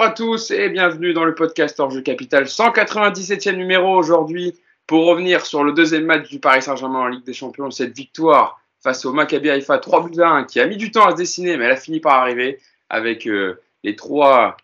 [0.00, 5.44] Bonjour à tous et bienvenue dans le podcast Orge Capital, 197e numéro aujourd'hui pour revenir
[5.44, 9.12] sur le deuxième match du Paris Saint-Germain en Ligue des Champions, cette victoire face au
[9.12, 11.66] Maccabi Haïfa 3 buts à 1 qui a mis du temps à se dessiner mais
[11.66, 14.56] elle a fini par arriver avec euh, les trois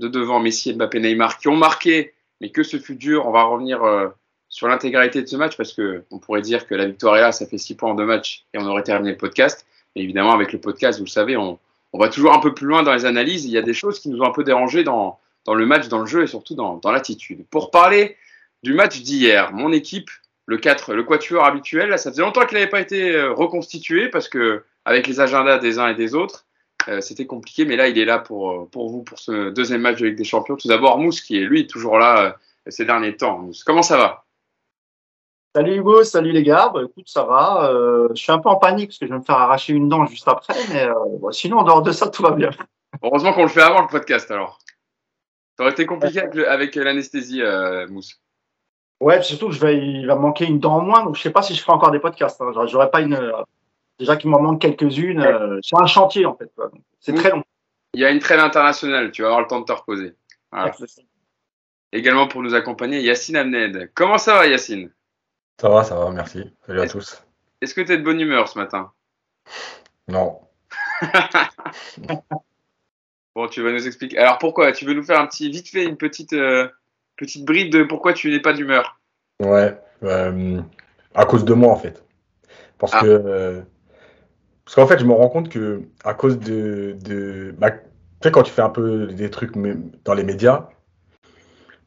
[0.00, 3.28] de devant Messi, Mbappé, Neymar qui ont marqué mais que ce fut dur.
[3.28, 4.08] On va revenir euh,
[4.48, 7.30] sur l'intégralité de ce match parce que on pourrait dire que la victoire est là,
[7.30, 9.64] ça fait 6 points en deux matchs et on aurait terminé le podcast.
[9.94, 11.60] Et évidemment avec le podcast, vous le savez, on
[11.92, 13.44] on va toujours un peu plus loin dans les analyses.
[13.44, 15.88] Il y a des choses qui nous ont un peu dérangé dans, dans le match,
[15.88, 17.44] dans le jeu et surtout dans, dans l'attitude.
[17.50, 18.16] Pour parler
[18.62, 20.10] du match d'hier, mon équipe,
[20.46, 24.08] le 4, le quatuor habituel, là, ça faisait longtemps qu'il n'avait pas été euh, reconstitué
[24.08, 26.46] parce que avec les agendas des uns et des autres,
[26.88, 27.64] euh, c'était compliqué.
[27.64, 30.24] Mais là, il est là pour, euh, pour vous pour ce deuxième match de des
[30.24, 30.56] Champions.
[30.56, 32.36] Tout d'abord, Mousse qui est lui toujours là
[32.66, 33.38] ces derniers temps.
[33.38, 34.24] Mousse, comment ça va?
[35.52, 36.70] Salut Hugo, salut les gars.
[36.72, 37.68] Bah, écoute, ça va.
[37.70, 39.88] Euh, je suis un peu en panique parce que je vais me faire arracher une
[39.88, 42.50] dent juste après, mais euh, sinon, en dehors de ça, tout va bien.
[43.02, 44.58] Heureusement qu'on le fait avant le podcast alors.
[45.56, 48.20] Ça aurait été compliqué avec, l'anesthésie, euh, Mousse.
[49.00, 51.22] Ouais, surtout que je vais, il va me manquer une dent en moins, donc je
[51.22, 52.40] sais pas si je ferai encore des podcasts.
[52.40, 52.52] Hein.
[52.66, 53.18] J'aurais pas une.
[53.98, 55.60] déjà qu'il m'en manque quelques-unes.
[55.62, 56.50] c'est un chantier en fait.
[57.00, 57.42] C'est très long.
[57.94, 60.14] Il y a une trêve internationale, tu vas avoir le temps de te reposer.
[60.52, 60.72] Voilà.
[61.92, 63.90] Également pour nous accompagner, Yacine Amned.
[63.94, 64.92] Comment ça va, Yacine?
[65.60, 66.42] Ça va, ça va, merci.
[66.66, 67.22] Salut à tous.
[67.60, 68.92] Est-ce que tu es de bonne humeur ce matin?
[70.08, 70.40] Non.
[73.36, 74.18] Bon, tu vas nous expliquer.
[74.18, 74.72] Alors pourquoi?
[74.72, 76.66] Tu veux nous faire un petit, vite fait, une petite, euh,
[77.16, 78.98] petite brief de pourquoi tu n'es pas d'humeur?
[79.40, 79.78] Ouais.
[80.02, 80.60] euh,
[81.14, 82.02] à cause de moi, en fait.
[82.78, 83.00] Parce Ah.
[83.00, 83.06] que.
[83.06, 83.60] euh,
[84.64, 86.96] parce qu'en fait, je me rends compte que, à cause de.
[87.04, 87.78] de bah, tu
[88.24, 89.52] sais, quand tu fais un peu des trucs
[90.04, 90.68] dans les médias,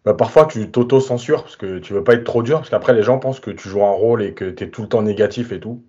[0.06, 3.04] bah, parfois tu t'auto-censures parce que tu veux pas être trop dur, parce qu'après, les
[3.04, 5.52] gens pensent que tu joues un rôle et que tu es tout le temps négatif
[5.52, 5.84] et tout.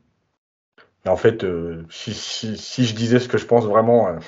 [1.07, 4.09] Et en fait, euh, si, si, si je disais ce que je pense vraiment.
[4.09, 4.19] euh,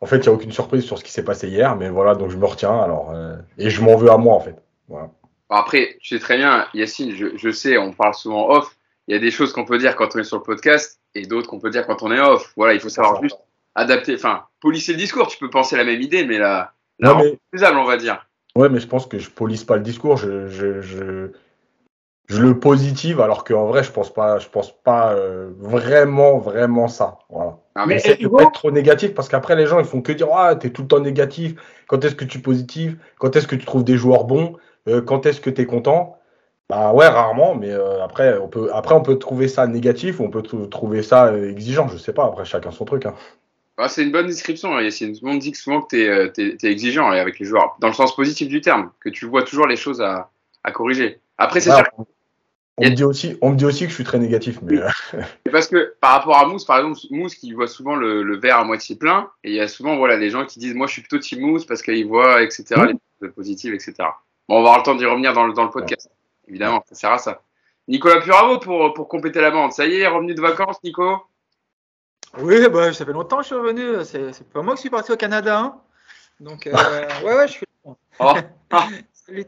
[0.00, 2.14] en fait, il n'y a aucune surprise sur ce qui s'est passé hier, mais voilà,
[2.14, 3.10] donc je me retiens, alors.
[3.12, 4.56] euh, et je m'en veux à moi, en fait.
[4.88, 5.10] Voilà.
[5.50, 8.76] Après, tu sais très bien, Yacine, je, je sais, on parle souvent off.
[9.08, 11.22] Il y a des choses qu'on peut dire quand on est sur le podcast et
[11.22, 12.52] d'autres qu'on peut dire quand on est off.
[12.56, 13.38] Voilà, il faut savoir juste
[13.74, 15.26] adapter, enfin, polisser le discours.
[15.28, 17.96] Tu peux penser la même idée, mais la, la Non, rendre mais, faisable, on va
[17.96, 18.27] dire.
[18.58, 21.30] Ouais, mais je pense que je polisse pas le discours, je, je, je,
[22.28, 26.88] je le positive, alors qu'en vrai, je pense pas, je pense pas euh, vraiment, vraiment
[26.88, 27.18] ça.
[27.30, 27.58] Voilà.
[27.76, 30.02] Non, mais J'essaie de Hugo pas être trop négatif parce qu'après, les gens, ils font
[30.02, 31.54] que dire Ah, t'es tout le temps négatif.
[31.86, 34.56] Quand est-ce que tu positives Quand est-ce que tu trouves des joueurs bons
[34.88, 36.16] Euh, Quand est-ce que tu es content?
[36.68, 40.24] Bah ouais, rarement, mais euh, après, on peut, après, on peut trouver ça négatif ou
[40.24, 41.88] on peut trouver ça exigeant.
[41.88, 43.06] Je sais pas, après, chacun son truc.
[43.06, 43.14] hein.
[43.80, 45.12] Ah, c'est une bonne description, hein, Yacine.
[45.16, 47.86] Tout le monde dit que souvent que tu es, exigeant et avec les joueurs, dans
[47.86, 50.30] le sens positif du terme, que tu vois toujours les choses à,
[50.64, 51.20] à corriger.
[51.38, 52.06] Après, c'est Ouais, sûr,
[52.76, 54.88] on, me dit aussi, on me dit aussi que je suis très négatif, mais euh,
[55.52, 58.58] parce que par rapport à Mousse, par exemple, Mousse qui voit souvent le, le verre
[58.58, 60.94] à moitié plein, et il y a souvent voilà, les gens qui disent Moi, je
[60.94, 62.86] suis plutôt team Mousse parce qu'il voit, etc., Mhm.
[62.86, 63.94] les choses positives, etc.
[64.48, 66.10] Bon, on va avoir le temps d'y revenir dans le, dans le podcast.
[66.48, 67.42] Évidemment, ça sert à ça.
[67.86, 69.72] Nicolas Puravo pour, pour compléter la bande.
[69.72, 71.18] Ça y est, revenu de vacances, Nico?
[72.36, 74.04] Oui, bah, ça fait longtemps que je suis revenu.
[74.04, 75.60] C'est pas moi qui suis parti au Canada.
[75.60, 75.80] hein.
[76.40, 76.72] Donc, euh,
[77.24, 77.94] ouais, ouais, je suis là.
[78.20, 78.34] Oh.
[78.70, 78.88] Ah.
[79.12, 79.46] Salut.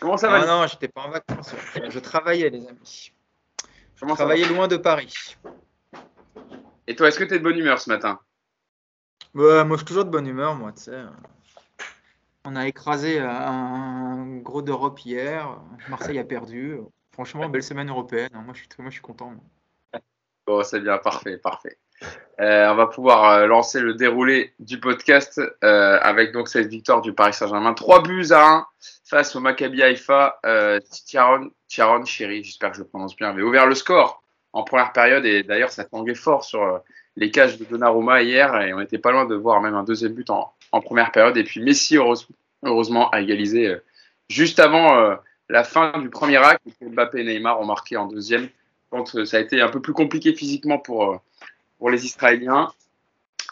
[0.00, 0.38] Comment ça va?
[0.38, 1.54] Non, Nico non, j'étais pas en vacances.
[1.88, 3.12] Je, travaillais, les amis.
[3.94, 5.36] Je Comment travaillais loin de Paris.
[6.86, 8.20] Et toi, est-ce que tu es de bonne humeur ce matin?
[9.34, 11.02] Ouais, moi, je suis toujours de bonne humeur, moi, tu sais.
[12.44, 15.58] On a écrasé euh, un gros d'Europe hier.
[15.88, 16.78] Marseille a perdu.
[17.12, 18.30] Franchement, belle semaine européenne.
[18.34, 18.42] hein.
[18.42, 19.30] Moi, je suis, très- moi, je suis content.
[19.30, 19.40] moi.
[20.48, 21.76] Bon, c'est bien, parfait, parfait.
[22.40, 27.02] Euh, on va pouvoir euh, lancer le déroulé du podcast euh, avec donc cette victoire
[27.02, 27.74] du Paris Saint-Germain.
[27.74, 28.66] 3 buts à 1
[29.04, 30.40] face au Maccabi Haïfa.
[31.04, 34.22] Tiaron, Tiaron Chéri, j'espère que je le prononce bien, avait ouvert le score
[34.54, 36.80] en première période et d'ailleurs ça tanguait fort sur
[37.16, 40.14] les cages de Donnarumma hier et on était pas loin de voir même un deuxième
[40.14, 41.36] but en, première période.
[41.36, 43.76] Et puis Messi, heureusement, heureusement a égalisé
[44.30, 45.18] juste avant
[45.50, 46.62] la fin du premier acte.
[46.80, 48.48] Mbappé et Neymar ont marqué en deuxième
[48.90, 51.16] quand ça a été un peu plus compliqué physiquement pour, euh,
[51.78, 52.72] pour les Israéliens.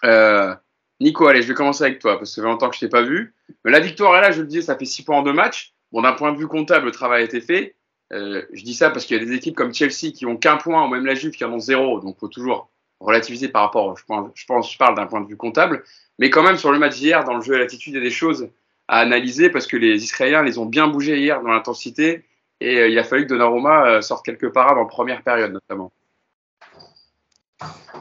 [0.05, 0.55] Euh,
[1.01, 2.89] Nico, allez, je vais commencer avec toi, parce que ça fait longtemps que je t'ai
[2.89, 3.35] pas vu.
[3.65, 5.75] Mais la victoire est là, je le disais, ça fait 6 points en deux matchs.
[5.93, 7.75] Bon, d'un point de vue comptable, le travail a été fait.
[8.13, 10.57] Euh, je dis ça parce qu'il y a des équipes comme Chelsea qui ont qu'un
[10.57, 12.01] point, ou même la Juve qui en ont zéro.
[12.01, 15.21] Donc, il faut toujours relativiser par rapport, je pense, je, pense, je parle d'un point
[15.21, 15.85] de vue comptable.
[16.19, 18.03] Mais quand même, sur le match d'hier, dans le jeu et l'attitude, il y a
[18.05, 18.49] des choses
[18.89, 22.25] à analyser parce que les Israéliens les ont bien bougés hier dans l'intensité.
[22.61, 25.93] Et euh, il a fallu que Donnarumma euh, sorte quelques parades en première période, notamment.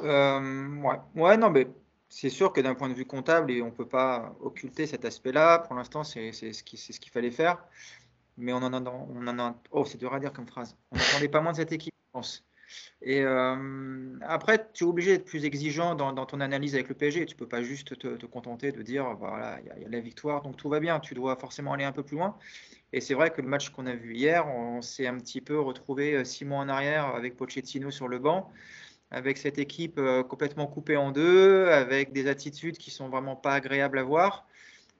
[0.04, 0.98] Euh, ouais.
[1.16, 1.68] ouais, non, mais
[2.10, 5.60] c'est sûr que d'un point de vue comptable, on ne peut pas occulter cet aspect-là.
[5.60, 7.64] Pour l'instant, c'est ce qu'il fallait faire.
[8.38, 10.76] Mais on en a, on en a oh, c'est dur à dire comme phrase.
[10.92, 12.46] On n'attendait pas moins de cette équipe, je pense.
[13.02, 17.26] Et euh, après, tu es obligé d'être plus exigeant dans, ton analyse avec le PSG.
[17.26, 20.58] Tu peux pas juste te, contenter de dire voilà, il y, a la victoire, donc
[20.58, 21.00] tout va bien.
[21.00, 22.38] Tu dois forcément aller un peu plus loin.
[22.96, 25.60] Et c'est vrai que le match qu'on a vu hier, on s'est un petit peu
[25.60, 28.50] retrouvé euh, six mois en arrière avec Pochettino sur le banc,
[29.12, 33.52] avec cette équipe euh, complètement coupée en deux, avec des attitudes qui sont vraiment pas
[33.56, 34.48] agréables à voir.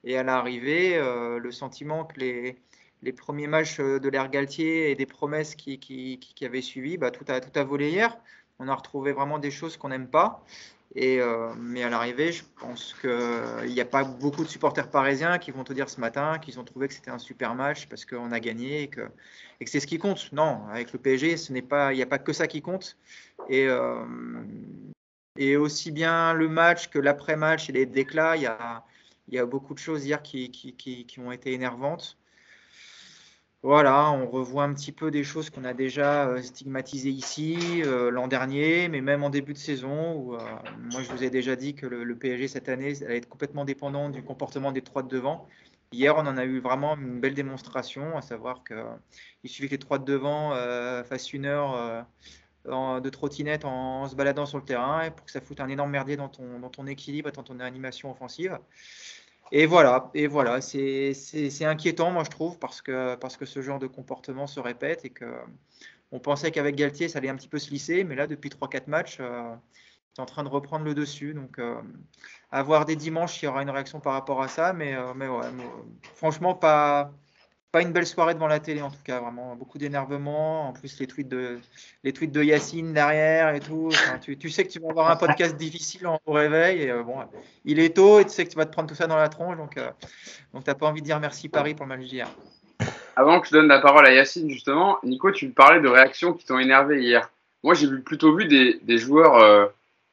[0.04, 5.06] Et à l'arrivée, le sentiment que les, premiers matchs euh, de l'ère Galtier et des
[5.06, 8.18] promesses qui, qui, avaient suivi, bah, tout, a, tout a volé hier.
[8.60, 10.44] On a retrouvé vraiment des choses qu'on n'aime pas.
[10.94, 15.38] Et, euh, mais à l'arrivée, je pense qu'il n'y a pas beaucoup de supporters parisiens
[15.40, 18.06] qui vont te dire ce matin qu'ils ont trouvé que c'était un super match parce
[18.06, 19.02] qu'on a gagné et que,
[19.66, 20.32] c'est ce qui compte.
[20.32, 22.98] Non, avec le PSG, il n'y a pas que ça qui compte.
[23.50, 24.06] Et, euh,
[25.38, 28.44] et aussi bien le match que l'après-match et les déclats, il
[29.34, 32.18] y a, beaucoup de choses hier qui ont été énervantes.
[33.64, 38.12] Voilà, on revoit un petit peu des choses qu'on a déjà euh, stigmatisées ici euh,
[38.12, 40.40] l'an dernier, mais même en début de saison, où euh,
[40.92, 44.10] moi je vous ai déjà dit que le, PSG cette année allait être complètement dépendant
[44.12, 45.48] du comportement des trois de devant.
[45.92, 49.80] Hier, on en a eu vraiment une belle démonstration, à savoir qu'il suffit que les
[49.80, 50.52] trois de devant
[51.04, 52.06] fassent une heure
[52.66, 56.18] de trottinette en, se baladant sur le terrain pour que ça foute un énorme merdier
[56.18, 58.60] dans ton, dans ton équilibre et dans ton animation offensive.
[59.52, 61.14] Et voilà, et voilà, c'est
[61.66, 65.12] inquiétant, moi je trouve, parce que, parce que ce genre de comportement se répète et
[65.12, 65.26] que
[66.12, 68.88] on pensait qu'avec Galtier, ça allait un petit peu se lisser, mais là, depuis 3-4
[68.88, 69.54] matchs, euh,
[70.14, 71.34] c'est en train de reprendre le dessus.
[71.34, 71.82] Donc, euh,
[72.52, 75.14] à voir des dimanches, il y aura une réaction par rapport à ça, mais, euh,
[75.16, 75.48] mais ouais,
[76.16, 77.12] franchement, pas,
[77.76, 80.70] pas une belle soirée devant la télé en tout cas, vraiment beaucoup d'énervement.
[80.70, 81.60] En plus, les tweets de,
[82.06, 83.90] les tweets de Yacine derrière et tout.
[84.22, 86.84] tu, sais que tu vas avoir un podcast difficile au réveil.
[86.84, 87.18] Et, euh, bon,
[87.66, 89.28] il est tôt et tu sais que tu vas te prendre tout ça dans la
[89.28, 89.58] tronche.
[89.58, 89.90] Donc, euh,
[90.54, 92.30] donc tu n'as pas envie de dire merci Paris pour le match d'hier.
[93.18, 96.46] Avant que je donne la parole à Yacine, justement, Nico, tu parlais de réactions qui
[96.46, 97.30] t'ont énervé hier.
[97.62, 99.36] Moi, j'ai plutôt vu des, des joueurs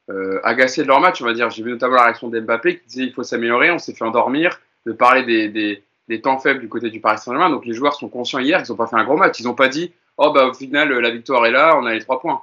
[0.09, 1.49] euh, agacés de leur match, on va dire.
[1.49, 4.59] J'ai vu notamment la réaction d'Mbappé qui disait il faut s'améliorer, on s'est fait endormir,
[4.85, 7.49] de parler des des temps faibles du côté du Paris Saint-Germain.
[7.49, 9.39] Donc les joueurs sont conscients hier qu'ils n'ont pas fait un gros match.
[9.39, 12.01] Ils n'ont pas dit oh bah au final la victoire est là, on a les
[12.01, 12.41] trois points.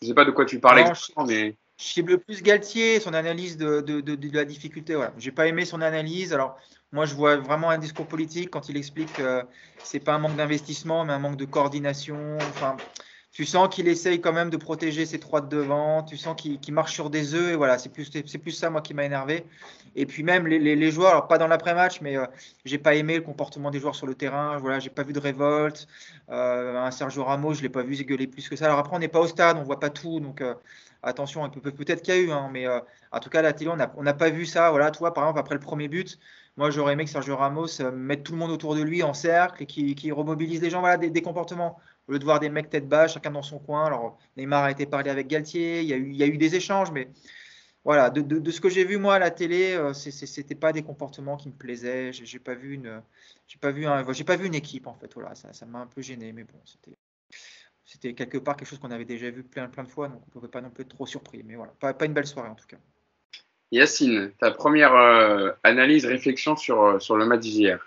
[0.00, 3.14] Je ne sais pas de quoi tu parlais, non, mais je cible plus Galtier, son
[3.14, 4.94] analyse de, de, de, la difficulté.
[4.94, 5.12] Voilà.
[5.18, 6.32] J'ai pas aimé son analyse.
[6.32, 6.56] Alors
[6.92, 9.42] moi je vois vraiment un discours politique quand il explique que
[9.82, 12.36] c'est pas un manque d'investissement, mais un manque de coordination.
[12.40, 12.76] Enfin,
[13.30, 16.74] tu sens qu'il essaye quand même de protéger ses trois de devant, tu sens qu'il
[16.74, 19.44] marche sur des œufs, et voilà, c'est plus, plus ça, moi, qui m'a énervé.
[19.96, 22.26] Et puis même les, les, joueurs, alors pas dans l'après-match, mais euh,
[22.64, 25.18] j'ai pas aimé le comportement des joueurs sur le terrain, voilà, j'ai pas vu de
[25.18, 25.88] révolte.
[26.30, 28.66] Euh, un Sergio Ramos, je l'ai pas vu gueuler plus que ça.
[28.66, 30.54] Alors après, on n'est pas au stade, on voit pas tout, donc euh,
[31.02, 34.02] attention, peut, peut-être qu'il y a eu, hein, mais en tout cas, la télé, on
[34.02, 34.70] n'a pas vu ça.
[34.70, 36.18] Voilà, toi, par exemple, après le premier but,
[36.56, 39.62] moi, j'aurais aimé que Sergio Ramos mette tout le monde autour de lui en cercle
[39.62, 41.78] et qui, qui remobilise les gens, voilà, des, des comportements
[42.08, 43.86] au lieu de voir des mecs tête bas, chacun dans son coin.
[43.86, 46.38] Alors, Neymar a été parlé avec Galtier, il y a eu, il y a eu
[46.38, 47.08] des échanges, mais
[47.84, 50.72] voilà, de, de, ce que j'ai vu moi à la télé, euh, ce c'était pas
[50.72, 52.12] des comportements qui me plaisaient.
[52.12, 53.02] J'ai pas vu une,
[53.46, 55.12] j'ai pas vu un, j'ai pas vu une équipe en fait.
[55.14, 56.96] Voilà, ça, ça m'a un peu gêné, mais bon, c'était,
[57.84, 60.30] c'était quelque part quelque chose qu'on avait déjà vu plein, plein de fois, donc on
[60.30, 61.42] pouvait pas non plus être trop surpris.
[61.44, 62.78] Mais voilà, pas, pas une belle soirée en tout cas.
[63.70, 67.86] Yacine, ta première euh, analyse, réflexion sur, euh, sur le match d'hier?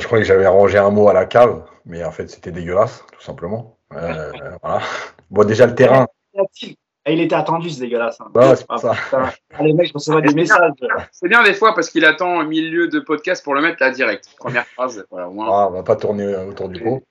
[0.00, 3.04] Je croyais que j'avais rangé un mot à la cave, mais en fait, c'était dégueulasse,
[3.12, 3.78] tout simplement.
[3.92, 4.32] Euh,
[4.62, 4.80] voilà.
[5.30, 6.06] Bon, déjà, le terrain.
[7.06, 8.18] Il était attendu, c'est dégueulasse.
[8.20, 8.30] Hein.
[8.34, 8.94] Ouais, c'est ça.
[9.60, 10.72] les mecs, je recevais des messages.
[11.12, 13.90] C'est bien des fois parce qu'il attend un milieu de podcast pour le mettre là
[13.90, 14.30] direct.
[14.38, 15.04] Première phrase.
[15.10, 15.46] Voilà, au moins.
[15.48, 17.02] Ah, on va pas tourner autour du pot.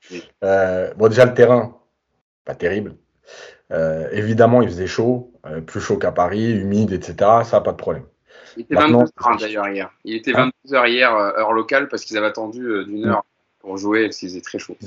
[0.44, 1.78] Euh, bon, déjà, le terrain,
[2.44, 2.96] pas terrible.
[3.72, 5.32] Euh, évidemment, il faisait chaud,
[5.68, 7.44] plus chaud qu'à Paris, humide, etc.
[7.44, 8.06] Ça, pas de problème.
[8.58, 9.92] Il était 22h d'ailleurs hier.
[10.04, 13.26] Il était 22h hein hier, euh, heure locale, parce qu'ils avaient attendu euh, d'une heure
[13.64, 14.78] pour jouer, qu'il faisait très chaud.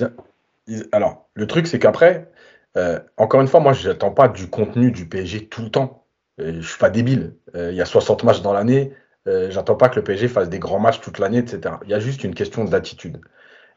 [0.92, 2.30] Alors, le truc, c'est qu'après,
[2.76, 6.04] euh, encore une fois, moi, je n'attends pas du contenu du PSG tout le temps.
[6.38, 7.35] je ne suis pas débile.
[7.54, 8.92] il y a 60 matchs dans l'année.
[9.26, 11.76] j'attends pas que le PSG fasse des grands matchs toute l'année, etc.
[11.85, 13.21] Il y a juste une question d'attitude.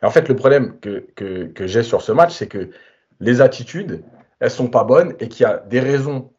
[0.04, 2.70] Et en fait, le problème que, que, j'ai sur ce match, c'est que
[3.20, 4.04] les attitudes,
[4.40, 6.32] elles sont pas bonnes et qu'il y a des raisons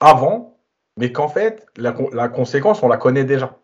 [0.00, 0.52] avant
[0.96, 1.92] mais qu'en fait, la,
[2.28, 3.58] conséquence, on la connaît déjà.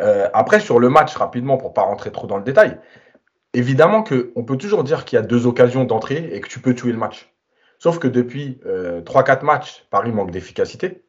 [0.00, 2.78] Euh, après, sur le match, rapidement, pour pas rentrer trop dans le détail,
[3.54, 6.74] évidemment qu'on peut toujours dire qu'il y a deux occasions d'entrée et que tu peux
[6.74, 7.32] tuer le match.
[7.78, 11.02] Sauf que depuis euh, 3-4 matchs, Paris manque d'efficacité.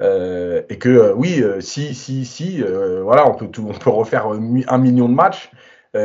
[0.00, 2.62] Euh, et que euh, oui, si, si, si,
[3.02, 3.48] voilà, on peut,
[3.86, 5.50] refaire un million de matchs.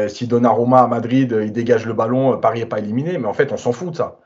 [0.07, 3.51] si Donnarumma à Madrid, il dégage le ballon, Paris n'est pas éliminé, mais en fait,
[3.51, 4.19] on s'en fout de ça.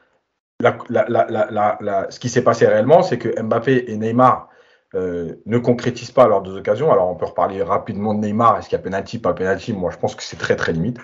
[0.62, 4.50] Ce qui s'est passé réellement, c'est que Mbappé et Neymar
[4.94, 6.92] euh, ne concrétise pas lors deux occasions.
[6.92, 8.58] Alors, on peut reparler rapidement de Neymar.
[8.58, 10.98] Est-ce qu'il y a penalty, pas penalty Moi, je pense que c'est très, très limite.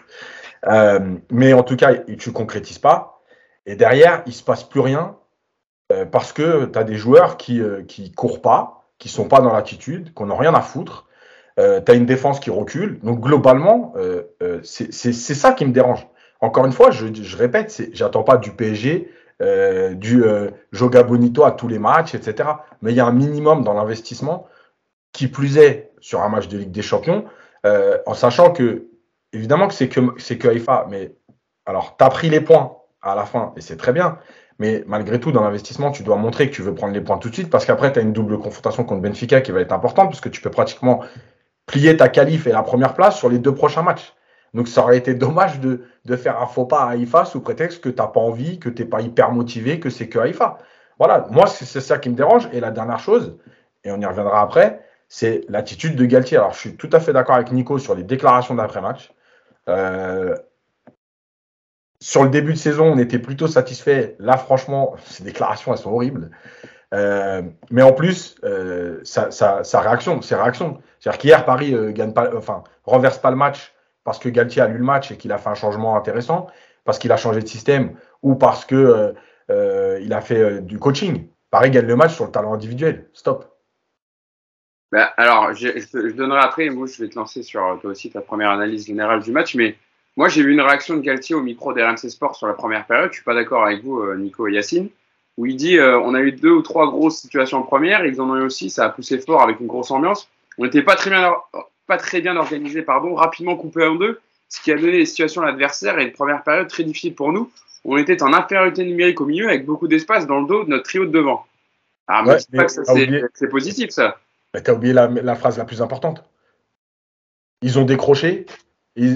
[0.65, 0.99] Euh,
[1.31, 3.21] mais en tout cas, tu concrétises pas.
[3.65, 5.17] Et derrière, il se passe plus rien
[5.91, 9.39] euh, parce que tu as des joueurs qui ne qui courent pas, qui sont pas
[9.39, 11.07] dans l'attitude, qui n'ont rien à foutre.
[11.59, 12.99] Euh, tu as une défense qui recule.
[12.99, 13.93] Donc globalement,
[14.63, 16.07] c'est ça qui me dérange.
[16.39, 19.11] Encore une fois, je, je répète, j'attends pas du PSG,
[19.95, 20.23] du
[20.71, 22.49] Joga Bonito à tous les matchs, etc.
[22.81, 24.47] Mais il y a un minimum dans l'investissement,
[25.11, 27.25] qui plus est sur un match de Ligue des Champions,
[27.65, 28.87] en sachant que,
[29.33, 29.99] évidemment que c'est que,
[30.33, 31.15] que Haïfa, mais
[31.67, 34.17] alors, tu as pris les points à la fin, et c'est très bien.
[34.57, 37.29] Mais malgré tout, dans l'investissement, tu dois montrer que tu veux prendre les points tout
[37.29, 40.09] de suite, parce qu'après, tu as une double confrontation contre Benfica qui va être importante,
[40.09, 41.03] parce que tu peux pratiquement
[41.67, 44.15] plier ta qualif et la première place sur les deux prochains matchs.
[44.53, 45.83] Donc, ça aurait été dommage de,
[46.15, 48.81] faire un faux pas à Haïfa sous prétexte que tu n'as pas envie, que tu
[48.81, 50.57] n'es pas hyper motivé, que c'est que Haïfa.
[50.97, 52.47] Voilà, moi, c'est ça qui me dérange.
[52.53, 53.37] Et la dernière chose,
[53.83, 56.37] et on y reviendra après, c'est l'attitude de Galtier.
[56.37, 59.11] Alors, je suis tout à fait d'accord avec Nico sur les déclarations d'après-match.
[59.67, 60.35] Euh,
[61.99, 64.15] sur le début de saison, on était plutôt satisfait.
[64.19, 66.31] Là, franchement, ces déclarations, elles sont horribles.
[66.93, 70.79] Euh, mais en plus, euh, sa, réaction, ses réactions.
[70.99, 74.67] C'est-à-dire qu'hier, Paris euh, gagne pas, enfin, renverse pas le match parce que Galtier a
[74.67, 76.47] lu le match et qu'il a fait un changement intéressant,
[76.85, 79.13] parce qu'il a changé de système ou parce que
[79.49, 81.27] il a fait du coaching.
[81.51, 83.09] Paris gagne le match sur le talent individuel.
[83.11, 83.56] Stop.
[84.91, 88.21] Bah, alors, je, je, donnerai après, moi je vais te lancer sur toi aussi ta
[88.21, 89.75] première analyse générale du match, mais
[90.17, 93.11] moi, j'ai vu une réaction de Galtier au micro d'RMC Sport sur la première période.
[93.11, 94.89] Je suis pas d'accord avec vous, euh, Nico et Yacine,
[95.37, 98.03] où il dit euh, on a eu deux ou trois grosses situations en première.
[98.03, 98.71] Ils en ont eu aussi.
[98.71, 100.27] Ça a poussé fort avec une grosse ambiance.
[100.57, 101.35] On n'était pas très bien,
[101.85, 105.43] pas très bien organisé, pardon, rapidement coupé en deux, ce qui a donné des situations
[105.43, 107.51] à l'adversaire et une première période très difficile pour nous.
[107.85, 110.85] On était en infériorité numérique au milieu avec beaucoup d'espace dans le dos de notre
[110.85, 111.45] trio de devant.
[112.07, 114.17] Ah, mais pas que c'est positif, ça.
[114.57, 116.23] Mais t'as oublié la, la phrase la plus importante.
[117.61, 118.47] Ils ont décroché,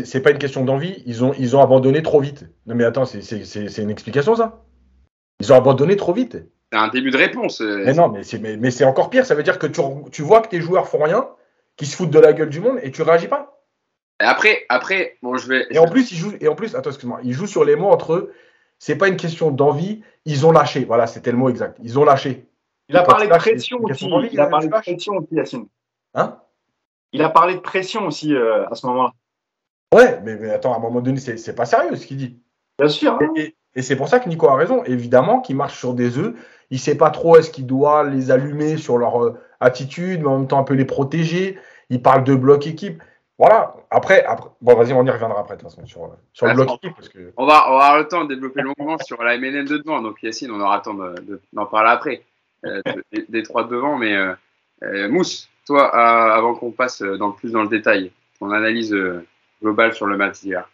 [0.06, 2.46] c'est pas une question d'envie, ils ont, ils ont abandonné trop vite.
[2.68, 4.64] Non mais attends, c'est une explication ça
[5.40, 6.38] Ils ont abandonné trop vite.
[6.72, 7.62] C'est un début de réponse.
[7.62, 7.82] Euh.
[7.84, 9.82] Mais non, mais c'est mais, encore pire, ça veut dire que tu,
[10.12, 11.28] tu vois que tes joueurs font rien,
[11.76, 13.66] qu'ils se foutent de la gueule du monde et tu réagis pas.
[14.22, 15.66] Et après, après, bon, je vais.
[15.72, 17.90] Et en plus, ils jouent, et en plus, attends, excuse-moi, ils jouent sur les mots
[17.90, 18.32] entre eux.
[18.78, 20.86] C'est pas une question d'envie, ils ont lâché.
[20.86, 21.80] Voilà, c'était le mot exact.
[21.82, 22.46] Ils ont lâché.
[22.92, 24.10] Il a parlé de pression aussi.
[24.32, 25.68] Il a parlé de pression aussi, Yacine.
[26.14, 26.38] Hein?
[27.14, 29.12] Il a parlé de pression aussi euh, à ce moment-là.
[29.94, 32.40] Ouais, mais, attends, à un moment donné, c'est pas sérieux ce qu'il dit.
[32.78, 33.18] Bien sûr.
[33.22, 33.34] Hein.
[33.36, 34.84] Et, c'est pour ça que Nico a raison.
[34.84, 36.36] Évidemment qu'il marche sur des œufs.
[36.70, 40.40] Il sait pas trop est-ce qu'il doit les allumer sur leur euh, attitude, mais en
[40.40, 41.58] même temps un peu les protéger.
[41.90, 43.02] Il parle de bloc équipe.
[43.38, 43.76] Voilà.
[43.90, 46.76] Après, après bon, vas-y, on y reviendra après, de toute façon, sur, sur le bloc
[46.76, 46.96] équipe.
[46.96, 47.34] Parce que...
[47.38, 50.02] on, va, on va avoir le temps de développer longuement sur la MNN de devant.
[50.02, 50.98] Donc, Yacine, on aura le temps
[51.54, 52.24] d'en parler après.
[52.66, 52.82] Euh,
[53.30, 53.98] des, trois devant.
[53.98, 58.96] Mais euh, Mousse, toi, avant qu'on passe dans, plus dans le détail, ton analyse
[59.62, 60.68] global sur le match d'hier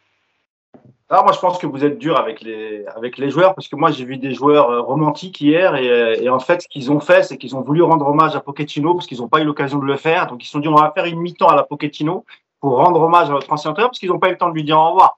[1.09, 3.77] alors moi, je pense que vous êtes dur avec les, avec les joueurs parce que
[3.77, 6.91] moi, j'ai vu des joueurs euh, romantiques hier et, euh, et en fait, ce qu'ils
[6.91, 9.45] ont fait, c'est qu'ils ont voulu rendre hommage à Pochettino parce qu'ils n'ont pas eu
[9.45, 10.27] l'occasion de le faire.
[10.27, 12.25] Donc, ils se sont dit, on va faire une mi-temps à la Pochettino
[12.59, 14.53] pour rendre hommage à notre ancien entraîneur parce qu'ils n'ont pas eu le temps de
[14.53, 15.17] lui dire au revoir.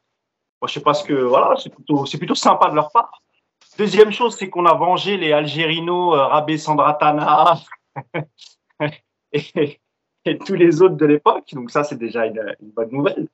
[0.61, 3.23] Moi, je sais pas ce que, voilà, c'est plutôt, c'est plutôt sympa de leur part.
[3.79, 7.53] Deuxième chose, c'est qu'on a vengé les Algérinos, euh, Rabé Sandratana
[9.31, 11.45] et, tous les autres de l'époque.
[11.53, 13.29] Donc, ça, c'est déjà une, bonne nouvelle.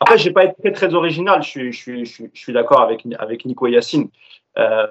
[0.00, 1.42] Après, je vais pas être très, original.
[1.42, 4.08] Je suis, d'accord avec, avec Nico Yacine.
[4.56, 4.86] Euh,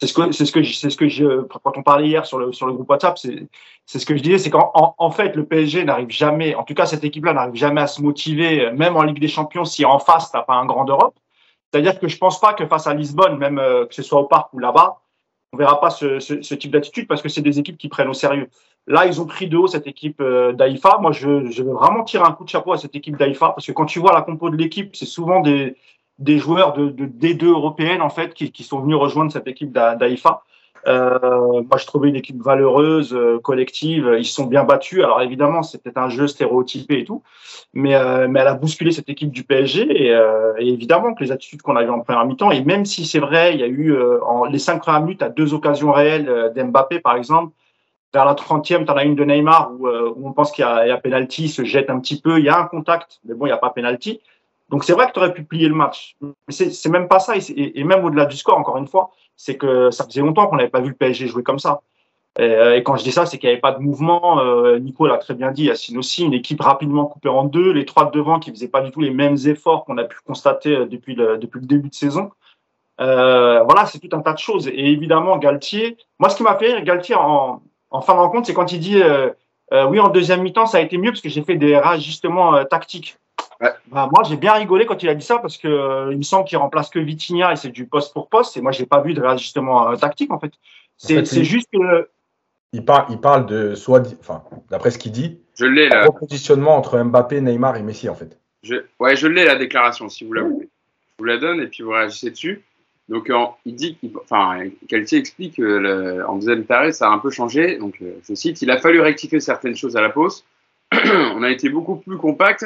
[0.00, 0.30] c'est ce que,
[0.62, 3.48] ce que, je, quand on parlait hier sur le, sur le groupe WhatsApp, c'est,
[3.86, 6.86] ce que je disais, c'est qu'en en, fait, le PSG n'arrive jamais, en tout cas,
[6.86, 10.30] cette équipe-là n'arrive jamais à se motiver, même en Ligue des Champions, si en face,
[10.30, 11.16] t'as pas un grand Europe.
[11.72, 14.26] C'est-à-dire que je pense pas que face à Lisbonne, même euh, que ce soit au
[14.26, 15.00] parc ou là-bas,
[15.52, 18.48] on verra pas ce, type d'attitude parce que c'est des équipes qui prennent au sérieux.
[18.86, 20.52] Là, ils ont pris de haut cette équipe euh.
[21.00, 23.72] Moi, je, veux vraiment tirer un coup de chapeau à cette équipe d'Aïfa parce que
[23.72, 25.76] quand tu vois la compo de l'équipe, c'est souvent des,
[26.38, 30.42] joueurs de, de D2 européennes en fait qui, qui sont venus rejoindre cette équipe d'Aïfa.
[30.88, 34.14] Euh, moi, je trouvais une équipe valeureuse, euh, collective.
[34.18, 35.02] Ils se sont bien battus.
[35.02, 37.22] Alors évidemment, c'était un jeu stéréotypé et tout,
[37.72, 40.08] mais, euh, mais elle a bousculé cette équipe du PSG.
[40.08, 40.12] Et,
[40.58, 43.60] évidemment que les attitudes qu'on avait en première mi-temps, et même si c'est vrai, il
[43.60, 43.96] y a eu
[44.50, 47.52] les cinq premières minutes à deux occasions réelles d'Mbappé, par exemple,
[48.14, 50.86] vers la 30e, tu en as une de Neymar où, on pense qu'il y a,
[50.86, 53.46] il a penalty, se jette un petit peu, il y a un contact, mais bon,
[53.46, 54.20] il n'y a pas penalty.
[54.68, 56.16] Donc c'est vrai que tu aurais pu plier le match.
[56.20, 57.34] Mais c'est même pas ça.
[57.36, 60.68] Et même au-delà du score, encore une fois, c'est que ça faisait longtemps qu'on n'avait
[60.68, 61.82] pas vu le PSG jouer comme ça.
[62.38, 64.40] Et, euh, et quand je dis ça, c'est qu'il n'y avait pas de mouvement.
[64.40, 67.84] Euh, Nico l'a très bien dit, Yacine aussi, une équipe rapidement coupée en deux, les
[67.84, 70.74] trois de devant qui faisaient pas du tout les mêmes efforts qu'on a pu constater
[70.74, 72.30] euh, depuis le, début de saison.
[72.98, 74.68] Voilà, c'est tout un tas de choses.
[74.68, 77.60] Et évidemment, Galtier, moi, ce qui m'a fait rire, Galtier en,
[78.02, 79.02] fin de rencontre, c'est quand il dit
[79.88, 82.64] oui, en deuxième mi-temps, ça a été mieux parce que j'ai fait des réajustements euh,
[82.64, 83.18] tactiques.
[83.88, 86.22] Bah, moi, j'ai bien rigolé quand il a dit ça parce que euh, il me
[86.22, 88.56] semble qu'il remplace que Vitinha et c'est du poste pour poste.
[88.56, 90.52] Et moi, j'ai pas vu de réajustement euh, tactique en fait.
[90.96, 92.08] C'est fait, c'est il- juste que
[92.72, 96.06] Il parle, il parle de soit, enfin, d'après ce qu'il dit, Je l'ai là.
[96.06, 98.38] repositionnement entre Mbappé, Neymar et Messi en fait.
[98.62, 100.68] Je, ouais, je l'ai la déclaration si vous la voulez.
[101.18, 102.62] Je vous la donne et puis vous réagissez dessus.
[103.08, 107.10] Donc, en- il dit, qu'il- enfin, Galtier explique que le- en deuxième période, ça a
[107.10, 107.76] un peu changé.
[107.76, 110.44] Donc, euh, je cite, il a fallu rectifier certaines choses à la pause.
[110.92, 112.64] On a été beaucoup plus compact.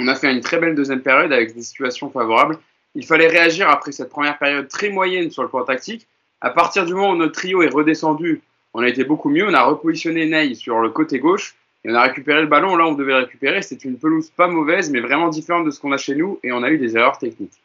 [0.00, 2.58] On a fait une très belle deuxième période avec des situations favorables.
[2.94, 6.06] Il fallait réagir après cette première période très moyenne sur le plan tactique.
[6.40, 8.42] À partir du moment où notre trio est redescendu,
[8.74, 9.48] on a été beaucoup mieux.
[9.48, 12.86] On a repositionné Ney sur le côté gauche et on a récupéré le ballon là
[12.86, 13.62] on devait le récupérer.
[13.62, 16.52] C'est une pelouse pas mauvaise, mais vraiment différente de ce qu'on a chez nous et
[16.52, 17.60] on a eu des erreurs techniques.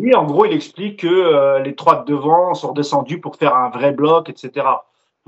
[0.00, 3.56] lui, en gros, il explique que euh, les trois de devant sont redescendus pour faire
[3.56, 4.66] un vrai bloc, etc.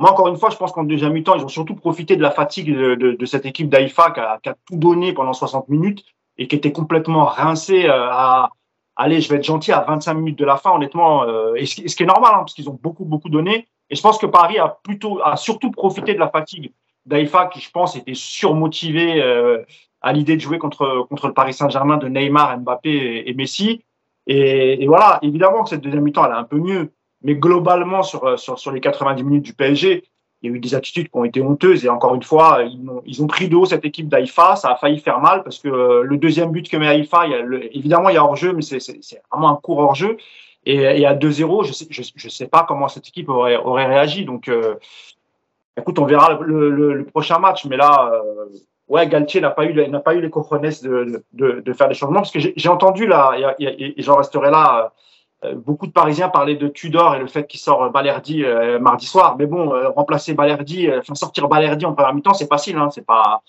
[0.01, 2.31] Moi, encore une fois, je pense qu'en deuxième mi-temps, ils ont surtout profité de la
[2.31, 6.07] fatigue de, cette équipe d'Aïfa qui a, tout donné pendant 60 minutes
[6.39, 8.49] et qui était complètement rincée euh, à,
[8.97, 11.75] allez, je vais être gentil, à 25 minutes de la fin, honnêtement, euh, et ce,
[11.75, 13.69] qui- est normal, hein, parce qu'ils ont beaucoup, beaucoup donné.
[13.91, 16.73] Et je pense que Paris a plutôt, a surtout profité de la fatigue
[17.05, 19.63] d'Aïfa, qui, je pense, était surmotivé euh,
[20.01, 23.85] à l'idée de jouer contre, contre le Paris Saint-Germain de Neymar, Mbappé et, et Messi.
[24.27, 26.91] Et, et voilà, évidemment que cette deuxième mi-temps, elle est un peu mieux.
[27.23, 30.05] Mais globalement, sur, sur, sur les 90 minutes du PSG,
[30.43, 31.85] il y a eu des attitudes qui ont été honteuses.
[31.85, 34.57] Et encore une fois, ils ont, ils ont pris de haut cette équipe d'Aïfa.
[34.57, 37.27] Ça a failli faire mal parce que euh, le deuxième but que met Haïfa,
[37.73, 38.79] évidemment, il y a hors-jeu, mais c'est
[39.31, 40.17] vraiment un court hors-jeu.
[40.67, 44.25] Et, à 2-0, je sais, je, je sais pas comment cette équipe aurait, réagi.
[44.25, 44.77] Donc, euh,
[45.77, 47.67] écoute, on verra le, prochain match.
[47.67, 48.47] Mais là, euh,
[48.89, 52.31] ouais, Galtier n'a pas eu, pas eu les cojones de, de, faire des changements parce
[52.31, 54.93] que j'ai entendu là, et j'en resterai là.
[55.45, 59.07] Euh, beaucoup de Parisiens parlaient de Tudor et le fait qu'il sort Balerdi euh, mardi
[59.07, 59.37] soir.
[59.39, 62.77] Mais bon, euh, remplacer Balerdi, euh, enfin sortir Balerdi en première mi-temps, c'est facile.
[62.77, 63.43] Hein, c'est pas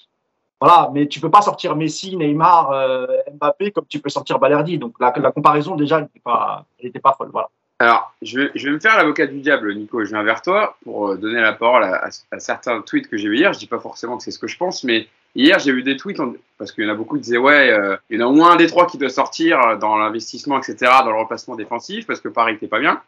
[0.61, 4.77] voilà, mais tu peux pas sortir Messi, Neymar, euh, Mbappé comme tu peux sortir Balerdi.
[4.77, 7.29] Donc la, comparaison déjà, n'était pas, était pas folle.
[7.31, 7.49] Voilà.
[7.79, 10.03] Alors, je vais, me faire l'avocat du diable, Nico.
[10.05, 13.37] Je viens vers toi pour euh, donner la parole à, certains tweets que j'ai vus
[13.37, 13.53] hier.
[13.53, 15.97] Je dis pas forcément que c'est ce que je pense, mais hier, j'ai vu des
[15.97, 16.19] tweets,
[16.57, 18.33] parce qu'il y en a beaucoup qui disaient, ouais, euh, il y en a au
[18.33, 22.05] moins un des trois qui doit sortir euh, dans l'investissement, etc., dans le remplacement défensif,
[22.05, 23.01] parce que Paris n'était pas bien.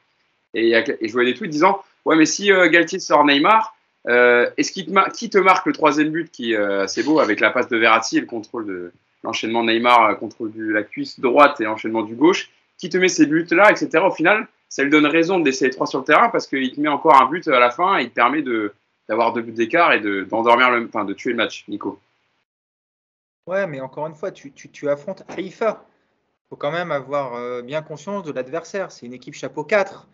[0.54, 3.76] Et, je voyais des tweets disant, ouais, mais si euh, Galtier sort Neymar,
[4.08, 7.70] euh, est-ce qui te marque le troisième but qui est assez beau avec la passe
[7.70, 8.92] de Verratti et le contrôle de
[9.24, 13.26] l'enchaînement Neymar, contrôle de la cuisse droite et enchaînement du gauche Qui te met ces
[13.26, 14.04] buts-là, etc.
[14.06, 16.72] Au final, ça lui donne raison de laisser les trois sur le terrain parce qu'il
[16.72, 18.44] te met encore un but à la fin et il te permet
[19.08, 22.00] d'avoir deux buts d'écart et de d'endormir le, enfin de tuer le match, Nico.
[23.48, 25.86] Ouais, mais encore une fois, tu, tu, tu affrontes Haïfa.
[25.90, 28.92] Il faut quand même avoir euh, bien conscience de l'adversaire.
[28.92, 30.08] C'est une équipe chapeau 4.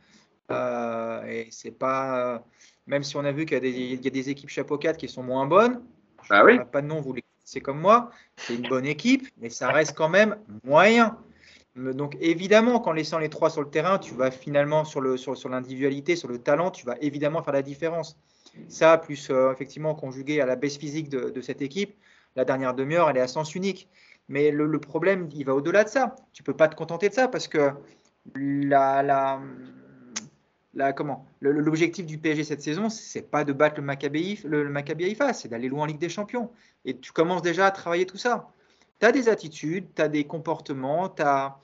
[0.51, 2.43] Euh, et c'est pas.
[2.87, 4.77] Même si on a vu qu'il y, a des- il y a des équipes chapeau
[4.79, 5.83] 4 qui sont moins bonnes,
[6.29, 6.57] Bah oui.
[6.59, 9.71] Euh, pas de nom, vous les c'est comme moi, c'est une bonne équipe, mais ça
[9.71, 11.17] reste quand même moyen.
[11.75, 15.35] Donc évidemment, qu'en laissant les trois sur le terrain, tu vas finalement sur le sur,
[15.35, 18.19] sur l'individualité, sur le talent, tu vas évidemment faire la différence.
[18.67, 21.95] Ça, plus euh, effectivement conjugué à la baisse physique de, de cette équipe,
[22.35, 23.89] la dernière demi-heure, elle est à sens unique.
[24.27, 26.15] Mais le, problème, il va au-delà de ça.
[26.33, 27.71] Tu peux pas te contenter de ça parce que
[28.35, 29.41] la, la,
[30.75, 34.69] la- comment l'objectif du PSG cette saison, c'est pas de battre le Maccabi, le, le
[34.69, 36.51] Maccabi Haïfa, c'est d'aller loin en Ligue des Champions.
[36.85, 38.51] Et tu commences déjà à travailler tout ça.
[38.99, 41.59] Tu as des attitudes, tu as des comportements, tu as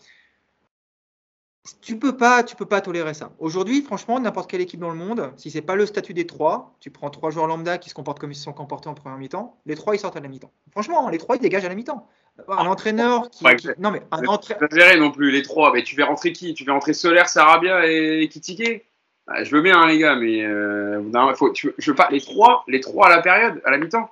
[1.82, 3.32] tu peux pas, tu peux pas tolérer ça.
[3.40, 6.76] Aujourd'hui, franchement, n'importe quelle équipe dans le monde, si c'est pas le statut des trois,
[6.80, 9.18] tu prends trois joueurs lambda qui se comportent comme ils se sont comportés en première
[9.18, 10.52] mi-temps, les trois ils sortent à la mi-temps.
[10.72, 12.08] Franchement, les trois ils dégagent à la mi-temps.
[12.50, 15.72] Un entraîneur qui, Ouais, qui- non mais un entraîneur, non plus les trois.
[15.74, 16.54] Mais tu fais rentrer qui?
[16.54, 18.84] Tu fais rentrer Solaire, Sarabia et Kitike?
[19.26, 21.02] Bah, Je veux bien hein, les gars, mais euh,
[21.36, 24.10] faut, je veux pas les trois, les trois à la période, à la mi-temps.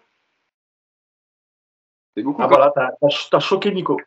[2.15, 2.41] C'est beaucoup.
[2.43, 3.97] Ah, voilà, t'as t'as- t'as choqué Nico.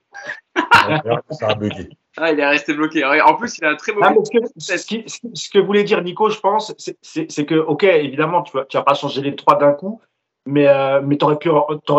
[1.31, 1.89] Ça a bugué.
[2.17, 3.05] Ah, il est resté bloqué.
[3.05, 4.01] En plus, il a un très beau.
[4.03, 4.47] Ah, mais ce, que,
[4.79, 8.43] ce, qui- ce que voulait dire Nico, je pense, c'est- c'est c'est que, ok, évidemment,
[8.43, 10.01] tu vas, tu vas pas changer les trois d'un coup,
[10.47, 11.51] mais, euh, mais tu aurais, pu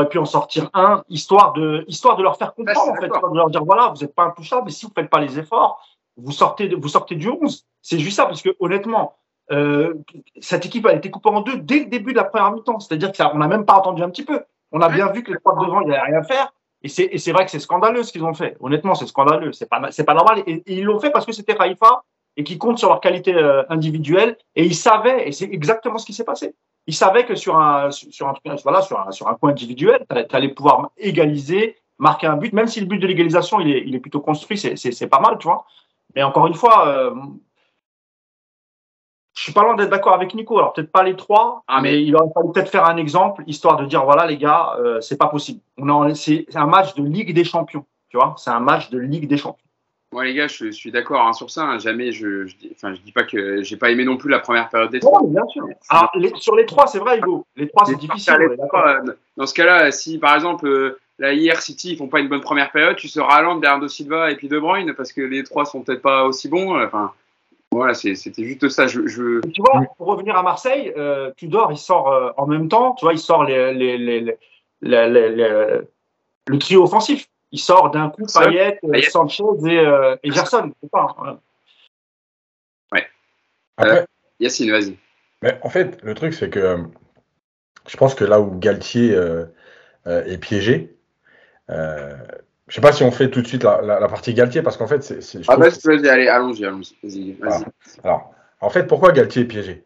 [0.10, 3.36] pu en sortir un, histoire de, histoire de leur faire Ah, comprendre, en fait, de
[3.38, 6.32] leur dire, voilà, vous n'êtes pas intouchable, mais si vous faites pas les efforts, vous
[6.32, 7.66] sortez, vous sortez du 11.
[7.82, 9.16] C'est juste ça, parce que honnêtement,
[9.52, 9.94] euh,
[10.42, 12.80] cette équipe a été coupée en deux dès le début de la première mi-temps.
[12.80, 14.42] C'est-à-dire qu'on n'a même pas attendu un petit peu.
[14.72, 16.54] On a bien vu que les trois de devant, il n'y rien à faire.
[16.84, 18.56] Et c'est, vrai que c'est scandaleux ce qu'ils ont fait.
[18.60, 19.52] Honnêtement, c'est scandaleux.
[19.52, 20.44] C'est pas, pas normal.
[20.46, 22.04] Et, ils l'ont fait parce que c'était Haïfa
[22.36, 24.38] et qui compte sur leur qualité euh, individuelle.
[24.56, 26.54] Et ils savaient, et c'est exactement ce qui s'est passé.
[26.86, 30.50] Ils savaient que sur un, sur un, voilà, sur un, sur un individuel, tu allais
[30.50, 34.58] pouvoir égaliser, marquer un but, même si le but de l'égalisation, il est, plutôt construit,
[34.58, 35.66] c'est pas mal, tu vois.
[36.16, 37.14] Mais encore une fois, euh,
[39.38, 40.58] je suis pas loin d'être d'accord avec Nico.
[40.58, 43.78] Alors peut-être pas les trois, Ah, mais- il aurait fallu peut-être faire un exemple, histoire
[43.78, 45.60] de dire voilà les gars, euh, c'est pas possible.
[45.78, 48.34] On c'est un match de Ligue des Champions, tu vois.
[48.40, 49.64] C'est un match de Ligue des Champions.
[50.14, 51.64] Moi, les gars, je, suis d'accord hein, sur ça.
[51.66, 51.80] hein.
[51.80, 54.40] Jamais, je, je dis, enfin, je dis pas que j'ai pas aimé non plus la
[54.40, 55.22] première période des trois.
[55.24, 55.68] Bien sûr.
[55.90, 57.46] Alors les- sur les trois, c'est vrai, Hugo.
[57.58, 58.34] Les trois, c'est difficile.
[58.70, 62.22] trois, euh, Dans ce cas-là, si par exemple, euh, là, hier, City, ils font pas
[62.22, 65.22] une bonne première période, tu seras Haaland, Bernardo Silva et puis De Bruyne parce que
[65.22, 66.82] les trois sont peut-être pas aussi bons.
[66.82, 67.12] Enfin,
[67.72, 68.88] voilà, c'est- c'était juste ça.
[68.88, 69.40] Je, je...
[69.48, 72.94] Et Tu vois, pour revenir à Marseille, euh, Tudor, il sort euh, en même temps,
[72.96, 74.38] tu vois, il sort les, les, les, les-
[74.82, 75.82] les- les- les-
[76.48, 77.28] le trio offensif.
[77.52, 79.10] Il sort d'un coup Payet, euh, Payet.
[79.10, 80.72] Sanchez et, euh, et Gerson.
[80.94, 81.40] Hein.
[83.78, 84.06] Après,
[84.40, 84.98] Yacine, vas-y.
[85.44, 86.78] mais en fait, le truc, c'est que euh,
[87.88, 89.46] je pense que là où Galtier euh,
[90.08, 90.98] euh, est piégé,
[91.70, 92.18] euh,
[92.68, 94.78] je sais pas si on fait tout de suite la, la- la partie Galtier, parce
[94.78, 95.20] qu'en fait, c'est.
[95.48, 96.96] Ah, trouve vas-y, allez, allons-y, allons-y.
[97.04, 97.64] Vas-y, vas-y.
[98.04, 99.84] Alors, en fait, pourquoi Galtier est piégé?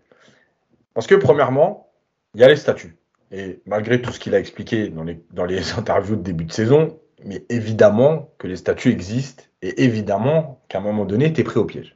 [0.94, 1.91] Parce que, premièrement,
[2.34, 2.98] il y a les statuts.
[3.32, 6.52] Et malgré tout ce qu'il a expliqué dans les, dans les interviews de début de
[6.52, 11.44] saison, mais évidemment que les statuts existent et évidemment qu'à un moment donné, tu es
[11.44, 11.96] pris au piège.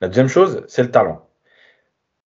[0.00, 1.26] La deuxième chose, c'est le talent.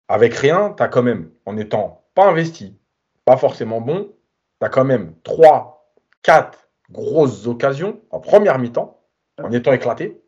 [0.09, 2.79] Avec rien, tu as quand même, en étant pas investi,
[3.25, 4.13] pas forcément bon,
[4.61, 9.01] tu as quand même 3, 4 grosses occasions en première mi-temps,
[9.43, 10.21] en étant éclaté,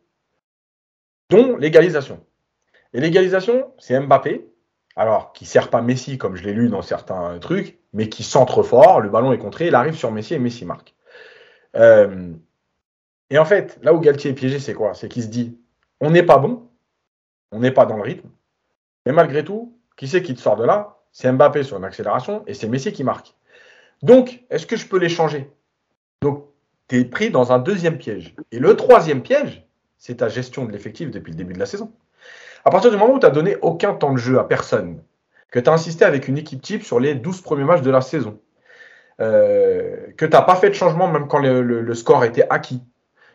[1.29, 2.25] dont l'égalisation.
[2.93, 4.49] Et l'égalisation, c'est Mbappé,
[4.95, 8.63] alors qui sert pas Messi comme je l'ai lu dans certains trucs, mais qui centre
[8.63, 10.95] fort, le ballon est contré, il arrive sur Messi et Messi marque.
[11.75, 12.33] Euh,
[13.29, 14.93] et en fait, là où Galtier est piégé, c'est quoi?
[14.95, 15.57] C'est qu'il se dit,
[16.01, 16.67] on n'est pas bon,
[17.51, 18.29] on n'est pas dans le rythme,
[19.05, 20.97] mais malgré tout, qui c'est qui te sort de là?
[21.11, 23.35] C'est Mbappé sur une accélération et c'est Messi qui marque.
[24.01, 25.51] Donc, est-ce que je peux les changer?
[26.21, 26.45] Donc,
[26.87, 28.35] tu es pris dans un deuxième piège.
[28.51, 29.65] Et le troisième piège,
[29.97, 31.91] c'est ta gestion de l'effectif depuis le début de la saison.
[32.65, 35.01] À partir du moment où tu n'as donné aucun temps de jeu à personne,
[35.51, 38.01] que tu as insisté avec une équipe type sur les 12 premiers matchs de la
[38.01, 38.39] saison,
[39.21, 42.83] euh, que tu n'as pas fait de changement même quand le, score était acquis,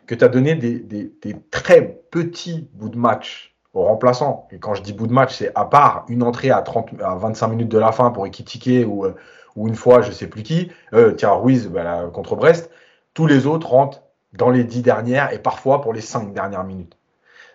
[0.05, 4.47] que tu as donné des, très petits bouts de match aux remplaçants.
[4.51, 7.15] Et quand je dis bout de match, c'est à part une entrée à, 30, à
[7.15, 9.15] 25 minutes de la fin pour Ekitike ou, euh,
[9.55, 12.69] ou une fois, je sais plus qui, euh, tiens, Ruiz bah, contre Brest,
[13.13, 16.97] tous les autres rentrent dans les 10 dernières et parfois pour les 5 dernières minutes.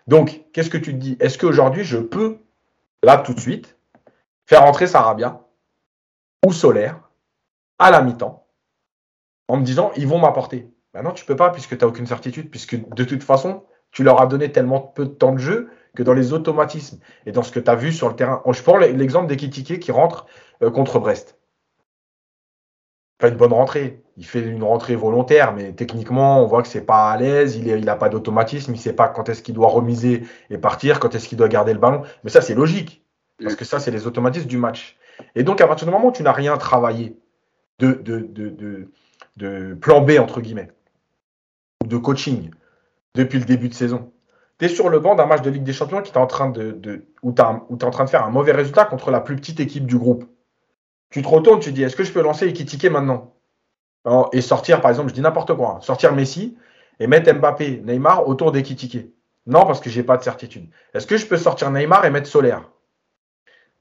[0.07, 1.17] Donc, qu'est-ce que tu te dis?
[1.21, 2.39] Est-ce qu'aujourd'hui, je peux,
[3.03, 3.77] là, tout de suite,
[4.47, 5.43] faire entrer Sarabia
[6.47, 7.11] ou Solaire
[7.79, 8.47] à la mi-temps
[9.49, 10.71] en me disant, ils vont m'apporter?
[10.93, 14.03] Ben non, tu peux pas puisque tu n'as aucune certitude, puisque de toute façon, tu
[14.03, 17.43] leur as donné tellement peu de temps de jeu que dans les automatismes et dans
[17.43, 18.43] ce que tu as vu sur le terrain.
[18.51, 20.27] Je prends l'exemple d'Ekitike qui rentre
[20.63, 21.40] euh, contre Brest.
[23.21, 24.03] Pas une bonne rentrée.
[24.17, 27.57] Il fait une rentrée volontaire, mais techniquement, on voit que c'est pas à l'aise.
[27.57, 28.75] Il n'a pas d'automatisme.
[28.75, 31.75] Il sait pas quand est-ce qu'il doit remiser et partir, quand est-ce qu'il doit garder
[31.75, 32.03] le ballon.
[32.25, 33.05] Mais ça, c'est logique.
[33.43, 34.99] Parce que ça, c'est les automatismes du match.
[35.35, 37.17] Et donc, à partir du moment où tu n'as rien travaillé
[37.79, 38.89] de, de, de,
[39.37, 40.71] de, plan B, entre guillemets,
[41.83, 42.51] ou de coaching
[43.15, 44.13] depuis le début de saison,
[44.59, 46.51] tu es sur le banc d'un match de Ligue des Champions qui est en train
[46.51, 49.61] de, où tu es en train de faire un mauvais résultat contre la plus petite
[49.61, 50.25] équipe du groupe.
[51.11, 53.35] Tu te retournes, tu dis est-ce que je peux lancer Ekitike maintenant?
[54.33, 56.57] Et sortir, par exemple, je dis n'importe quoi, hein, sortir Messi
[57.01, 59.11] et mettre Mbappé, Neymar autour d'Ekitike.
[59.47, 60.71] Non, parce que j'ai pas de certitude.
[60.95, 62.71] Est-ce que je peux sortir Neymar et mettre Solaire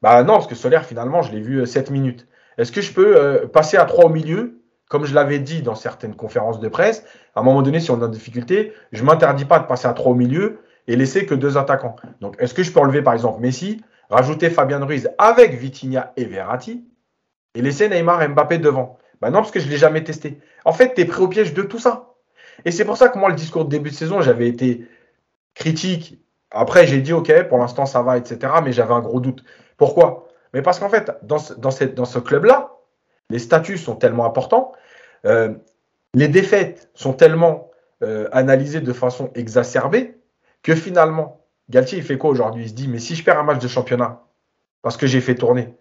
[0.02, 2.28] Bah non, parce que Solaire, finalement, je l'ai vu euh, 7 minutes.
[2.58, 4.62] Est-ce que je peux euh, passer à 3 au milieu?
[4.90, 8.02] Comme je l'avais dit dans certaines conférences de presse, à un moment donné, si on
[8.02, 11.36] a des difficultés, je m'interdis pas de passer à 3 au milieu et laisser que
[11.36, 11.96] deux attaquants.
[12.22, 16.26] Donc, est-ce que je peux enlever, par exemple, Messi, rajouter Fabien Ruiz avec Vitinha et
[16.26, 16.89] Verratti?
[17.56, 20.40] Et laisser Neymar et Mbappé devant Bah non, parce que je ne l'ai jamais testé.
[20.66, 22.14] En fait, tu es pris au piège de tout ça.
[22.66, 24.88] Et c'est pour ça que moi, le discours de début de saison, j'avais été
[25.56, 26.20] critique.
[26.52, 28.54] Après, j'ai dit, OK, pour l'instant, ça va, etc.
[28.64, 29.44] Mais j'avais un gros doute.
[29.78, 30.28] Pourquoi?
[30.54, 32.76] Mais parce qu'en fait, dans ce, club-là,
[33.30, 34.74] les statuts sont tellement importants,
[35.26, 35.54] euh,
[36.14, 37.70] les défaites sont tellement
[38.02, 40.18] euh, analysées de façon exacerbée
[40.64, 42.64] que finalement, Galtier, il fait quoi aujourd'hui?
[42.64, 44.24] Il se dit, mais si je perds un match de championnat,
[44.82, 45.76] parce que j'ai fait tourner,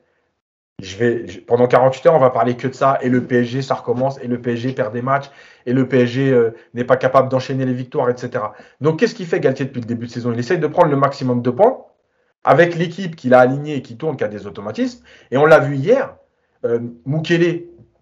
[0.80, 3.74] je vais, pendant 48 heures, on va parler que de ça, et le PSG, ça
[3.74, 5.28] recommence, et le PSG perd des matchs,
[5.66, 8.44] et le PSG euh, n'est pas capable d'enchaîner les victoires, etc.
[8.80, 10.32] Donc, qu'est-ce qu'il fait Galtier depuis le début de saison?
[10.32, 11.78] Il essaye de prendre le maximum de points
[12.44, 15.02] avec l'équipe qu'il a alignée et qui tourne, qui a des automatismes.
[15.32, 16.14] Et on l'a vu hier,
[16.64, 16.78] euh,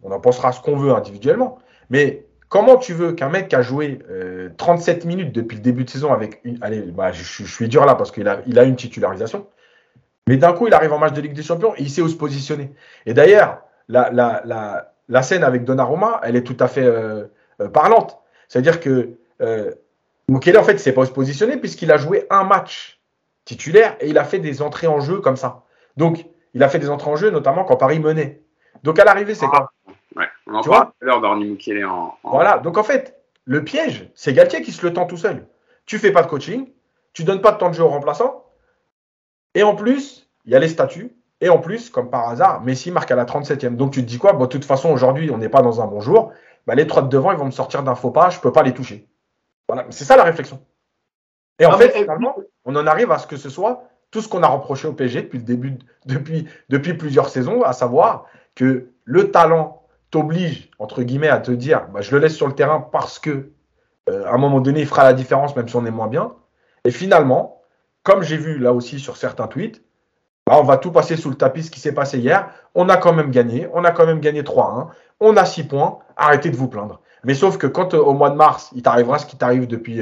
[0.03, 1.59] on en pensera ce qu'on veut individuellement,
[1.89, 5.85] mais comment tu veux qu'un mec qui a joué euh, 37 minutes depuis le début
[5.85, 6.59] de saison avec une.
[6.61, 9.47] Allez, bah, je, je suis dur là parce qu'il a, il a une titularisation.
[10.29, 12.09] Mais d'un coup, il arrive en match de Ligue des Champions et il sait où
[12.09, 12.73] se positionner.
[13.07, 17.27] Et d'ailleurs, la, la, la, la scène avec Donnarumma, elle est tout à fait euh,
[17.61, 18.19] euh, parlante.
[18.49, 19.11] C'est-à-dire que
[19.41, 19.71] euh,
[20.29, 23.01] Mukele, en fait, ne sait pas où se positionner puisqu'il a joué un match
[23.45, 25.63] titulaire et il a fait des entrées en jeu comme ça.
[25.97, 28.41] Donc, il a fait des entrées en jeu, notamment quand Paris menait.
[28.83, 29.71] Donc, à l'arrivée, c'est quoi
[30.17, 32.59] Ouais, on en Tu parle vois tout à l'heure d'Orny Mukele en, en- Voilà.
[32.59, 35.47] Donc, en fait, le piège, c'est Galtier qui se le tend tout seul.
[35.85, 36.69] Tu fais pas de coaching,
[37.13, 38.43] tu donnes pas de temps de jeu aux remplaçants.
[39.57, 41.17] Et en plus, il y a les statuts.
[41.41, 43.77] Et en plus, comme par hasard, Messi marque à la 37e.
[43.77, 44.35] Donc, tu te dis quoi?
[44.35, 46.33] Bon, de toute façon, aujourd'hui, on n'est pas dans un bon jour.
[46.67, 48.63] Bah, les trois de devant, ils vont me sortir d'un faux pas, je peux pas
[48.63, 49.09] les toucher.
[49.69, 49.87] Voilà.
[49.91, 50.61] C'est ça la réflexion.
[51.59, 54.29] Et en fait, mais- finalement, on en arrive à ce que ce soit tout ce
[54.29, 58.27] qu'on a reproché au PSG depuis le début, de- depuis, depuis plusieurs saisons, à savoir
[58.55, 62.55] que le talent t'oblige, entre guillemets, à te dire bah, je le laisse sur le
[62.55, 63.51] terrain parce que
[64.09, 66.35] euh, à un moment donné, il fera la différence, même si on est moins bien.
[66.85, 67.56] Et finalement,
[68.07, 69.83] comme j'ai vu là aussi sur certains tweets,
[70.47, 72.49] bah, on va tout passer sous le tapis ce qui s'est passé hier.
[72.77, 75.99] On a quand même gagné, on a quand même gagné 3-1, on a 6 points,
[76.17, 77.01] arrêtez de vous plaindre.
[77.25, 79.99] Mais sauf que quand euh, au mois de mars, il t'arrivera ce qui t'arrive depuis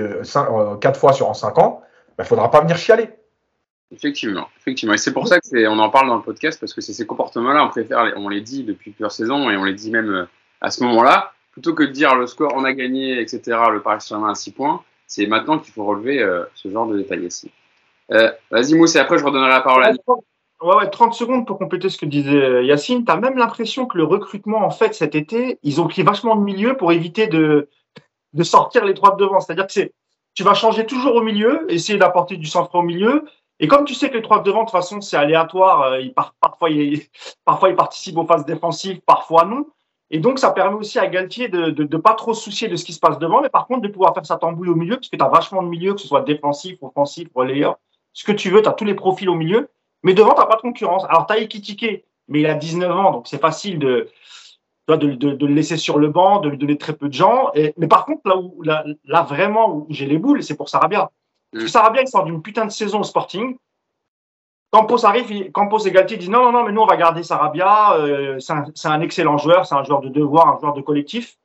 [0.80, 1.80] 4 fois sur en 5 ans,
[2.18, 3.08] il ne faudra pas venir chialer.
[3.90, 4.92] Effectivement, effectivement.
[4.92, 7.06] Et c'est pour ça que on en parle dans le podcast parce que c'est ces
[7.06, 10.26] comportements-là, on préfère, on les dit depuis plusieurs saisons et on les dit même euh,
[10.60, 13.58] à ce moment-là, plutôt que de dire le score, on a gagné, etc.
[13.72, 16.98] Le Paris Saint-Germain à 6 points, c'est maintenant qu'il faut relever euh, ce genre de
[16.98, 17.50] détails ici.
[18.12, 20.02] Euh, vas-y Mousse et après je redonnerai la parole à Nick.
[20.60, 23.04] Ouais, ouais, 30 secondes pour compléter ce que disait Yacine.
[23.04, 26.36] Tu as même l'impression que le recrutement, en fait, cet été, ils ont pris vachement
[26.36, 27.68] de milieu pour éviter de,
[28.34, 29.40] de sortir les trois de devant.
[29.40, 29.90] C'est-à-dire que
[30.34, 33.24] tu vas changer toujours au milieu, essayer d'apporter du centre au milieu.
[33.60, 36.00] Et comme tu sais que les trois de devant, de toute façon, c'est aléatoire, euh,
[36.00, 37.02] ils partent, parfois, ils,
[37.44, 39.66] parfois ils participent aux phases défensives, parfois non.
[40.10, 42.76] Et donc, ça permet aussi à Galtier de, de, de pas trop se soucier de
[42.76, 44.96] ce qui se passe devant, mais par contre, de pouvoir faire sa tambouille au milieu,
[44.96, 47.78] parce que tu as vachement de milieu, que ce soit défensif, offensif, relayeur,
[48.14, 49.68] ce que tu veux, tu as tous les profils au milieu.
[50.02, 51.04] Mais devant, tu n'as pas de concurrence.
[51.10, 54.08] Alors, tu as Ekitike, mais il a 19 ans, donc c'est facile de,
[54.88, 57.50] de, de, de le laisser sur le banc, de lui donner très peu de gens.
[57.54, 60.68] Et, mais par contre, là où là, là vraiment où j'ai les boules, c'est pour
[60.70, 61.10] Sarabia.
[61.52, 63.56] Parce que Sarabia, il sort d'une putain de saison au Sporting.
[64.70, 67.22] Campos arrive, il- Campos et Galtier disent non, non, non, mais nous, on va garder
[67.22, 67.94] Sarabia.
[67.94, 71.36] euh, c'est un, un excellent joueur, c'est un joueur de devoir, un joueur de collectif.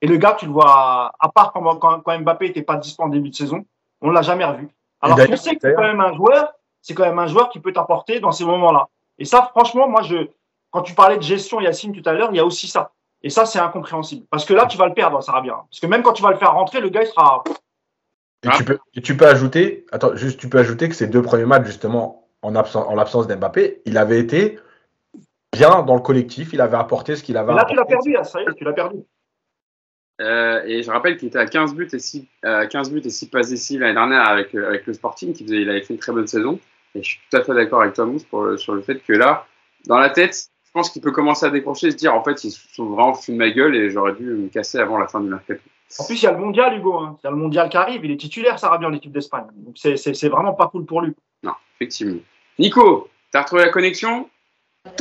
[0.00, 3.02] Et le gars, tu le vois, à part quand, quand, quand Mbappé n'était pas dispo
[3.02, 3.64] en début de saison,
[4.00, 4.68] on l'a jamais revu.
[5.00, 7.60] Alors qu'on sait que c'est quand même un joueur, c'est quand même un joueur qui
[7.60, 8.88] peut t'apporter dans ces moments-là.
[9.18, 10.28] Et ça, franchement, moi, je,
[10.70, 12.92] quand tu parlais de gestion, Yacine, tout à l'heure, il y a aussi ça.
[13.22, 14.26] Et ça, c'est incompréhensible.
[14.30, 15.64] Parce que là, tu vas le perdre, Sarabia.
[15.70, 17.42] Parce que même quand tu vas le faire rentrer, le gars, il sera.
[18.44, 21.22] Et tu peux, et tu peux ajouter, attends, juste, tu peux ajouter que ces deux
[21.22, 24.60] premiers matchs, justement, en, absence, en l'absence d'Mbappé, il avait été
[25.52, 28.12] bien dans le collectif, il avait apporté ce qu'il avait Et là, tu l'as perdu,
[28.12, 28.98] là, ça y est, tu l'as perdu.
[30.20, 33.10] Euh, et je rappelle qu'il était à 15 buts et 6, euh, 15 buts et
[33.10, 35.94] 6 passes décisives l'année dernière avec, euh, avec le Sporting, qui faisait, il avait fait
[35.94, 36.58] une très bonne saison.
[36.94, 38.98] Et je suis tout à fait d'accord avec toi, Mousse, pour le- sur le fait
[38.98, 39.46] que là,
[39.86, 42.42] dans la tête, je pense qu'il peut commencer à décrocher et se dire en fait,
[42.44, 45.06] ils se sont vraiment foutus de ma gueule et j'aurais dû me casser avant la
[45.06, 45.60] fin du mercato.
[45.98, 46.98] En plus, il y a le mondial, Hugo.
[46.98, 47.16] hein.
[47.22, 48.04] Il y a le mondial qui arrive.
[48.04, 49.46] Il est titulaire, Sarabia, en équipe d'Espagne.
[49.54, 51.14] Donc, c'est- c'est c'est vraiment pas cool pour lui.
[51.42, 52.20] Non, effectivement.
[52.58, 54.28] Nico, t'as retrouvé la connexion?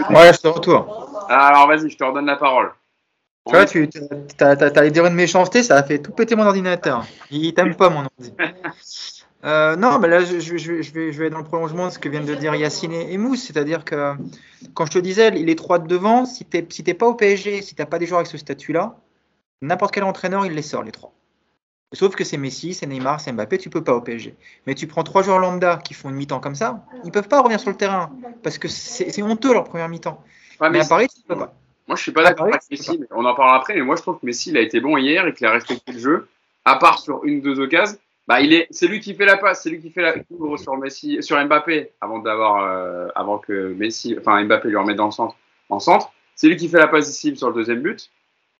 [0.09, 0.85] Ouais, je te retourne.
[1.27, 2.71] Ah, Alors vas-y, je te redonne la parole.
[3.47, 3.87] Tu vois, tu
[4.43, 7.05] as, les dérivés de méchanceté, ça a fait tout péter mon ordinateur.
[7.31, 8.33] Il t'aime pas, mon ordi.
[9.45, 11.99] Euh, non, mais là, je, je- je vais, je, vais, dans le prolongement de ce
[11.99, 13.43] que viennent de dire Yacine et, Mousse.
[13.43, 14.15] C'est-à-dire que,
[14.73, 17.13] quand je te disais, les trois de devant, si tu n'es si t'es pas au
[17.13, 18.95] PSG, si tu n'as pas des joueurs avec ce statut-là,
[19.61, 21.13] n'importe quel entraîneur, il les sort, les trois.
[21.93, 24.35] Sauf que c'est Messi, c'est Neymar, c'est Mbappé, tu peux pas au PSG.
[24.65, 27.39] Mais tu prends trois joueurs lambda qui font une mi-temps comme ça, ils peuvent pas
[27.39, 28.11] revenir sur le terrain
[28.43, 30.21] parce que c'est c'est honteux leur première mi-temps.
[30.59, 31.53] Ouais, Mais mais à Paris, tu peux pas.
[31.87, 33.75] Moi, je suis pas d'accord Ah, avec oui, Messi, mais on en parlera après.
[33.75, 35.93] Mais moi, je trouve que Messi, il a été bon hier et qu'il a respecté
[35.93, 36.27] le jeu.
[36.65, 37.97] À part sur une ou deux occasions,
[38.27, 40.57] bah, il est, c'est lui qui fait la passe, c'est lui qui fait la couvre
[40.57, 45.05] sur Messi, sur Mbappé, avant d'avoir, euh, avant que Messi, enfin Mbappé lui remette dans
[45.05, 45.35] le centre,
[45.69, 46.11] en centre.
[46.35, 48.11] C'est lui qui fait la passe décisive sur le deuxième but.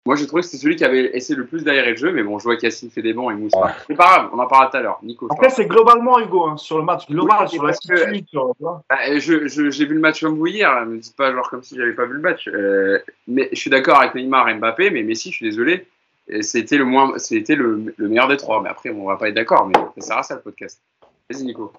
[0.07, 2.23] Moi, j'ai trouvé que c'était celui qui avait essayé le plus d'aérer le jeu, mais
[2.23, 3.51] bon, je vois qu'Yacine fait des bons et Mousse.
[3.55, 3.71] Ouais.
[3.87, 4.99] C'est pas grave, on en parlera tout à l'heure.
[5.03, 5.27] Nico.
[5.29, 8.29] Après, c'est globalement, Hugo, hein, sur le match global, Oui, sur que- l'attitude.
[8.29, 8.83] sur- vois.
[8.89, 10.85] Bah, je, je- j'ai vu le match comme vous hier, là.
[10.85, 12.47] me dites pas genre comme si j'avais pas vu le match.
[12.47, 15.85] Euh, mais je suis d'accord avec Neymar et Mbappé, mais Messi, je suis désolé,
[16.39, 18.61] c'était le moins, c'était le, le meilleur des trois.
[18.63, 20.79] Mais après, on va pas être d'accord, mais ça sert à ça le podcast.
[21.29, 21.73] Vas-y Nico.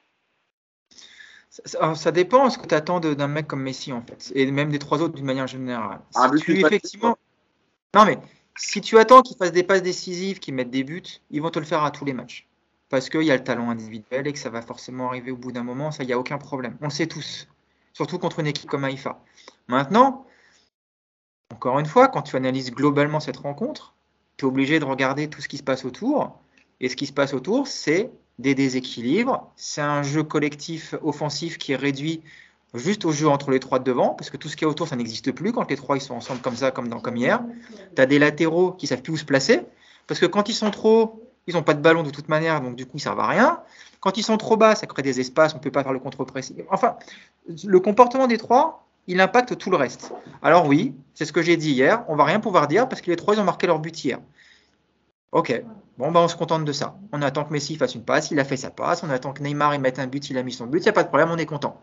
[1.49, 4.71] Ça, ça- dépend ce que tu attends d'un mec comme Messi, en fait, et même
[4.71, 5.99] des trois autres d'une manière générale.
[6.15, 7.17] Un Si but tu, effectivement...
[7.95, 8.19] Non, mais
[8.57, 11.59] si tu attends qu'ils fassent des passes décisives, qu'ils mettent des buts, ils vont te
[11.59, 12.47] le faire à tous les matchs.
[12.89, 15.53] Parce qu'il y a le talent individuel et que ça va forcément arriver au bout
[15.53, 16.77] d'un moment, ça, il n'y a aucun problème.
[16.81, 17.49] On le sait tous.
[17.93, 19.23] Surtout contre une équipe comme Haïfa.
[19.69, 20.27] Maintenant,
[21.53, 23.95] encore une fois, quand tu analyses globalement cette rencontre,
[24.37, 26.39] tu es obligé de regarder tout ce qui se passe autour.
[26.81, 29.51] Et ce qui se passe autour, c'est des déséquilibres.
[29.57, 32.23] C'est un jeu collectif offensif qui est réduit
[32.75, 34.89] juste au jeu entre les trois de devant, parce que tout ce qui est autour,
[34.89, 37.41] ça n'existe plus quand les trois ils sont ensemble comme ça, comme, dans, comme hier.
[37.97, 39.63] Tu as des latéraux qui savent plus où se placer,
[40.07, 42.77] parce que quand ils sont trop Ils n'ont pas de ballon de toute manière, donc
[42.77, 43.61] du coup, ils servent à rien.
[44.01, 45.99] Quand ils sont trop bas, ça crée des espaces, on ne peut pas faire le
[45.99, 46.63] contre-pressing.
[46.69, 46.97] Enfin,
[47.65, 50.13] le comportement des trois, il impacte tout le reste.
[50.43, 53.11] Alors oui, c'est ce que j'ai dit hier, on va rien pouvoir dire parce que
[53.11, 54.19] les trois, ils ont marqué leur but hier.
[55.31, 55.63] Ok,
[55.99, 56.97] bon, ben on se contente de ça.
[57.13, 59.43] On attend que Messi fasse une passe, il a fait sa passe, on attend que
[59.43, 61.09] Neymar il mette un but, il a mis son but, il n'y a pas de
[61.09, 61.81] problème, on est content.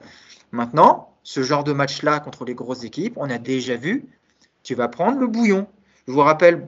[0.52, 4.06] Maintenant, ce genre de match-là contre les grosses équipes, on a déjà vu,
[4.64, 5.68] tu vas prendre le bouillon.
[6.08, 6.66] Je vous rappelle,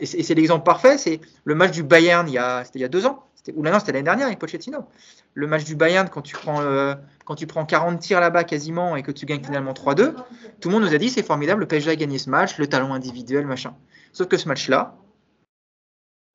[0.00, 2.88] et c'est l'exemple parfait, c'est le match du Bayern il y a, il y a
[2.88, 3.24] deux ans,
[3.56, 4.86] ou là non, c'était l'année dernière avec Pochettino.
[5.34, 8.94] Le match du Bayern, quand tu prends, euh, quand tu prends 40 tirs là-bas quasiment
[8.94, 10.14] et que tu gagnes finalement 3-2,
[10.60, 12.68] tout le monde nous a dit c'est formidable, le PSG a gagné ce match, le
[12.68, 13.74] talent individuel, machin.
[14.12, 14.94] Sauf que ce match-là,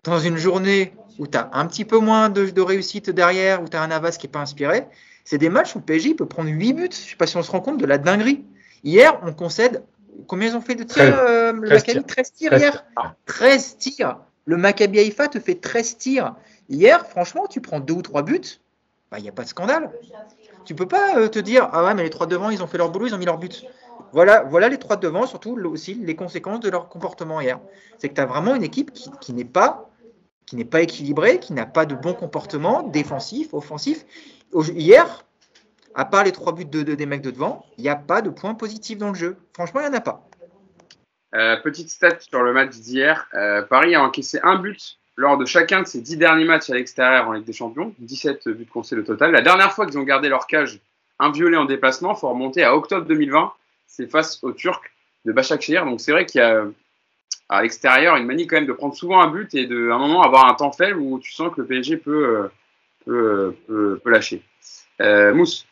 [0.10, 3.78] dans une journée où tu as un petit peu moins de, réussite derrière, où tu
[3.78, 4.88] as un Avas qui n'est pas inspiré,
[5.26, 6.82] c'est des matchs où PSG peut prendre 8 buts.
[6.84, 8.46] Je ne sais pas si on se rend compte de la dinguerie.
[8.84, 9.84] Hier, on concède.
[10.28, 12.06] Combien ils ont fait de tirs 13, euh, le 13 tirs.
[12.06, 12.86] 13 tirs hier?
[13.26, 14.18] 13 tirs.
[14.46, 16.36] Le Maccabi Haïfa te fait 13 tirs.
[16.70, 18.60] Hier, franchement, tu prends deux ou trois buts, il
[19.12, 19.92] bah, n'y a pas de scandale.
[20.66, 22.78] Tu peux pas euh, te dire Ah ouais, mais les trois devant, ils ont fait
[22.78, 23.66] leur boulot, ils ont mis leur but.
[24.14, 27.60] Voilà, voilà les trois devant, surtout aussi les conséquences de leur comportement hier.
[27.98, 29.90] C'est que tu as vraiment une équipe qui n'est pas
[30.48, 34.06] qui n'est pas équilibré, qui n'a pas de bon comportement défensif, offensif.
[34.54, 35.26] Hier,
[35.94, 38.30] à part les trois buts de, des mecs de devant, il n'y a pas de
[38.30, 39.38] point positif dans le jeu.
[39.54, 40.28] Franchement, il n'y en a pas.
[41.36, 43.28] Euh, petite stat sur le match d'hier.
[43.34, 46.76] Euh, Paris a encaissé un but lors de chacun de ses dix derniers matchs à
[46.76, 47.94] l'extérieur en Ligue des Champions.
[48.00, 49.32] 17 buts concédés au total.
[49.32, 50.80] La dernière fois qu'ils ont gardé leur cage
[51.20, 53.52] inviolée en déplacement, il faut remonter à octobre 2020.
[53.88, 54.84] C'est face aux Turcs
[55.26, 55.84] de Başakşehir.
[55.84, 56.64] Donc c'est vrai qu'il y a
[57.50, 60.00] à l'extérieur, une manie quand même de prendre souvent un but et de, à un
[60.00, 62.50] moment, avoir un temps faible où tu sens que le PSG peut,
[63.08, 64.44] euh, peut, peut, lâcher.
[65.02, 65.66] Euh, Mousse.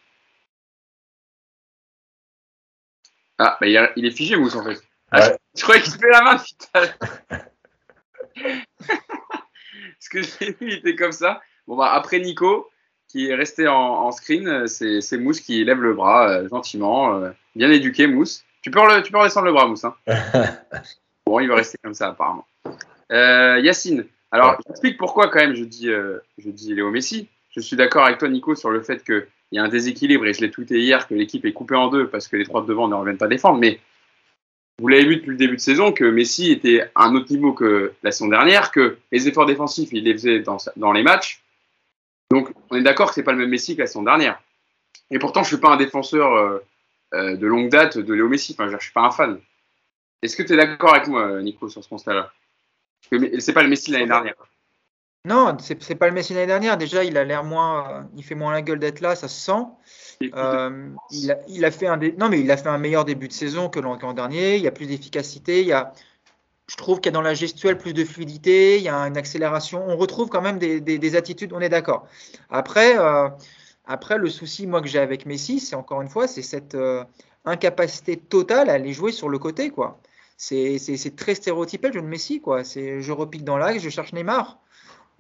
[3.38, 4.82] Ah, bah, il, est figé, Mousse, en fait.
[5.12, 6.82] Ah, je, croyais qu'il se fait la main, putain.
[10.00, 11.42] Ce que j'ai vu, il était comme ça.
[11.68, 12.70] Bon, bah, après Nico,
[13.08, 17.16] qui est resté en, en screen, c'est Mousse qui lève le bras euh, gentiment.
[17.16, 18.46] Euh, bien éduqué, Mousse.
[18.62, 19.84] Tu peux, tu peux redescendre le bras, Mousse.
[19.84, 19.96] Hein.
[21.26, 22.46] Bon, il va rester comme ça, apparemment.
[23.12, 27.30] Euh, Yacine, alors, j'explique pourquoi, quand même, je dis, euh, je dis Léo Messi.
[27.52, 30.34] Je suis d'accord avec toi, Nico, sur le fait qu'il y a un déséquilibre, et
[30.34, 32.68] je l'ai tweeté hier, que l'équipe est coupée en deux parce que les trois de
[32.68, 33.60] devant ne reviennent pas défendre.
[33.60, 33.80] Mais
[34.80, 37.54] vous l'avez vu depuis le début de saison que Messi était à un autre niveau
[37.54, 41.42] que la saison dernière, que les efforts défensifs, il les faisait dans, dans les matchs.
[42.30, 44.42] Donc, on est d'accord que c'est pas le même Messi que la saison dernière.
[45.12, 46.60] Et pourtant, je suis pas un défenseur euh
[47.14, 48.54] de longue date de Léo Messi.
[48.60, 49.40] Enfin, je suis pas un fan.
[50.22, 52.32] Est-ce que tu es d'accord avec moi, Nico, sur ce constat-là
[53.40, 54.36] C'est pas le Messi l'année dernière.
[55.26, 56.78] Non, c'est pas le Messi l'année dernière.
[56.78, 59.66] Déjà, il a l'air moins, il fait moins la gueule d'être là, ça se sent.
[60.36, 63.28] Euh, il, a, il, a, fait un non, mais il a fait un meilleur début
[63.28, 64.58] de saison que l'an dernier.
[64.58, 65.62] Il y a plus d'efficacité.
[65.62, 65.94] Il y a,
[66.68, 68.78] je trouve qu'il y a dans la gestuelle plus de fluidité.
[68.78, 69.84] Il y a une accélération.
[69.88, 71.54] On retrouve quand même des, des, attitudes.
[71.54, 72.08] On est d'accord.
[72.52, 73.28] Après, euh,
[73.86, 77.04] après, le souci moi que j'ai avec Messi, c'est encore une fois, c'est cette euh,
[77.46, 80.00] incapacité totale à aller jouer sur le côté, quoi
[80.38, 82.42] c'est très stéréotypé le jeu de Messi.
[82.42, 82.64] Quoi.
[82.64, 84.60] Je repique dans l'axe, je cherche Neymar.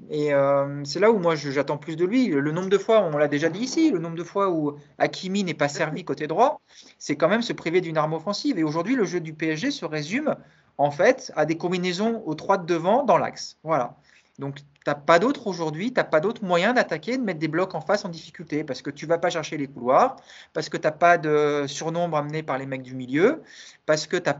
[0.09, 2.27] Et euh, c'est là où moi j'attends plus de lui.
[2.27, 5.45] Le nombre de fois, on l'a déjà dit ici, le nombre de fois où Hakimi
[5.45, 6.59] n'est pas servi côté droit,
[6.99, 8.59] c'est quand même se priver d'une arme offensive.
[8.59, 10.35] Et aujourd'hui, le jeu du PSG se résume
[10.77, 13.57] en fait à des combinaisons aux trois de devant dans l'axe.
[13.63, 13.95] Voilà.
[14.37, 17.47] Donc, tu n'as pas d'autre aujourd'hui, tu n'as pas d'autre moyen d'attaquer, de mettre des
[17.47, 20.15] blocs en face en difficulté, parce que tu vas pas chercher les couloirs,
[20.53, 23.41] parce que tu n'as pas de surnombre amené par les mecs du milieu,
[23.85, 24.37] parce que tu n'as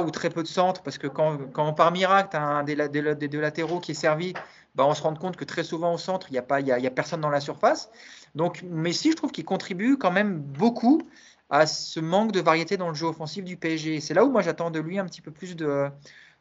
[0.00, 2.74] ou très peu de centre, parce que quand, quand par miracle, tu as un des,
[3.28, 4.34] deux latéraux qui est servi,
[4.74, 6.66] bah, on se rend compte que très souvent au centre, il n'y a, pas, il
[6.66, 7.88] y a, personne dans la surface.
[8.34, 11.02] Donc Messi, je trouve qu'il contribue quand même beaucoup
[11.48, 14.00] à ce manque de variété dans le jeu offensif du PSG.
[14.00, 15.88] C'est là où moi j'attends de lui un petit peu plus de,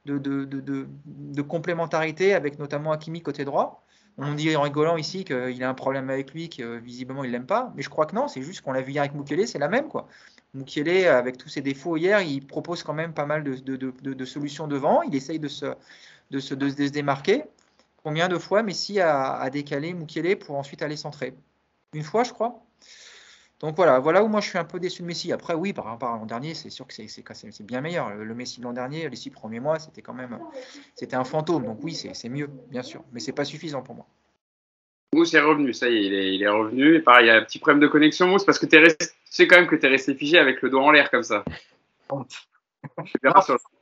[0.05, 3.83] de, complémentarité avec notamment Hakimi côté droit.
[4.17, 7.45] On dit en rigolant ici qu'il a un problème avec lui, que visiblement il l'aime
[7.45, 9.59] pas, mais je crois que non, c'est juste qu'on l'a vu hier avec Mukele, c'est
[9.59, 10.07] la même quoi.
[10.53, 15.01] Mukele, avec tous ses défauts hier, il propose quand même pas mal de, solutions devant.
[15.01, 15.65] Il essaye de se,
[16.31, 17.43] de se, démarquer.
[18.03, 21.35] Combien de fois Messi a, décalé Mukele pour ensuite aller centrer?
[21.93, 22.63] Une fois, je crois.
[23.61, 25.31] Donc voilà, voilà où moi je suis un peu déçu de Messi.
[25.31, 28.13] Après, oui, par rapport à l'an dernier, c'est sûr que c'est bien meilleur.
[28.13, 30.39] Le Messi de l'an dernier, les six premiers mois, c'était quand même
[30.95, 31.65] c'était un fantôme.
[31.65, 33.01] Donc oui, c'est mieux, bien sûr.
[33.11, 34.07] Mais c'est pas suffisant pour moi.
[35.13, 36.95] Mousse est revenu, ça y est, il est, revenu.
[36.95, 38.77] Et pareil, il y a un petit problème de connexion, Mousse, parce que tu
[39.23, 41.45] sais quand même que tu es resté figé avec le dos en l'air comme ça.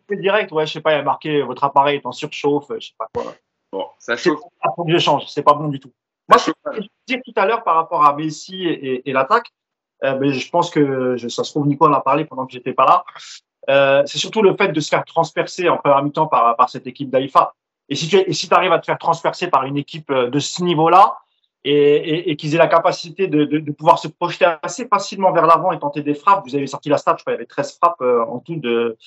[0.09, 2.71] C'est direct, ouais, je sais pas, il y a marqué votre appareil est en surchauffe,
[2.79, 3.35] je sais pas quoi.
[3.71, 4.39] Bon, ça chauffe.
[4.63, 5.91] Il faut que je change, c'est pas bon du tout.
[6.29, 9.62] Moi, ce que je dire tout à l'heure par rapport à Messi et, l'attaque, euh,
[10.03, 12.85] mais je pense que ça se trouve, Nico en a parlé pendant que j'étais pas
[12.85, 13.03] là.
[13.69, 16.87] Euh, c'est surtout le fait de se faire transpercer en première mi-temps par, par cette
[16.87, 17.53] équipe d'Aïfa.
[17.89, 20.39] Et si tu et si arrives à te faire transpercer par une équipe euh, de
[20.39, 21.17] ce niveau-là,
[21.65, 25.45] et, et, qu'ils aient la capacité de, de, de, pouvoir se projeter assez facilement vers
[25.45, 26.43] l'avant et tenter des frappes.
[26.45, 28.57] Vous avez sorti la stat, je crois, il y avait 13 frappes euh, en tout
[28.57, 28.97] de,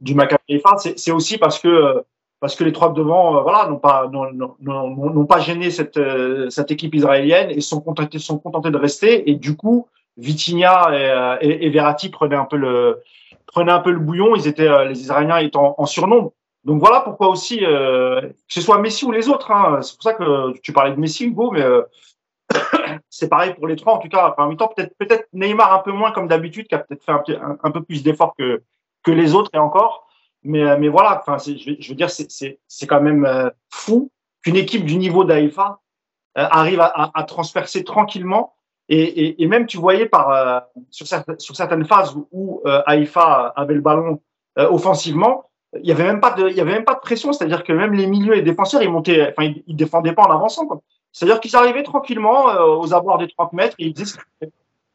[0.00, 0.62] du Maccabi
[0.96, 2.02] C'est aussi parce que
[2.40, 6.70] parce que les trois devant, euh, voilà, n'ont pas n'ont pas gêné cette euh, cette
[6.70, 9.28] équipe israélienne et sont contentés sont contentés de rester.
[9.30, 13.02] Et du coup, Vitinha et, et, et Verratti prenaient un peu le
[13.46, 14.34] prenaient un peu le bouillon.
[14.36, 16.32] Ils étaient les Israéliens étant en, surnombre.
[16.64, 20.02] Donc voilà pourquoi aussi, euh, que ce soit Messi ou les autres, hein, c'est pour
[20.02, 21.82] ça que tu parlais de Messi, Hugo, mais euh,
[23.08, 25.78] c'est pareil pour les trois, en tout cas, en même temps, peut-être peut-être Neymar un
[25.78, 28.62] peu moins comme d'habitude, qui a peut-être fait un, un, peu plus d'efforts que,
[29.04, 30.06] que les autres et encore.
[30.42, 34.10] Mais, euh, mais voilà, enfin, je, veux dire, c'est quand même euh, fou
[34.42, 35.80] qu'une équipe du niveau d'Aïfa
[36.38, 38.54] euh, arrive à, à, transpercer tranquillement.
[38.88, 43.80] Et, même, tu voyais par, sur, certaines, sur certaines phases où, où Haïfa avait le
[43.80, 44.20] ballon
[44.56, 45.46] offensivement,
[45.82, 48.82] il y avait même pas de, pression, c'est-à-dire que même les milieux et les défenseurs,
[48.82, 50.82] ils montaient, enfin, ils, défendaient pas en avançant.
[51.12, 54.18] C'est-à-dire qu'ils arrivaient tranquillement euh, aux abords des 30 mètres et ils disaient,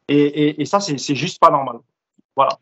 [0.08, 1.76] et, et, ça, c'est juste pas normal.
[2.36, 2.58] Voilà.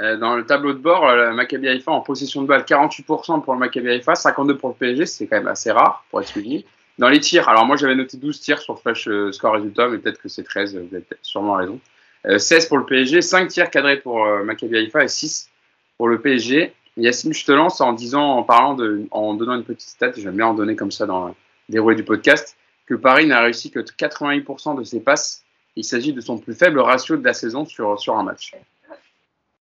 [0.00, 3.52] Euh, dans le tableau de bord, le Maccabi Haifa en possession de balle, 48% pour
[3.52, 6.64] le Maccabi Haifa, 52% pour le PSG, c'est quand même assez rare pour être souligné.
[7.02, 9.98] Dans les tirs, alors moi j'avais noté 12 tirs sur Flash euh, Score Résultat, mais
[9.98, 11.80] peut-être que c'est 13, vous avez sûrement raison.
[12.26, 15.50] Euh, 16 pour le PSG, 5 tirs cadrés pour euh, Maccabi Haifa et 6
[15.96, 16.72] pour le PSG.
[16.96, 20.36] Yacine, je te lance en disant, en parlant de, en donnant une petite stat, j'aime
[20.36, 21.34] bien en donner comme ça dans le
[21.68, 25.42] déroulé du podcast, que Paris n'a réussi que 88% de ses passes.
[25.74, 28.54] Il s'agit de son plus faible ratio de la saison sur, sur un match.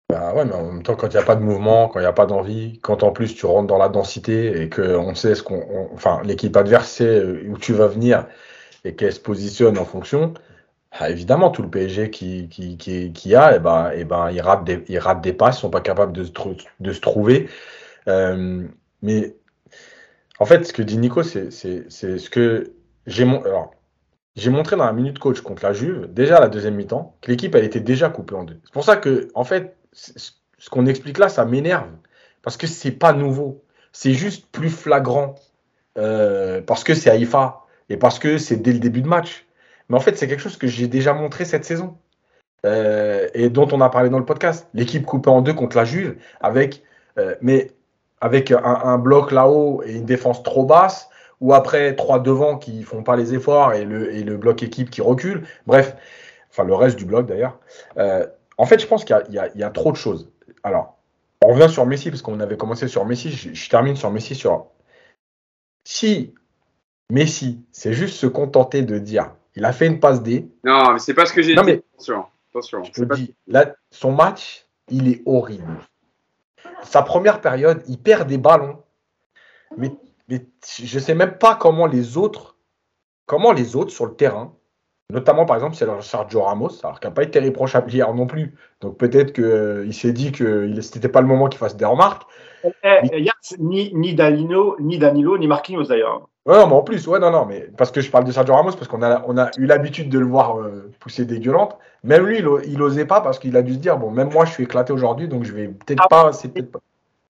[0.08, 2.02] Bah ouais, mais en même temps, quand il n'y a pas de mouvement, quand il
[2.02, 5.34] n'y a pas d'envie, quand en plus tu rentres dans la densité et qu'on sait
[5.34, 5.88] ce qu'on.
[5.92, 8.26] Enfin, l'équipe adverse sait où tu vas venir
[8.84, 10.32] et qu'elle se positionne en fonction,
[10.92, 14.30] bah évidemment, tout le PSG qui, qui, qui, qui a, et eh ben, et ben,
[14.30, 16.32] ils, ratent des, ils ratent des passes, ils sont pas capables de se,
[16.80, 17.48] de se trouver.
[18.08, 18.66] Euh,
[19.02, 19.34] mais
[20.38, 22.72] en fait, ce que dit Nico, c'est ce que
[23.06, 23.42] j'ai mon...
[24.50, 27.54] montré dans la minute coach contre la Juve, déjà à la deuxième mi-temps, que l'équipe
[27.54, 28.60] elle était déjà coupée en deux.
[28.64, 31.88] C'est pour ça que, en fait, ce qu'on explique là, ça m'énerve.
[32.42, 33.64] Parce que c'est pas nouveau.
[33.92, 35.34] C'est juste plus flagrant.
[35.98, 37.62] Euh, parce que c'est Haïfa.
[37.88, 39.46] Et parce que c'est dès le début de match.
[39.88, 41.96] Mais en fait, c'est quelque chose que j'ai déjà montré cette saison.
[42.64, 44.68] Euh, et dont on a parlé dans le podcast.
[44.74, 46.82] L'équipe coupée en deux contre la Juve, avec,
[47.18, 47.70] euh, mais
[48.20, 51.08] avec un, bloc là-haut et une défense trop basse,
[51.40, 55.46] ou après trois devant qui font pas les efforts et le, bloc équipe qui recule.
[55.66, 55.94] Bref,
[56.50, 57.58] enfin le reste du bloc d'ailleurs.
[58.58, 60.30] En fait, je pense qu'il y, y, y, a trop de choses.
[60.62, 60.98] Alors,
[61.44, 63.30] on revient sur Messi parce qu'on avait commencé sur Messi.
[63.30, 64.66] Je, je, termine sur Messi sur.
[65.84, 66.34] Si
[67.10, 70.48] Messi, c'est juste se contenter de dire, il a fait une passe D.
[70.64, 71.62] Non, mais c'est pas ce que j'ai dit.
[71.64, 72.82] Mais, attention, attention.
[72.84, 75.78] Je te dis, là, son match, il est horrible.
[76.82, 78.82] Sa première période, il perd des ballons.
[79.76, 79.92] Mais
[80.28, 80.46] mais
[80.78, 82.56] je ne sais même pas comment les autres,
[83.26, 84.54] comment les autres sur le terrain,
[85.12, 88.54] notamment par exemple, c'est Sergio Ramos, alors qui n'a pas été réprochable hier non plus.
[88.80, 91.84] Donc peut-être qu'il euh, s'est dit que ce n'était pas le moment qu'il fasse des
[91.84, 92.22] remarques.
[92.64, 92.70] Eh,
[93.12, 96.28] eh, hier, ni, ni, Danilo, ni Danilo, ni Marquinhos d'ailleurs.
[96.46, 98.72] Ouais, mais en plus, ouais, non, non, mais parce que je parle de Sergio Ramos
[98.72, 101.76] parce qu'on a, on a eu l'habitude de le voir euh, pousser des gueulantes.
[102.04, 104.52] Même lui, il, n'osait pas parce qu'il a dû se dire, bon, même moi, je
[104.52, 106.80] suis éclaté aujourd'hui, donc je vais peut-être ah, pas, c'est peut-être pas.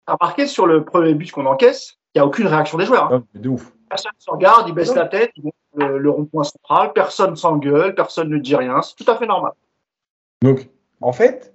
[0.06, 3.12] Remarquez sur le premier but qu'on encaisse, il n'y a aucune réaction des joueurs.
[3.12, 3.24] Hein.
[3.34, 3.72] de ouf.
[3.88, 8.28] Personne ne se regarde, ils baissent la tête, ils le, rond-point central, personne s'engueule, personne
[8.28, 8.82] ne dit rien.
[8.82, 9.52] C'est tout à fait normal.
[10.42, 10.68] Donc,
[11.00, 11.54] en fait,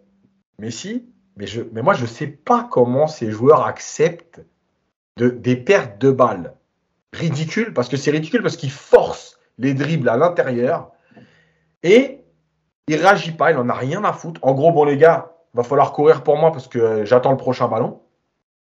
[0.60, 1.06] Messi,
[1.38, 4.42] mais, je, mais moi, je ne sais pas comment ces joueurs acceptent
[5.18, 6.56] de, des pertes de balles
[7.14, 10.92] ridicules, parce que c'est ridicule, parce qu'ils forcent les dribbles à l'intérieur
[11.84, 12.22] et
[12.88, 14.40] il réagit pas, il n'en a rien à foutre.
[14.44, 17.68] En gros, bon, les gars, va falloir courir pour moi parce que j'attends le prochain
[17.68, 18.02] ballon.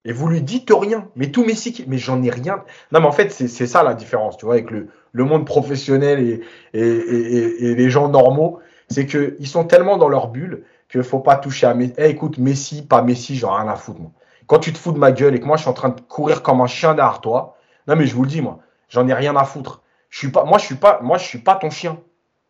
[0.05, 1.09] Et vous lui dites rien.
[1.15, 2.63] Mais tout Messi, mais j'en ai rien.
[2.91, 6.41] Non, mais en fait, c'est ça la différence, tu vois, avec le, monde professionnel
[6.73, 8.59] et, les gens normaux.
[8.89, 11.93] C'est qu'ils sont tellement dans leur bulle qu'il ne faut pas toucher à Messi.
[11.97, 13.99] Eh, écoute, Messi, pas Messi, j'en ai rien à foutre.
[14.45, 15.99] Quand tu te fous de ma gueule et que moi, je suis en train de
[15.99, 19.13] courir comme un chien derrière toi, non, mais je vous le dis, moi, j'en ai
[19.13, 19.81] rien à foutre.
[20.09, 21.99] Je suis pas, moi, je suis moi, je suis pas ton chien.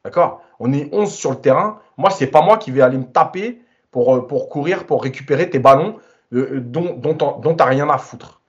[0.06, 0.42] D'accord?
[0.60, 1.80] On est 11 sur le terrain.
[1.98, 5.50] Moi, c'est pas moi qui vais aller me taper pour, euh, pour courir, pour récupérer
[5.50, 5.98] tes ballons
[6.34, 8.42] euh, dont, dont, dont tu n'as rien à foutre.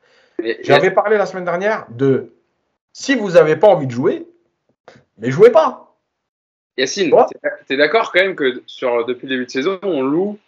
[0.62, 2.32] J'avais parlé la semaine dernière de
[2.92, 4.26] si vous n'avez pas envie de jouer,
[5.18, 5.96] mais jouez pas.
[6.76, 7.12] Yacine,
[7.66, 10.38] tu es d'accord quand même que sur, depuis le début de saison, on loue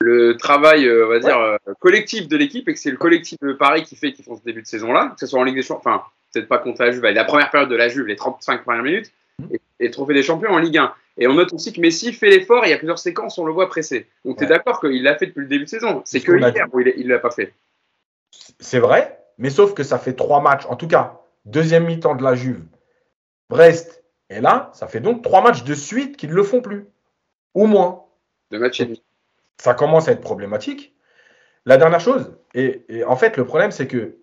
[0.00, 1.58] le travail, euh, on va ouais.
[1.68, 4.36] euh, collectif de l'équipe et que c'est le collectif de Paris qui fait qu'ils font
[4.36, 6.02] ce début de saison-là, que ce soit en Ligue des Champions, enfin,
[6.32, 9.12] peut-être pas contre la Juve, la première période de la Juve, les 35 premières minutes.
[9.80, 10.92] Et, trophée des champions en Ligue 1.
[11.18, 13.44] Et on note aussi que Messi fait l'effort et il y a plusieurs séquences, on
[13.44, 14.08] le voit pressé.
[14.24, 14.46] Donc ouais.
[14.46, 16.02] tu es d'accord qu'il l'a fait depuis le début de saison.
[16.04, 17.54] C'est que hier où il ne l'a pas fait.
[18.60, 22.22] C'est vrai, Mais sauf que ça fait trois matchs, en tout cas, deuxième mi-temps de
[22.22, 22.62] la Juve,
[23.48, 26.86] Brest, et là, ça fait donc trois matchs de suite qu'ils ne le font plus.
[27.54, 28.04] Ou moins.
[28.50, 29.02] De match et demi.
[29.60, 30.94] Ça commence à être problématique.
[31.64, 34.16] La dernière chose, et, et en fait, le problème, c'est que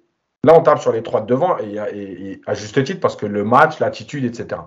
[0.44, 3.16] là, on tape sur les trois de devant, et, et- et à juste titre, parce
[3.16, 4.62] que le match, l'attitude, etc.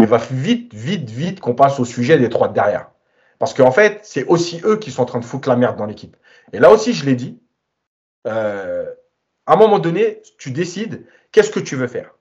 [0.00, 2.90] Il va vite, vite, vite qu'on passe au sujet des trois de derrière.
[3.38, 5.84] Parce qu'en fait, c'est aussi eux qui sont en train de foutre la merde dans
[5.84, 6.16] l'équipe.
[6.54, 7.38] Et là aussi, je l'ai dit,
[8.26, 8.86] euh,
[9.46, 12.14] à un moment donné, tu décides qu'est-ce que tu veux faire?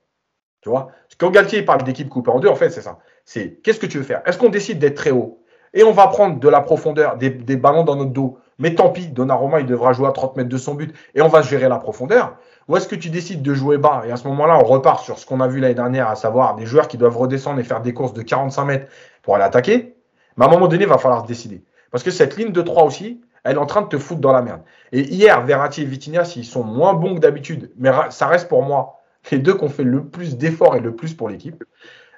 [0.61, 0.91] Tu vois?
[1.17, 2.99] Quand Galtier parle d'équipe coupée en deux, en fait, c'est ça.
[3.23, 4.21] C'est qu'est-ce que tu veux faire?
[4.25, 5.41] Est-ce qu'on décide d'être très haut?
[5.73, 8.89] Et on va prendre de la profondeur, des, des ballons dans notre dos Mais tant
[8.89, 11.69] pis, Donnarumma, il devra jouer à 30 mètres de son but et on va gérer
[11.69, 12.37] la profondeur.
[12.69, 14.03] Ou est-ce que tu décides de jouer bas?
[14.05, 16.55] Et à ce moment-là, on repart sur ce qu'on a vu l'année dernière, à savoir
[16.55, 18.87] des joueurs qui doivent redescendre et faire des courses de 45 mètres
[19.23, 19.95] pour aller attaquer
[20.37, 21.63] Mais à un moment donné, il va falloir se décider.
[21.89, 24.31] Parce que cette ligne de 3 aussi, elle est en train de te foutre dans
[24.31, 24.61] la merde.
[24.91, 28.61] Et hier, Verratti et Vitinha, s'ils sont moins bons que d'habitude, mais ça reste pour
[28.61, 28.99] moi
[29.31, 31.63] les deux qui ont fait le plus d'efforts et le plus pour l'équipe,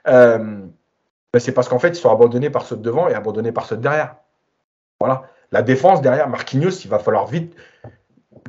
[0.08, 0.38] euh,
[1.32, 3.66] ben c'est parce qu'en fait, ils sont abandonnés par ceux de devant et abandonnés par
[3.66, 4.18] ceux de derrière.
[5.00, 5.24] Voilà.
[5.54, 7.56] La défense derrière, Marquinhos, il va falloir vite,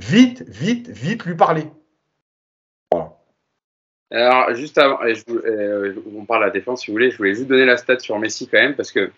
[0.00, 1.70] vite, vite, vite lui parler.
[4.12, 7.48] Alors, juste avant, euh, on parle de la défense si vous voulez, je voulais juste
[7.48, 9.10] donner la stat sur Messi quand même, parce que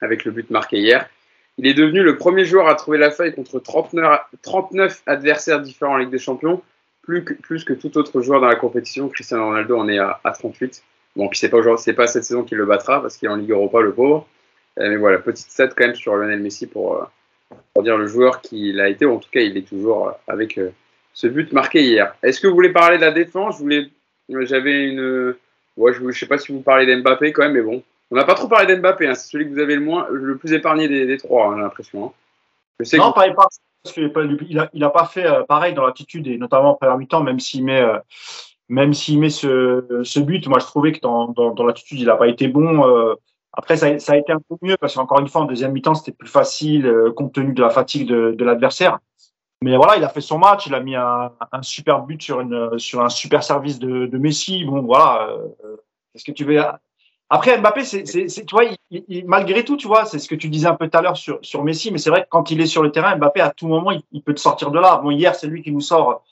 [0.00, 1.08] avec le but marqué hier,
[1.56, 5.94] il est devenu le premier joueur à trouver la feuille contre 39, 39 adversaires différents
[5.94, 6.62] en Ligue des Champions,
[7.02, 9.08] plus que, tout autre joueur dans la compétition.
[9.08, 10.82] Cristiano Ronaldo en est à, à 38.
[11.14, 13.82] Bon, c'est pas pas cette saison qu'il le battra, parce qu'il est en Ligue Europa,
[13.82, 14.26] le pauvre.
[14.80, 17.04] Euh, mais voilà, petite stat quand même sur Lionel Messi pour, euh,
[17.72, 20.58] pour dire le joueur qu'il a été, ou en tout cas, il est toujours avec
[21.12, 22.16] ce but marqué hier.
[22.24, 23.58] Est-ce que vous voulez parler de la défense?
[23.58, 23.90] Je voulais
[24.28, 25.34] j'avais une.
[25.76, 27.82] Ouais, je ne sais pas si vous parlez d'Mbappé quand même, mais bon.
[28.10, 29.14] On n'a pas trop parlé d'Mbappé, hein.
[29.14, 31.62] c'est celui que vous avez le moins, le plus épargné des, des trois, hein, j'ai
[31.62, 32.06] l'impression.
[32.06, 32.12] hein.
[32.78, 33.60] Je sais Non, que parce
[33.92, 37.22] qu'il n'a il a pas fait euh, pareil dans l'attitude et notamment en première mi-temps,
[37.22, 37.98] même s'il met, euh,
[38.68, 40.46] même s'il met ce, ce but.
[40.48, 42.86] Moi, je trouvais que dans, dans, dans l'attitude, il n'a pas été bon.
[42.88, 43.14] euh.
[43.52, 45.72] après, ça, a- ça a été un peu mieux parce qu'encore une fois, en deuxième
[45.72, 48.98] mi-temps, c'était plus facile euh, compte tenu de la fatigue de, de l'adversaire.
[49.64, 52.78] Mais voilà, il a fait son match, il a mis un, super but sur, une,
[52.78, 54.62] sur un super service de, Messi.
[54.66, 55.30] Bon, voilà.
[55.30, 55.76] euh,
[56.12, 56.62] Qu'est-ce que tu veux
[57.30, 58.64] Après, Mbappé, c'est, tu vois,
[59.24, 61.38] malgré tout, tu vois, c'est ce que tu disais un peu tout à l'heure sur,
[61.40, 63.66] sur Messi, mais c'est vrai que quand il est sur le terrain, Mbappé, à tout
[63.66, 64.98] moment, il, peut te sortir de là.
[65.02, 66.22] Bon, hier, c'est lui qui nous sort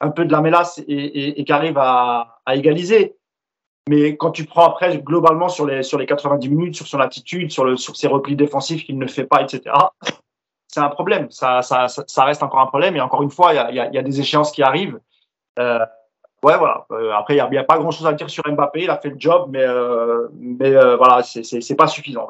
[0.00, 3.16] un peu de la mélasse et, et, et qui arrive à, à égaliser.
[3.86, 7.52] Mais quand tu prends après, globalement, sur les, sur les 90 minutes, sur son attitude,
[7.52, 9.60] sur, le, sur ses replis défensifs qu'il ne fait pas, etc.,
[10.68, 11.28] c'est un problème.
[11.30, 11.60] Ça,
[12.18, 12.94] reste encore un problème.
[12.96, 15.00] Et encore une fois, il y a, des échéances qui arrivent.
[15.58, 15.78] Euh,
[16.42, 16.86] ouais, voilà.
[16.92, 18.82] Euh, après, il n'y a, pas grand-chose à dire sur Mbappé.
[18.82, 22.26] Il a fait le job, mais, euh, mais euh, voilà, c'est- pas suffisant.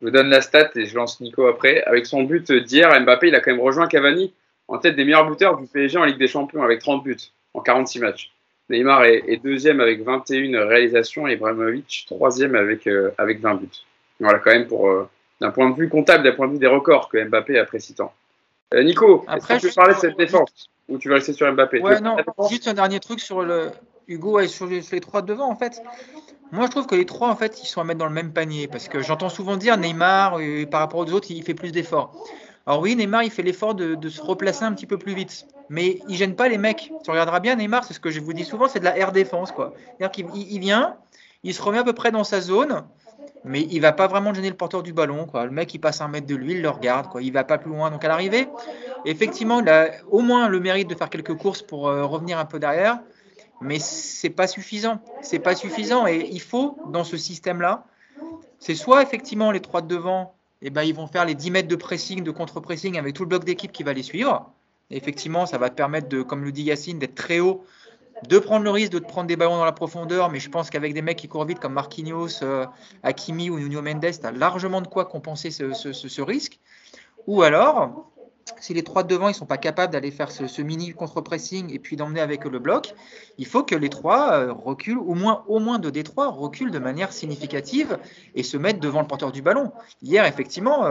[0.00, 1.82] je vous donne la stat et je lance Nico après.
[1.84, 4.34] Avec son but d'hier, Mbappé, il a quand même rejoint Cavani
[4.68, 7.16] en tête des meilleurs buteurs du PSG en Ligue des Champions avec 30 buts
[7.54, 8.30] en 46 matchs.
[8.70, 12.88] Neymar est, deuxième avec 21 réalisations et Ibrahimovic troisième avec,
[13.18, 13.68] avec 20 buts.
[14.20, 15.06] Voilà, quand même, pour
[15.44, 17.94] d'un point de vue comptable, d'un point de vue des records que Mbappé a précis
[17.94, 18.12] temps.
[18.72, 21.80] Euh, Nico, est-ce Après, que tu de cette défense ou tu veux rester sur Mbappé?
[21.80, 22.16] Ouais, non,
[22.48, 23.70] juste un dernier truc sur le
[24.08, 25.82] Hugo et sur les, sur les trois devant, en fait.
[26.50, 28.32] Moi, je trouve que les trois, en fait, ils sont à mettre dans le même
[28.32, 31.72] panier parce que j'entends souvent dire Neymar, euh, par rapport aux autres, il fait plus
[31.72, 32.14] d'efforts.
[32.66, 35.44] Alors oui, Neymar, il fait l'effort de, de se replacer un petit peu plus vite,
[35.68, 36.90] mais il gêne pas les mecs.
[37.04, 39.12] Tu regarderas bien, Neymar, c'est ce que je vous dis souvent, c'est de la air
[39.12, 39.74] défense, quoi.
[39.98, 40.96] C'est-à-dire qu'il il- il vient,
[41.42, 42.84] il se remet à peu près dans sa zone,
[43.44, 45.44] mais il va pas vraiment gêner le porteur du ballon, quoi.
[45.44, 47.22] Le mec, il passe un mètre de lui, il le regarde, quoi.
[47.22, 47.90] Il va pas plus loin.
[47.90, 48.48] Donc à l'arrivée,
[49.04, 52.46] effectivement, il a au moins le mérite de faire quelques courses pour euh, revenir un
[52.46, 53.00] peu derrière,
[53.60, 55.00] mais c'est pas suffisant.
[55.20, 57.84] C'est pas suffisant et il faut dans ce système-là,
[58.58, 61.68] c'est soit effectivement les trois de devant, eh ben, ils vont faire les 10 mètres
[61.68, 64.50] de pressing, de contre-pressing avec tout le bloc d'équipe qui va les suivre.
[64.90, 67.64] Effectivement, ça va te permettre de, comme le dit Yacine, d'être très haut,
[68.22, 70.70] de prendre le risque de te prendre des ballons dans la profondeur, mais je pense
[70.70, 72.66] qu'avec des mecs qui courent vite comme Marquinhos, euh,
[73.02, 76.60] Hakimi ou Nuno Mendes, tu as largement de quoi compenser ce, risque.
[77.26, 78.10] Ou alors,
[78.60, 81.78] si les trois de devant ils sont pas capables d'aller faire ce, mini contre-pressing et
[81.78, 82.94] puis d'emmener avec le bloc,
[83.38, 86.70] il faut que les trois euh, reculent, au moins, au moins deux des trois reculent
[86.70, 87.98] de manière significative
[88.34, 89.72] et se mettent devant le porteur du ballon.
[90.02, 90.84] Hier, effectivement,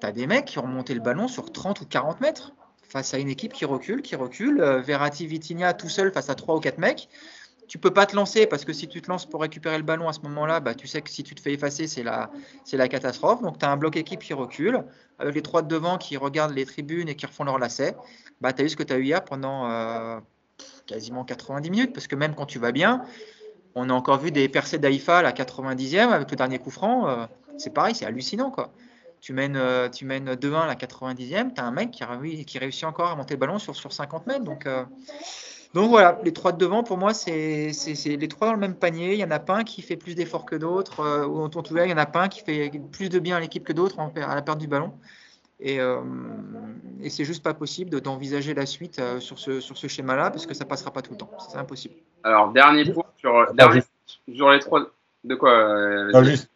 [0.00, 2.52] tu as des mecs qui ont remonté le ballon sur 30 ou 40 mètres
[2.92, 4.60] face à une équipe qui recule, qui recule.
[4.60, 7.08] Euh, Verratti, Vitinha tout seul face à trois ou quatre mecs.
[7.66, 10.06] Tu peux pas te lancer parce que si tu te lances pour récupérer le ballon
[10.06, 13.40] à ce moment-là, bah, tu sais que si tu te fais effacer, c'est la, catastrophe.
[13.40, 14.84] Donc tu as un bloc équipe qui recule,
[15.18, 17.96] avec les trois de devant qui regardent les tribunes et qui refont leur lacet.
[18.42, 20.20] Bah, tu as eu ce que tu as eu hier pendant euh,
[20.86, 23.04] quasiment 90 minutes, parce que même quand tu vas bien,
[23.74, 27.08] on a encore vu des percées d'Aïfa à la 90e avec le dernier coup franc.
[27.08, 27.24] euh,
[27.56, 28.50] c'est pareil, c'est hallucinant.
[28.50, 28.70] quoi.
[29.22, 32.18] Tu mènes, euh, tu mènes 2-1 à la 90e, tu as un mec qui, a,
[32.44, 34.44] qui réussit encore à monter le ballon sur, sur 50 mètres.
[34.44, 34.84] Donc, euh,
[35.74, 37.70] donc voilà, les trois de devant, pour moi, c'est
[38.04, 39.14] les trois dans le même panier.
[39.14, 41.48] Il y en a pas un qui fait plus d'efforts que d'autres, euh, ou en
[41.48, 43.64] tout cas, il y en a pas un qui fait plus de bien à l'équipe
[43.64, 44.92] que d'autres à la perte du ballon.
[45.60, 46.00] Et, euh,
[47.00, 50.44] et c'est juste pas possible d'envisager la suite euh, sur ce, sur ce schéma-là, parce
[50.44, 51.30] que ça passera pas tout le temps.
[51.38, 51.94] C'est impossible.
[52.24, 53.46] Alors, dernier point sur,
[54.34, 54.90] sur les trois.
[55.24, 56.50] De quoi euh, Non, juste,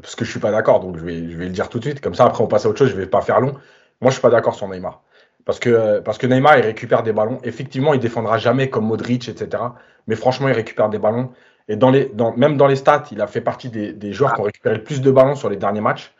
[0.00, 1.84] parce que je suis pas d'accord, donc je vais, je vais le dire tout de
[1.84, 2.00] suite.
[2.00, 3.54] Comme ça, après, on passe à autre chose, je vais pas faire long.
[4.00, 5.02] Moi, je suis pas d'accord sur Neymar.
[5.44, 7.38] Parce que, parce que Neymar, il récupère des ballons.
[7.44, 9.62] Effectivement, il défendra jamais comme Modric, etc.
[10.06, 11.30] Mais franchement, il récupère des ballons.
[11.68, 14.34] Et dans les, dans, même dans les stats, il a fait partie des, des joueurs
[14.34, 16.12] qui ont récupéré le plus de ballons sur les derniers matchs.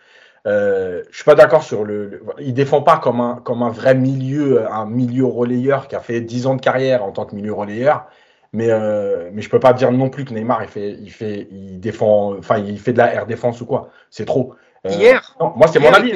[0.47, 3.71] Euh, je suis pas d'accord sur le, le, Il défend pas comme un, comme un
[3.71, 7.35] vrai milieu, un milieu relayeur qui a fait 10 ans de carrière en tant que
[7.35, 8.07] milieu relayeur.
[8.55, 11.49] Mais, euh, mais je peux pas dire non plus que Neymar, il, fait, il, fait,
[11.51, 13.91] il défend, enfin, il fait de la air défense ou quoi.
[14.11, 14.55] C'est trop.
[14.87, 15.37] Euh, hier.
[15.41, 16.15] Non, moi, c'est mon avis.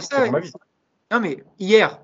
[1.10, 1.98] Non, mais hier,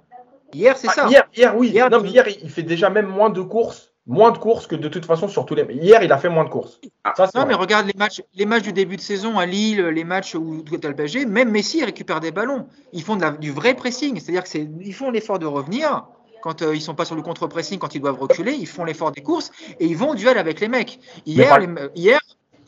[0.54, 1.08] Hier, c'est ah, ça.
[1.08, 1.68] Hier, hier oui.
[1.68, 3.90] Hier, non, mais hier, il fait déjà même moins de courses.
[4.06, 5.64] Moins de courses que de toute façon sur tous les.
[5.70, 6.80] Hier, il a fait moins de courses.
[7.04, 7.14] Ah.
[7.16, 10.04] Ça, non, mais regarde les matchs, les matchs du début de saison à Lille, les
[10.04, 12.66] matchs où tu as le PSG, même Messi récupère des ballons.
[12.92, 14.20] Ils font de la, du vrai pressing.
[14.20, 16.04] C'est-à-dire qu'ils font l'effort de revenir
[16.44, 19.10] quand euh, ils sont pas sur le contre-pressing, quand ils doivent reculer, ils font l'effort
[19.12, 21.00] des courses et ils vont au duel avec les mecs.
[21.24, 22.20] Hier, les, hier,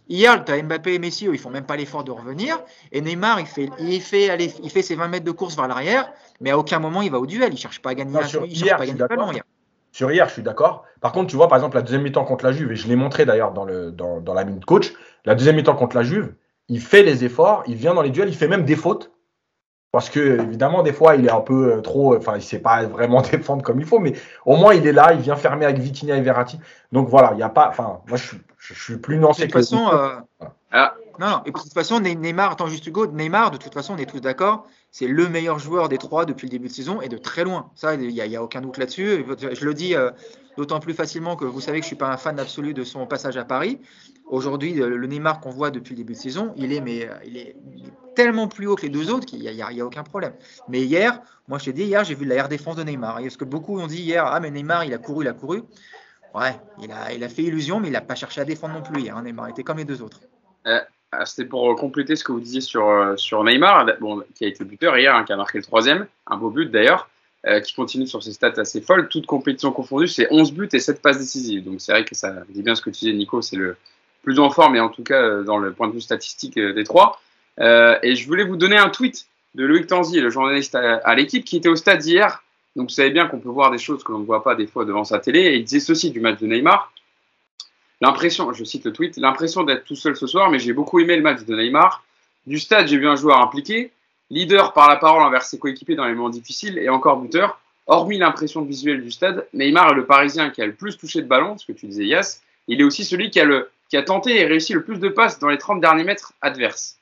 [0.08, 2.58] Hier, tu as Mbappé et Messi, ils font même pas l'effort de revenir.
[2.92, 5.66] Et Neymar, il fait, il fait, allez, il fait ses 20 mètres de course vers
[5.66, 6.10] l'arrière,
[6.40, 7.52] mais à aucun moment il va au duel.
[7.52, 8.12] Il cherche pas à gagner.
[8.12, 9.42] Non, sur, il hier, pas à gagner ballon, hier.
[9.90, 10.84] Sur hier, je suis d'accord.
[11.00, 12.96] Par contre, tu vois, par exemple, la deuxième mi-temps contre la Juve, et je l'ai
[12.96, 14.92] montré d'ailleurs dans, le, dans, dans la minute coach,
[15.24, 16.34] la deuxième mi-temps contre la Juve,
[16.68, 19.10] il fait les efforts, il vient dans les duels, il fait même des fautes.
[19.96, 22.14] Parce que, évidemment, des fois, il est un peu euh, trop.
[22.14, 24.12] Enfin, il ne sait pas vraiment défendre comme il faut, mais
[24.44, 26.60] au moins, il est là, il vient fermer avec Vitinha et Verratti.
[26.92, 27.70] Donc voilà, il n'y a pas.
[27.70, 30.16] Enfin, moi, je, je, suis plus nuancé de toute façon, euh...
[30.70, 30.92] ah.
[31.18, 33.96] non, non, et de toute façon, Neymar, attends juste Hugo, Neymar, de toute façon, on
[33.96, 37.08] est tous d'accord, c'est le meilleur joueur des trois depuis le début de saison et
[37.08, 37.70] de très loin.
[37.74, 39.24] Ça, il n'y a, a, aucun doute là-dessus.
[39.40, 40.10] Je le dis euh,
[40.58, 42.84] d'autant plus facilement que vous savez que je ne suis pas un fan absolu de
[42.84, 43.80] son passage à Paris.
[44.26, 47.36] Aujourd'hui, le Neymar qu'on voit depuis le début de saison, il est, mais, est, il
[47.36, 47.56] est
[48.16, 50.32] tellement plus haut que les deux autres qu'il n'y a, aucun problème.
[50.68, 53.20] Mais hier, moi je t'ai dit, hier, j'ai vu la air défense de Neymar.
[53.20, 55.32] Et ce que beaucoup ont dit hier, ah, mais Neymar, il a couru, il a
[55.32, 55.62] couru.
[56.34, 58.82] Ouais, il a, il a fait illusion, mais il n'a pas cherché à défendre non
[58.82, 59.16] plus hier.
[59.16, 60.20] Hein, Neymar était comme les deux autres.
[60.66, 60.80] Euh,
[61.24, 64.64] C'était pour compléter ce que vous disiez sur, euh, sur Neymar, bon, qui a été
[64.64, 67.08] buteur hier, hein, qui a marqué le troisième, un beau but d'ailleurs.
[67.46, 70.80] Euh, qui continue sur ses stats assez folles, toute compétition confondue, c'est 11 buts et
[70.80, 71.62] 7 passes décisives.
[71.62, 73.76] Donc c'est vrai que ça dit bien ce que tu disais, Nico, c'est le
[74.26, 76.72] plus en forme, et en tout cas euh, dans le point de vue statistique euh,
[76.72, 77.20] des trois.
[77.60, 81.44] Euh, et je voulais vous donner un tweet de Loïc Tanzi, le journaliste à, l'équipe,
[81.44, 82.42] qui était au stade hier.
[82.74, 84.66] Donc vous savez bien qu'on peut voir des choses que l'on ne voit pas des
[84.66, 85.40] fois devant sa télé.
[85.40, 86.92] Et il disait ceci du match de Neymar.
[88.02, 91.16] L'impression, je cite le tweet, l'impression d'être tout seul ce soir, mais j'ai beaucoup aimé
[91.16, 92.04] le match de Neymar.
[92.46, 93.92] Du stade, j'ai vu un joueur impliqué,
[94.28, 97.60] leader par la parole envers ses coéquipiers dans les moments difficiles et encore buteur.
[97.86, 101.28] Hormis l'impression visuelle du stade, Neymar est le Parisien qui a le plus touché de
[101.28, 102.42] ballon, ce que tu disais Yass.
[102.68, 105.08] Il est aussi celui qui a, le, qui a tenté et réussi le plus de
[105.08, 106.98] passes dans les 30 derniers mètres adverses.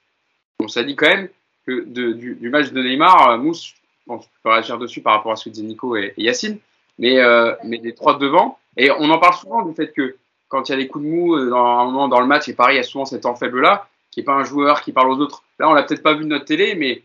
[0.58, 1.28] Bon, ça dit quand même
[1.66, 3.74] que du, match de Neymar, euh, Mousse,
[4.06, 6.58] bon, je peux réagir dessus par rapport à ce que disent Nico et, Yacine,
[6.98, 10.16] mais, euh, mais les trois de devant, et on en parle souvent du fait que
[10.48, 12.48] quand il y a des coups de mou euh, dans un moment dans le match,
[12.48, 15.18] et Paris a souvent cet temps faible-là, qui n'est pas un joueur qui parle aux
[15.18, 15.42] autres.
[15.58, 17.02] Là, on l'a peut-être pas vu de notre télé, mais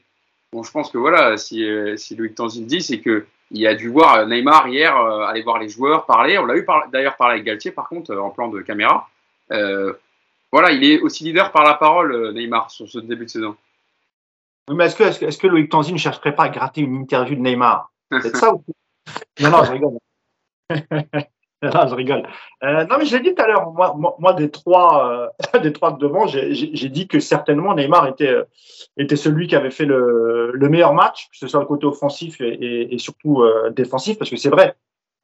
[0.51, 1.63] Bon, je pense que voilà, si,
[1.95, 5.69] si Loïc Tanzil dit, c'est que il a dû voir Neymar hier aller voir les
[5.69, 6.39] joueurs parler.
[6.39, 9.07] On l'a eu d'ailleurs parler avec Galtier, par contre, en plan de caméra.
[9.51, 9.93] Euh,
[10.51, 13.55] voilà, il est aussi leader par la parole, euh, Neymar, sur ce début de saison.
[14.67, 16.81] Oui, mais est-ce que, est-ce que, est que Loïc Tanzil ne chercherait pas à gratter
[16.81, 17.91] une interview de Neymar
[18.21, 18.63] C'est ça ou
[19.39, 19.97] Non, non, je rigole.
[21.61, 22.23] Non, je rigole.
[22.63, 25.59] Euh, non, mais je l'ai dit tout à l'heure, moi, moi, moi, des trois, euh,
[25.59, 28.43] des trois de devant, j'ai dit que certainement Neymar était, euh,
[28.95, 32.39] était celui qui avait fait le, le meilleur match, que ce soit le côté offensif
[32.39, 34.75] et, et, et surtout défensif, parce que c'est vrai.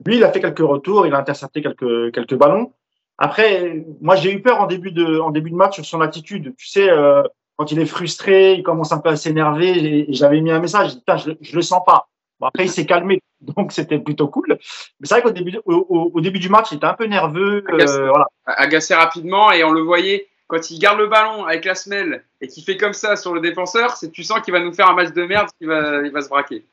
[0.05, 2.73] Lui, il a fait quelques retours, il a intercepté quelques, quelques ballons.
[3.18, 6.53] Après, moi, j'ai eu peur en début de, en début de match sur son attitude.
[6.57, 7.24] Tu sais, euh,
[7.55, 10.05] quand il est frustré, il commence un peu à s'énerver.
[10.09, 12.09] J'avais mis un message, je, je le sens pas.
[12.39, 14.45] Bon, après, il s'est calmé, donc c'était plutôt cool.
[14.49, 17.63] Mais c'est vrai qu'au début, au, au, début du match, il était un peu nerveux.
[17.68, 18.28] Agacé, euh, voilà.
[18.45, 22.47] agacé rapidement, et on le voyait quand il garde le ballon avec la semelle et
[22.47, 24.93] qu'il fait comme ça sur le défenseur, c'est tu sens qu'il va nous faire un
[24.93, 26.66] match de merde, qu'il va, il va se braquer.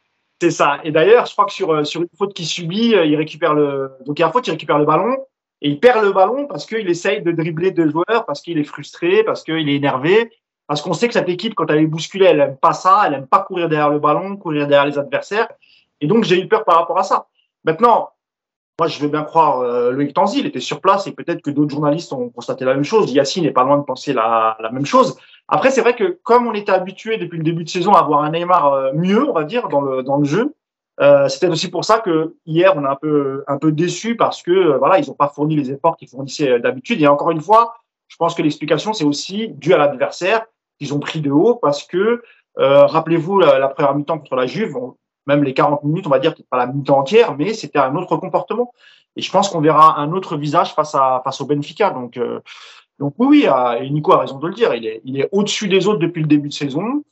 [0.42, 0.80] C'est ça.
[0.84, 3.92] Et d'ailleurs, je crois que sur, sur une faute qu'il subit, il récupère le.
[4.04, 5.16] Donc, il y a une faute, il récupère le ballon.
[5.62, 8.64] Et il perd le ballon parce qu'il essaye de dribbler deux joueurs, parce qu'il est
[8.64, 10.30] frustré, parce qu'il est énervé.
[10.66, 13.14] Parce qu'on sait que cette équipe, quand elle est bousculée, elle aime pas ça, elle
[13.14, 15.48] aime pas courir derrière le ballon, courir derrière les adversaires.
[16.00, 17.28] Et donc, j'ai eu peur par rapport à ça.
[17.64, 18.10] Maintenant,
[18.78, 21.50] moi, je veux bien croire euh, Loïc Tanzi, il était sur place et peut-être que
[21.50, 23.12] d'autres journalistes ont constaté la même chose.
[23.12, 25.16] Yacine n'est pas loin de penser la, la même chose.
[25.46, 28.22] Après, c'est vrai que comme on était habitué depuis le début de saison à avoir
[28.22, 30.54] un Neymar euh, mieux, on va dire, dans le, dans le jeu,
[31.02, 34.42] euh, c'était aussi pour ça que hier, on est un peu, un peu déçu parce
[34.42, 37.02] que euh, voilà, ils n'ont pas fourni les efforts qu'ils fournissaient d'habitude.
[37.02, 37.74] Et encore une fois,
[38.08, 40.46] je pense que l'explication, c'est aussi dû à l'adversaire
[40.78, 42.22] qu'ils ont pris de haut parce que,
[42.56, 44.76] rappelez-vous, la, première mi-temps contre la Juve,
[45.26, 47.96] même les 40 minutes, on va dire peut-être pas la mi-temps entière, mais c'était un
[47.96, 48.72] autre comportement.
[49.16, 51.90] Et je pense qu'on verra un autre visage face à face au Benfica.
[51.90, 52.18] Donc
[52.98, 53.46] donc oui,
[53.80, 56.20] et Nico a raison de le dire, il est, il est au-dessus des autres depuis
[56.20, 57.02] le début de saison.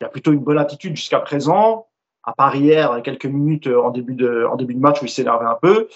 [0.00, 1.86] Il a plutôt une bonne attitude jusqu'à présent.
[2.26, 5.46] À part hier, quelques minutes en début de, en début de match où il s'énervait
[5.46, 5.88] un peu.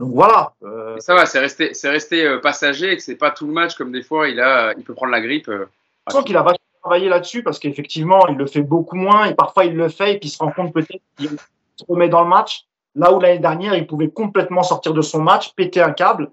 [0.00, 0.54] Donc voilà.
[0.64, 0.98] Euh...
[0.98, 3.76] Ça va, c'est resté, c'est resté euh, passager et que c'est pas tout le match
[3.76, 5.48] comme des fois il a, il peut prendre la grippe.
[5.48, 5.66] Euh,
[6.08, 9.34] je pense qu'il a vachement travaillé là-dessus parce qu'effectivement il le fait beaucoup moins et
[9.34, 12.22] parfois il le fait et puis il se rend compte peut-être qu'il se remet dans
[12.22, 12.64] le match.
[12.94, 16.30] Là où l'année dernière il pouvait complètement sortir de son match, péter un câble,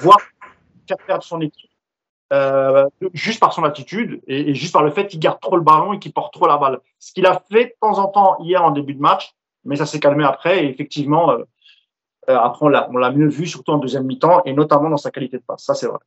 [0.00, 0.18] voire
[0.88, 1.70] faire perdre son équipe
[2.32, 5.92] euh, juste par son attitude et, juste par le fait qu'il garde trop le ballon
[5.92, 6.80] et qu'il porte trop la balle.
[6.98, 9.84] Ce qu'il a fait de temps en temps hier en début de match, mais ça
[9.84, 11.44] s'est calmé après et effectivement, euh,
[12.30, 15.36] euh après on l'a mieux vu, surtout en deuxième mi-temps et notamment dans sa qualité
[15.36, 15.64] de passe.
[15.64, 15.98] Ça, c'est vrai.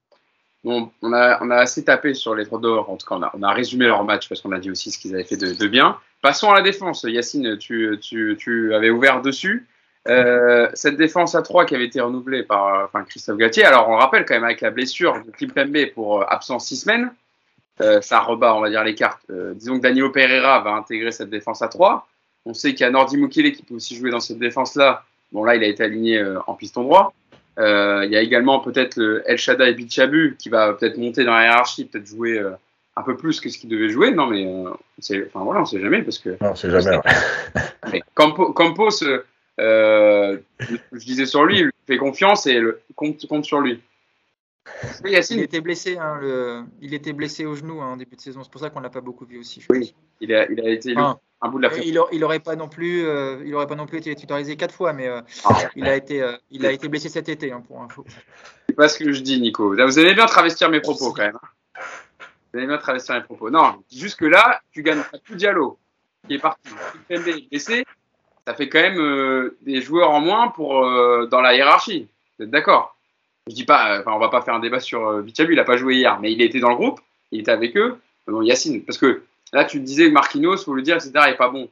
[0.63, 2.89] Bon, on a, on a assez tapé sur les trois d'or.
[2.89, 4.89] En tout cas, on a, on a, résumé leur match parce qu'on a dit aussi
[4.89, 5.99] ce qu'ils avaient fait de, bien.
[6.23, 7.05] Passons à la défense.
[7.07, 9.67] Yacine, tu, tu, tu avais ouvert dessus.
[10.07, 13.95] Euh, cette défense à 3 qui avait été renouvelée par enfin, Christophe Gatier, alors on
[13.95, 17.11] rappelle quand même avec la blessure de Kim Pembe pour euh, absence 6 semaines,
[17.81, 19.23] euh, ça rebat, on va dire, les cartes.
[19.31, 22.07] Euh, disons que Danilo Pereira va intégrer cette défense à 3.
[22.45, 25.03] On sait qu'il y a Nordi Mukele qui peut aussi jouer dans cette défense-là.
[25.31, 27.13] Bon, là, il a été aligné en piston droit.
[27.57, 31.85] il y a également peut-être El Shaddai Bichabu qui va peut-être monter dans la hiérarchie,
[31.85, 32.39] peut-être jouer
[32.95, 34.11] un peu plus que ce qu'il devait jouer.
[34.11, 36.29] Non, mais enfin, voilà, on sait jamais parce que.
[36.39, 36.99] Non, on sait jamais.
[37.91, 38.01] Ouais.
[38.15, 39.03] Campos, Campos
[39.59, 43.81] euh, je disais sur lui, il fait confiance et le, compte, compte sur lui.
[45.05, 46.63] Il était blessé, hein, le...
[46.81, 48.43] il était blessé au genou hein, en début de saison.
[48.43, 49.63] C'est pour ça qu'on l'a pas beaucoup vu aussi.
[49.69, 51.77] oui, il a, il a été un bout de la.
[51.77, 54.73] Il, il aurait pas non plus, euh, il aurait pas non plus été titularisé quatre
[54.73, 55.55] fois, mais euh, ah.
[55.75, 58.05] il a été, euh, il a été blessé cet été hein, pour info.
[58.67, 59.69] C'est pas ce que je dis, Nico.
[59.69, 61.37] Vous allez bien travestir mes propos quand même.
[61.41, 61.81] Hein.
[62.51, 63.49] Vous allez bien travestir mes propos.
[63.49, 65.77] Non, jusque là, tu gagnes tout Diallo
[66.27, 66.69] qui est parti.
[67.09, 67.85] est blessé
[68.47, 72.07] ça fait quand même euh, des joueurs en moins pour euh, dans la hiérarchie.
[72.37, 72.95] Vous êtes d'accord?
[73.47, 75.63] Je dis pas, enfin, on va pas faire un débat sur euh, Bichabu, il a
[75.63, 76.99] pas joué hier, mais il était dans le groupe,
[77.31, 77.97] il était avec eux.
[78.27, 79.23] Bon, Yacine, parce que
[79.53, 81.11] là tu disais Marquinhos, faut le dire, etc.
[81.27, 81.69] Il est pas bon.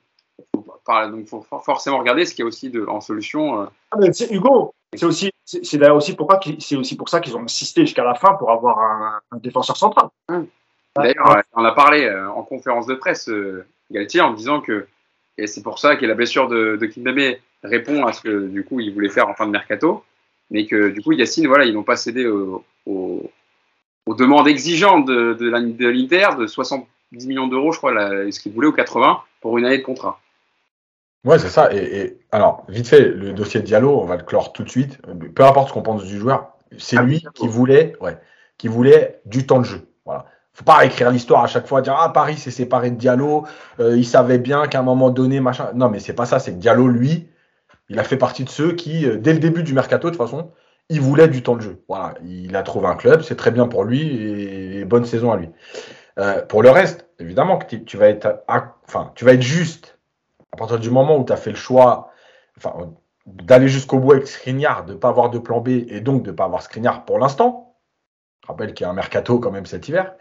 [0.88, 3.68] donc faut forcément regarder ce qu'il y a aussi de, en solution.
[3.92, 3.98] Ah,
[4.30, 8.04] Hugo, c'est aussi, c'est d'ailleurs aussi pourquoi c'est aussi pour ça qu'ils ont insisté jusqu'à
[8.04, 8.80] la fin pour avoir
[9.32, 10.10] un, défenseur central.
[10.96, 13.32] D'ailleurs, on a parlé en conférence de presse,
[13.90, 14.88] Galtier, en disant que
[15.38, 18.80] et c'est pour ça que la blessure de, de répond à ce que du coup
[18.80, 20.04] il voulait faire en fin de mercato,
[20.52, 22.64] mais que du coup Yacine, voilà, ils n'ont pas cédé aux,
[24.08, 27.94] demandes exigeantes de, de l'Inter de 70 millions d'euros, je crois,
[28.32, 30.20] ce qu'ils voulaient, aux 80 pour une année de contrat.
[31.26, 31.74] Ouais, c'est ça.
[31.74, 35.00] Et, alors, vite fait, le dossier Diallo, on va le clore tout de suite.
[35.34, 38.18] Peu importe ce qu'on pense du joueur, c'est ah, lui qui voulait, ouais,
[38.58, 39.88] qui voulait du temps de jeu.
[40.06, 43.46] Voilà faut pas écrire l'histoire à chaque fois, dire ah Paris s'est séparé de Diallo,
[43.80, 45.72] euh, il savait bien qu'à un moment donné, machin.
[45.74, 47.28] Non, mais c'est pas ça, c'est que Diallo, lui,
[47.90, 50.22] il a fait partie de ceux qui, euh, dès le début du mercato, de toute
[50.22, 50.52] façon,
[50.90, 51.84] il voulait du temps de jeu.
[51.88, 54.02] Voilà, il a trouvé un club, c'est très bien pour lui
[54.80, 55.50] et, bonne saison à lui.
[56.20, 58.44] Euh, pour le reste, évidemment que tu vas être,
[58.88, 59.98] enfin, tu vas être juste
[60.52, 62.12] à partir du moment où tu as fait le choix,
[63.26, 66.32] d'aller jusqu'au bout avec Skriniar, de ne pas avoir de plan B et donc de
[66.32, 67.73] ne pas avoir Skriniar pour l'instant
[68.44, 70.16] je rappelle qu'il y a un mercato quand même cet hiver.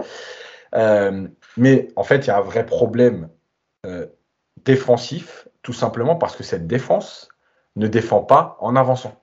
[0.74, 3.28] Euh, mais en fait, il y a un vrai problème
[3.84, 4.06] euh,
[4.64, 7.28] défensif, tout simplement parce que cette défense
[7.76, 9.20] ne défend pas en avançant.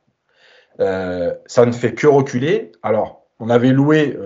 [0.80, 2.72] Euh, ça ne fait que reculer.
[2.84, 4.18] Alors, on avait loué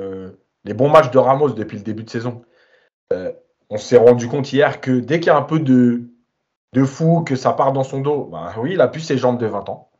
[0.65, 2.41] les bons matchs de Ramos depuis le début de saison.
[3.69, 6.09] on s'est rendu compte hier que dès qu'il y a un peu de,
[6.73, 9.39] de fou, que ça part dans son dos, ben oui, il a plus ses jambes
[9.39, 9.91] de 20 ans.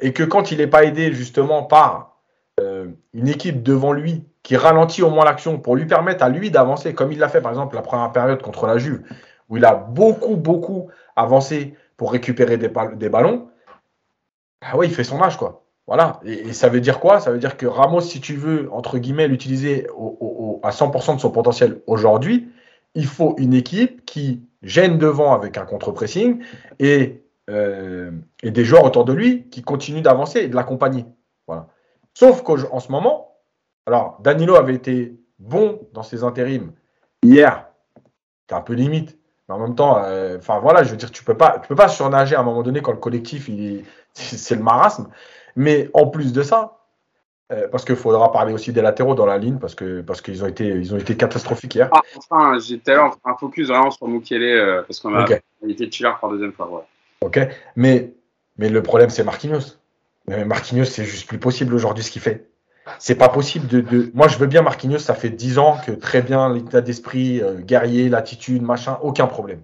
[0.00, 2.07] et que quand il n'est pas aidé justement par
[2.60, 6.50] euh, une équipe devant lui qui ralentit au moins l'action pour lui permettre à lui
[6.50, 9.02] d'avancer, comme il l'a fait par exemple la première période contre la Juve,
[9.48, 13.48] où il a beaucoup, beaucoup avancé pour récupérer des, ballons,
[14.62, 15.64] ah ouais, il fait son âge, quoi.
[15.86, 16.20] Voilà.
[16.24, 17.18] Et, ça veut dire quoi?
[17.20, 19.86] Ça veut dire que Ramos, si tu veux, entre guillemets, l'utiliser
[20.62, 22.48] à 100% de son potentiel aujourd'hui,
[22.94, 26.42] il faut une équipe qui gêne devant avec un contre-pressing
[26.78, 28.10] et, euh,
[28.42, 31.04] et des joueurs autour de lui qui continuent d'avancer et de l'accompagner.
[32.18, 33.36] Sauf qu'en ce moment,
[33.86, 36.72] alors Danilo avait été bon dans ses intérims
[37.22, 37.68] hier,
[38.48, 39.16] c'est un peu limite.
[39.48, 41.76] Mais en même temps, euh, enfin voilà, je veux dire, tu peux pas, tu peux
[41.76, 43.48] pas surnager à un moment donné quand le collectif,
[44.14, 45.10] c'est le marasme.
[45.54, 46.74] Mais en plus de ça,
[47.50, 50.44] Euh, parce qu'il faudra parler aussi des latéraux dans la ligne, parce que parce qu'ils
[50.44, 51.88] ont été ils ont été catastrophiques hier.
[51.92, 52.90] Ah, enfin, j'ai tout
[53.24, 55.40] un focus vraiment sur Mukele, euh, parce qu'on a Ok.
[55.66, 56.68] été chiller par deuxième fois.
[56.68, 56.82] ouais.
[57.22, 57.38] Ok,
[57.74, 58.12] mais
[58.58, 59.77] mais le problème c'est Marquinhos.
[60.28, 62.50] Mais Marquinhos c'est juste plus possible aujourd'hui ce qu'il fait.
[62.98, 66.22] C'est pas possible de, Moi je veux bien Marquinhos, ça fait 10 ans que très
[66.22, 69.62] bien l'état d'esprit, euh, guerrier, l'attitude, machin, aucun problème.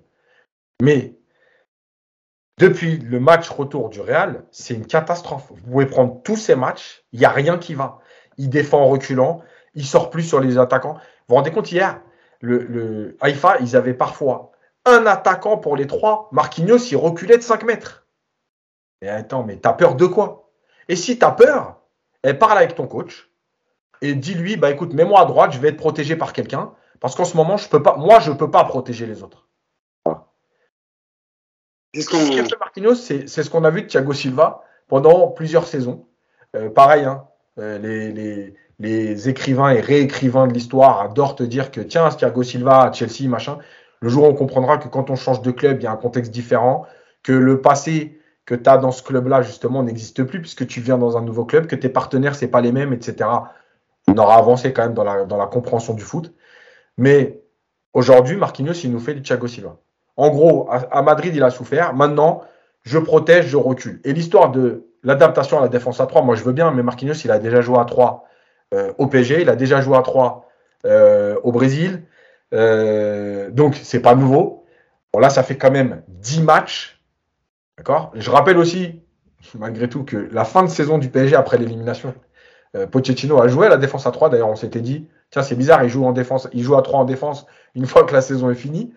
[0.82, 1.14] Mais
[2.58, 5.46] depuis le match retour du Real, c'est une catastrophe.
[5.50, 7.98] Vous pouvez prendre tous ces matchs, il n'y a rien qui va.
[8.38, 9.42] Il défend en reculant,
[9.74, 10.94] il sort plus sur les attaquants.
[10.94, 12.00] Vous vous rendez compte hier,
[12.40, 14.52] le, le Haïfa, ils avaient parfois
[14.84, 16.28] un attaquant pour les trois.
[16.32, 18.06] Marquinhos, il reculait de 5 mètres.
[19.02, 20.43] Et attends, mais t'as peur de quoi?
[20.88, 21.80] Et si t'as peur,
[22.24, 23.30] eh, parle avec ton coach
[24.02, 27.24] et dis-lui, bah écoute, mets-moi à droite, je vais être protégé par quelqu'un, parce qu'en
[27.24, 29.48] ce moment, je peux pas, moi, je peux pas protéger les autres.
[31.94, 32.18] Ce qu'on.
[32.48, 36.06] fait Marquinhos, c'est ce qu'on a vu de Thiago Silva pendant plusieurs saisons.
[36.56, 37.24] Euh, pareil, hein,
[37.58, 42.42] euh, les, les- les écrivains et réécrivains de l'histoire adorent te dire que tiens, Thiago
[42.42, 43.58] Silva à Chelsea, machin.
[44.00, 45.96] Le jour où on comprendra que quand on change de club, il y a un
[45.96, 46.84] contexte différent,
[47.22, 50.98] que le passé que tu as dans ce club-là, justement, n'existe plus puisque tu viens
[50.98, 53.28] dans un nouveau club, que tes partenaires, c'est pas les mêmes, etc.
[54.06, 56.32] On aura avancé quand même dans la, compréhension du foot.
[56.98, 57.40] Mais
[57.94, 59.76] aujourd'hui, Marquinhos, il nous fait du Thiago Silva.
[60.16, 61.94] En gros, à, Madrid, il a souffert.
[61.94, 62.42] Maintenant,
[62.82, 64.00] je protège, je recule.
[64.04, 67.14] Et l'histoire de l'adaptation à la défense à 3, moi je veux bien, mais Marquinhos,
[67.24, 68.24] il a déjà joué à 3
[68.74, 70.48] euh, au PSG, il a déjà joué à 3
[70.86, 72.04] euh, au Brésil.
[72.52, 74.64] Euh, donc, c'est pas nouveau.
[75.12, 76.93] Bon, là, ça fait quand même 10 matchs.
[77.76, 78.12] D'accord?
[78.14, 79.02] Je rappelle aussi,
[79.54, 82.14] malgré tout, que la fin de saison du PSG après l'élimination,
[82.76, 84.30] euh, Pochettino a joué à la défense à 3.
[84.30, 87.00] D'ailleurs, on s'était dit, tiens, c'est bizarre, il joue en défense, il joue à 3
[87.00, 88.94] en défense une fois que la saison est finie.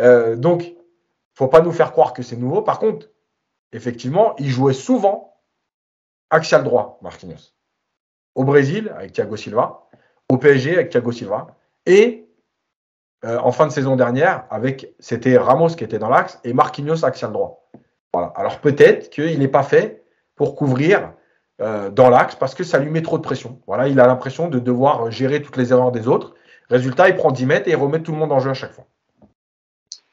[0.00, 0.74] Euh, donc,
[1.34, 2.62] faut pas nous faire croire que c'est nouveau.
[2.62, 3.08] Par contre,
[3.72, 5.36] effectivement, il jouait souvent
[6.30, 7.54] axial droit, Marquinhos.
[8.34, 9.88] Au Brésil, avec Thiago Silva.
[10.28, 11.56] Au PSG, avec Thiago Silva.
[11.86, 12.28] Et
[13.24, 17.04] euh, en fin de saison dernière, avec c'était Ramos qui était dans l'axe et Marquinhos
[17.04, 17.68] axial droit.
[18.12, 18.32] Voilà.
[18.36, 20.04] Alors peut-être qu'il n'est pas fait
[20.36, 21.12] pour couvrir
[21.60, 23.60] euh, dans l'axe parce que ça lui met trop de pression.
[23.66, 26.34] Voilà, il a l'impression de devoir gérer toutes les erreurs des autres.
[26.68, 28.72] Résultat, il prend 10 mètres et il remet tout le monde en jeu à chaque
[28.72, 28.86] fois.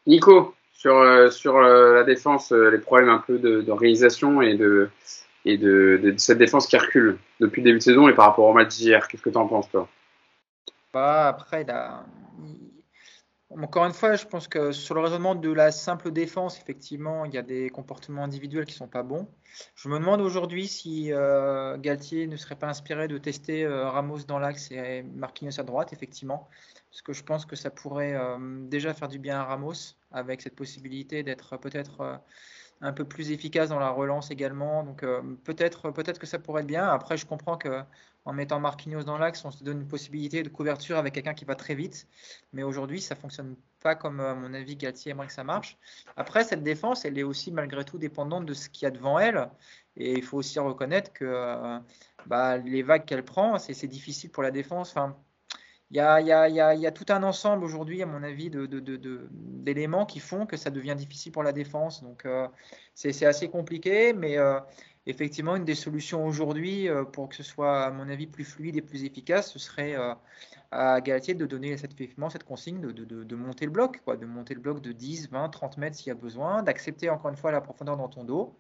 [0.08, 4.90] Nico, sur, euh, sur euh, la défense, euh, les problèmes un peu réalisation et de,
[5.44, 8.46] et de, de cette défense qui recule depuis le début de saison et par rapport
[8.46, 9.88] au match d'hier, qu'est-ce que tu en penses, toi?
[10.94, 12.06] Bah, après, là,
[13.50, 17.34] encore une fois, je pense que sur le raisonnement de la simple défense, effectivement, il
[17.34, 19.28] y a des comportements individuels qui sont pas bons.
[19.76, 24.24] Je me demande aujourd'hui si euh, Galtier ne serait pas inspiré de tester euh, Ramos
[24.28, 26.50] dans l'axe et Marquinhos à droite, effectivement,
[26.92, 28.38] parce que je pense que ça pourrait euh,
[28.68, 32.20] déjà faire du bien à Ramos avec cette possibilité d'être peut-être
[32.82, 34.84] un peu plus efficace dans la relance également.
[34.84, 35.04] Donc
[35.44, 36.88] peut-être peut-être que ça pourrait être bien.
[36.88, 37.82] Après, je comprends que
[38.28, 41.46] en mettant Marquinhos dans l'axe, on se donne une possibilité de couverture avec quelqu'un qui
[41.46, 42.10] va très vite.
[42.52, 45.78] Mais aujourd'hui, ça fonctionne pas comme, à mon avis, Galtier aimerait que ça marche.
[46.18, 49.18] Après, cette défense, elle est aussi malgré tout dépendante de ce qu'il y a devant
[49.18, 49.50] elle.
[49.96, 51.80] Et il faut aussi reconnaître que euh,
[52.26, 54.90] bah, les vagues qu'elle prend, c'est difficile pour la défense.
[54.90, 55.16] Enfin,
[55.90, 60.58] il y a, y tout un ensemble aujourd'hui, à mon avis, d'éléments qui font que
[60.58, 62.04] ça devient difficile pour la défense.
[62.04, 62.48] Donc, euh,
[62.94, 64.60] c'est c'est assez compliqué, mais euh,
[65.08, 68.76] effectivement, une des solutions aujourd'hui euh, pour que ce soit, à mon avis, plus fluide
[68.76, 70.14] et plus efficace, ce serait euh,
[70.72, 71.96] à Galtier de donner cette,
[72.46, 76.08] consigne de, monter le bloc, de monter le bloc de 10, 20, 30 mètres s'il
[76.08, 78.60] y a besoin, d'accepter encore une fois la profondeur dans ton dos.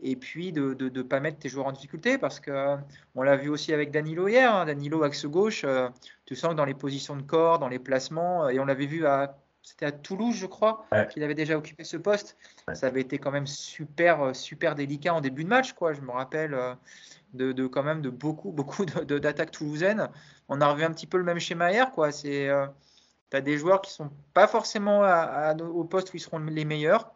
[0.00, 2.76] Et puis de ne pas mettre tes joueurs en difficulté parce que
[3.14, 4.54] on l'a vu aussi avec Danilo hier.
[4.54, 4.66] hein.
[4.66, 5.88] Danilo axe gauche, euh,
[6.26, 9.06] tu sens que dans les positions de corps, dans les placements, et on l'avait vu
[9.06, 11.08] à c'était à Toulouse, je crois, Ouais.
[11.08, 12.36] qu'il avait déjà occupé ce poste.
[12.68, 12.76] Ouais.
[12.76, 15.92] Ça avait été quand même super, euh, super délicat en début de match, quoi.
[15.92, 16.72] Je me rappelle euh,
[17.34, 20.08] de, de quand même de beaucoup, beaucoup d'attaques toulousaines.
[20.48, 22.12] On a revu un petit peu le même schéma hier, quoi.
[22.12, 22.64] C'est, euh,
[23.30, 26.38] tu as des joueurs qui sont pas forcément à- à- au poste où ils seront
[26.38, 27.12] les meilleurs.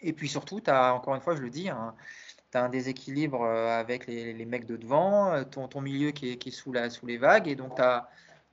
[0.00, 1.94] Et puis surtout, tu as, encore une fois, je le dis, un,
[2.52, 6.30] tu as un déséquilibre euh, avec les, les mecs de devant, ton, ton milieu qui
[6.30, 7.82] est, qui est sous, la, sous les vagues, et donc tu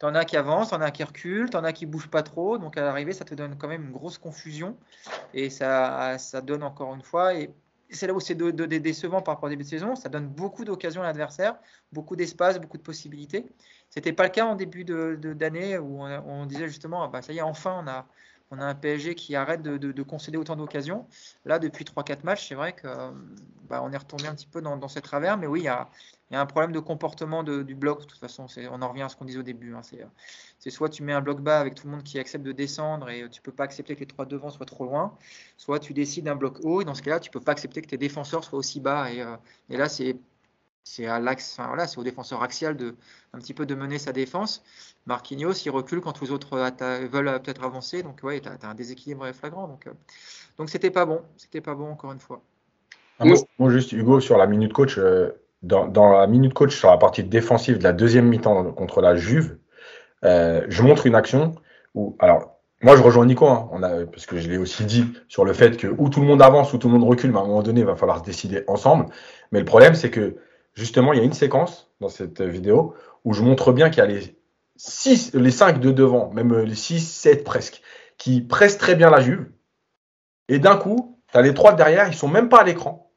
[0.03, 2.77] en as qui avancent, t'en as qui reculent, t'en as qui bougent pas trop, donc
[2.77, 4.77] à l'arrivée, ça te donne quand même une grosse confusion,
[5.33, 7.51] et ça, ça donne encore une fois, et
[7.89, 10.65] c'est là où c'est de, décevant par rapport au début de saison, ça donne beaucoup
[10.65, 11.55] d'occasions à l'adversaire,
[11.91, 13.45] beaucoup d'espace, beaucoup de possibilités.
[13.89, 17.07] C'était pas le cas en début de- de- d'année où on, on disait justement, ah
[17.07, 18.05] bah, ça y est, enfin, on a,
[18.51, 21.07] on a un PSG qui arrête de, de- de concéder autant d'occasions.
[21.45, 23.11] Là, depuis 3-4 matchs, c'est vrai que euh,
[23.69, 25.89] bah, est retombé un petit peu dans, dans ces travers, mais oui, il y a,
[26.31, 28.01] un problème de comportement du bloc.
[28.01, 29.73] De toute façon, on en revient à ce qu'on disait au début.
[29.75, 30.07] hein, c'est, euh,
[30.59, 33.09] c'est soit tu mets un bloc bas avec tout le monde qui accepte de descendre
[33.09, 35.17] et tu peux pas accepter que les trois devant soient trop loin,
[35.57, 37.87] soit tu décides un bloc haut et dans ce cas-là, tu peux pas accepter que
[37.87, 39.11] tes défenseurs soient aussi bas.
[39.11, 39.35] Et, euh,
[39.69, 40.17] et là, c'est
[40.87, 42.95] c'est au défenseur axial de
[43.33, 44.63] un petit peu de mener sa défense.
[45.05, 46.57] Marquinhos, il recule quand les autres
[47.11, 49.67] veulent peut-être avancer, donc ouais, tu as, un déséquilibre flagrant.
[49.67, 49.87] Donc,
[50.57, 52.41] donc c'était pas bon, c'était pas bon encore une fois.
[53.19, 54.99] Moi, juste Hugo sur la minute coach,
[55.63, 59.15] dans, dans, la minute coach sur la partie défensive de la deuxième mi-temps contre la
[59.15, 59.57] Juve,
[60.23, 61.55] je montre une action
[61.95, 63.69] où, alors moi, je rejoins Nico, hein.
[64.11, 66.73] parce que je l'ai aussi dit sur le fait que où tout le monde avance,
[66.73, 68.63] ou tout le monde recule, mais à un moment donné, il va falloir se décider
[68.67, 69.07] ensemble.
[69.51, 70.35] Mais le problème, c'est que
[70.77, 72.93] justement, il y a une séquence dans cette vidéo
[73.25, 74.37] où je montre bien qu'il y a les
[74.77, 77.81] 6, les 5 de devant, même les 6, 7 presque,
[78.17, 79.49] qui pressent très bien la Juve.
[80.47, 83.11] Et d'un coup, tu as les trois derrière, ils sont même pas à l'écran.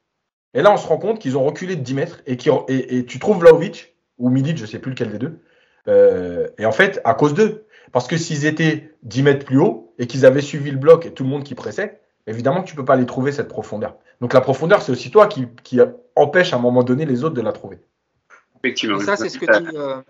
[0.54, 3.38] Et là, on se rend compte qu'ils ont reculé de 10 mètres et, tu trouves
[3.38, 5.40] Vlaovic ou Midic, je sais plus lequel des deux.
[5.86, 9.94] Euh, et en fait, à cause d'eux, parce que s'ils étaient 10 mètres plus haut
[9.98, 12.76] et qu'ils avaient suivi le bloc et tout le monde qui pressait, évidemment tu ne
[12.76, 13.96] peux pas les trouver cette profondeur.
[14.20, 15.80] Donc la profondeur, c'est aussi toi qui, qui,
[16.16, 17.78] empêche à un moment donné les autres de la trouver.
[18.62, 19.00] Effectivement.
[19.00, 19.76] ça, c'est ce que tu.
[19.76, 20.02] Euh,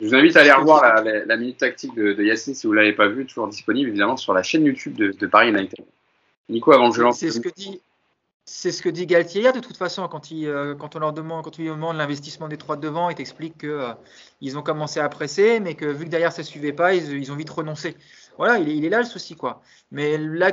[0.00, 2.78] je vous invite à aller revoir la, minute tactique de, de Yacine si vous ne
[2.78, 5.84] l'avez pas vu, toujours disponible évidemment sur la chaîne YouTube de, Paris United.
[6.48, 7.18] Nico, avant que je lance.
[7.18, 7.80] C'est ce que dit.
[8.50, 11.12] C'est ce que dit Galtier hier, de toute façon, quand, il, euh, quand on leur
[11.12, 14.62] demande, quand on lui demande l'investissement des trois de devant, il t'explique qu'ils euh, ont
[14.62, 17.50] commencé à presser, mais que vu que derrière ça ne suivait pas, ils, ont vite
[17.50, 17.94] renoncé.
[18.38, 19.60] Voilà, il est, il est, là le souci, quoi.
[19.90, 20.52] Mais là,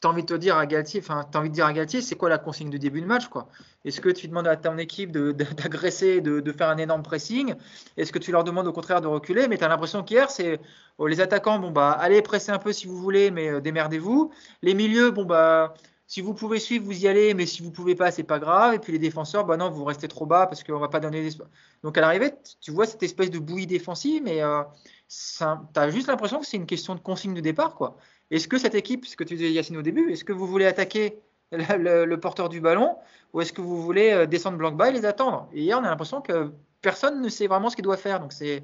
[0.00, 2.00] tu as envie de te dire à Galtier, enfin, tu envie de dire à Galtier,
[2.00, 3.48] c'est quoi la consigne de début de match, quoi?
[3.84, 7.54] Est-ce que tu demandes à ton équipe d'agresser, de, faire un énorme pressing?
[7.96, 9.46] Est-ce que tu leur demandes au contraire de reculer?
[9.48, 10.60] Mais tu as l'impression qu'hier, c'est
[10.98, 14.32] oh, les attaquants, bon, bah, allez presser un peu si vous voulez, mais euh, démerdez-vous.
[14.62, 15.74] Les milieux, bon, bah,
[16.10, 18.74] si vous pouvez suivre, vous y allez, mais si vous pouvez pas, c'est pas grave.
[18.74, 21.22] Et puis les défenseurs, bah non, vous restez trop bas parce qu'on va pas donner
[21.22, 21.36] des.
[21.84, 24.62] Donc à l'arrivée, tu vois cette espèce de bouillie défensive, mais euh,
[25.08, 25.44] tu
[25.78, 27.96] as juste l'impression que c'est une question de consigne de départ, quoi.
[28.30, 30.66] Est-ce que cette équipe, ce que tu disais Yacine au début, est-ce que vous voulez
[30.66, 31.18] attaquer
[31.50, 32.96] le, porteur du ballon
[33.32, 35.48] ou est-ce que vous voulez euh, descendre blanc bas et les attendre?
[35.52, 38.20] Et hier, on a l'impression que personne ne sait vraiment ce qu'il doit faire.
[38.20, 38.62] Donc c'est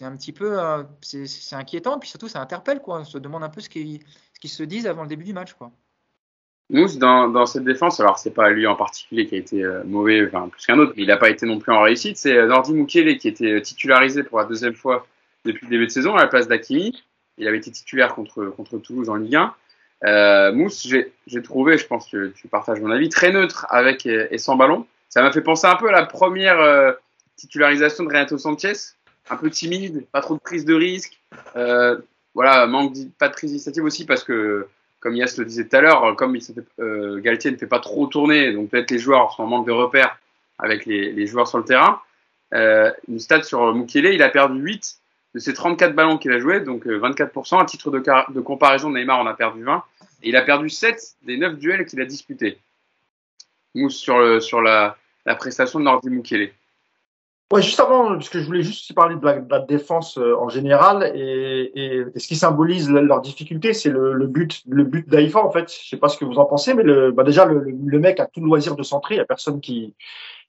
[0.00, 3.00] un petit peu euh, c'est inquiétant, puis surtout ça interpelle quoi.
[3.00, 4.00] On se demande un peu ce qu'ils
[4.42, 5.70] se disent avant le début du match, quoi.
[6.70, 10.26] Mousse, dans, cette défense, alors c'est pas lui en particulier qui a été euh, mauvais,
[10.26, 12.16] enfin plus qu'un autre, il n'a pas été non plus en réussite.
[12.16, 15.06] C'est Nordi Mukele qui était titularisé pour la deuxième fois
[15.44, 17.02] depuis le début de saison à la place d'Akimi.
[17.38, 19.54] Il avait été titulaire contre, contre Toulouse en Ligue 1.
[20.04, 20.86] Euh, Mousse,
[21.26, 24.86] j'ai trouvé, je pense que tu partages mon avis, très neutre avec et, sans ballon.
[25.08, 26.92] Ça m'a fait penser un peu à la première euh,
[27.36, 28.72] titularisation de Renato Sanchez,
[29.30, 31.20] un peu timide, pas trop de prise de risque.
[32.34, 34.66] voilà, manque pas de prise d'initiative aussi parce que
[35.02, 36.42] comme Yass le disait tout à l'heure, comme il
[36.78, 39.72] euh, Galtier ne fait pas trop tourner, donc peut-être les joueurs sont en manque de
[39.72, 40.16] repères
[40.60, 42.00] avec les, les joueurs sur le terrain.
[42.54, 44.98] Euh, une stat sur Mukele, il a perdu 8
[45.34, 47.56] de ses 34 ballons qu'il a joués, donc 24%.
[47.56, 48.02] Euh, à titre de,
[48.32, 49.82] de, comparaison, Neymar en a perdu 20.
[50.22, 52.58] Et il a perdu 7 des 9 duels qu'il a disputés.
[53.74, 56.52] Mousse sur, le, sur la, la prestation de Nordi Mukele.
[57.52, 61.12] Ouais, juste avant, parce que je voulais juste parler de la, défense euh, en général
[61.14, 65.50] et, et, ce qui symbolise leur difficulté, c'est le, le, but, le but d'Aïfa en
[65.50, 65.70] fait.
[65.70, 68.20] Je sais pas ce que vous en pensez, mais le, bah déjà le, le, mec
[68.20, 69.92] a tout le loisir de centrer, il y a personne qui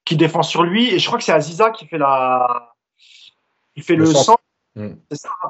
[0.05, 2.73] qui défend sur lui et je crois que c'est Aziza qui fait la,
[3.75, 4.41] il fait le, centre.
[4.75, 4.95] Hmm.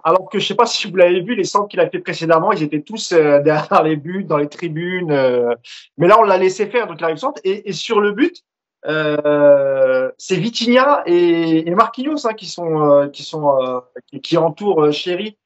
[0.04, 2.52] Alors que je sais pas si vous l'avez vu, les centres qu'il a fait précédemment,
[2.52, 5.12] ils étaient tous euh, derrière les buts, dans les tribunes.
[5.12, 5.56] Euh,
[5.98, 7.40] mais là, on l'a laissé faire, donc il arrive centre.
[7.44, 8.44] Et, et sur le but,
[8.86, 13.80] euh, c'est Vitinha et, et Marquinhos hein, qui sont euh, qui sont euh,
[14.22, 15.38] qui, entourent Chéri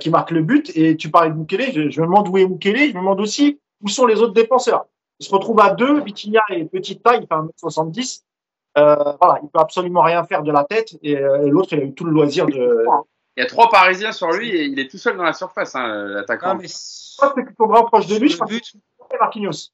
[0.00, 2.46] qui marque le but et tu parlais de Mukele je, je, me demande où est
[2.46, 4.86] Mukele je me demande aussi où sont les autres défenseurs
[5.20, 8.22] il se retrouve à deux Vitinha est petite taille il fait 1m70
[8.74, 12.04] voilà il peut absolument rien faire de la tête et, l'autre il a eu tout
[12.04, 12.86] le loisir de
[13.38, 15.76] il y a trois Parisiens sur lui et il est tout seul dans la surface
[15.76, 16.56] hein, l'attaquant.
[16.56, 19.70] Mais c'est que tu proche de lui je pense que Marquinhos.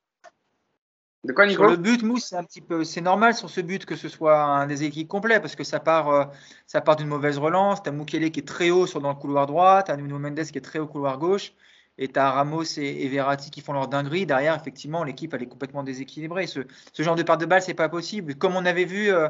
[1.25, 1.62] De quoi, Nico?
[1.62, 4.11] Sur le but, Mousse, c'est un petit peu, c'est normal sur ce but que ce
[4.11, 6.25] soit un déséquilibre complet parce que ça part, euh,
[6.67, 7.83] ça part d'une mauvaise relance.
[7.83, 10.59] T'as Mukele qui est très haut sur dans le couloir droit, t'as Nuno Mendes qui
[10.59, 11.55] est très haut couloir gauche,
[11.99, 14.27] et tu as Ramos et, Verratti qui font leur dinguerie.
[14.27, 16.47] Derrière, effectivement, l'équipe elle est complètement déséquilibrée.
[16.47, 16.61] Ce,
[16.99, 18.35] genre de perte de balle, c'est pas possible.
[18.35, 19.29] Comme on avait vu euh,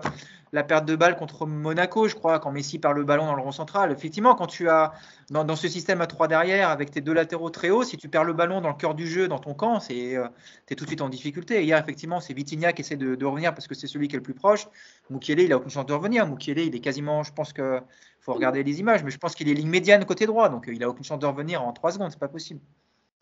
[0.52, 3.42] la perte de balle contre Monaco, je crois, quand Messi perd le ballon dans le
[3.42, 3.92] rond central.
[3.92, 4.92] Effectivement, quand tu as
[5.30, 8.24] dans, ce système à 3 derrière, avec tes deux latéraux très hauts, si tu perds
[8.24, 10.28] le ballon dans le cœur du jeu, dans ton camp, c'est euh,
[10.70, 11.62] es tout de suite en difficulté.
[11.64, 14.22] hier, effectivement, c'est Vitinha qui essaie de, revenir parce que c'est celui qui est le
[14.22, 14.68] plus proche.
[15.10, 16.26] Mukiele, il a aucune chance de revenir.
[16.26, 17.80] Mukiele, il est quasiment, je pense que
[18.24, 20.82] faut regarder les images, mais je pense qu'il est ligne médiane côté droit, donc il
[20.82, 22.60] a aucune chance de revenir en 3 secondes, c'est pas possible.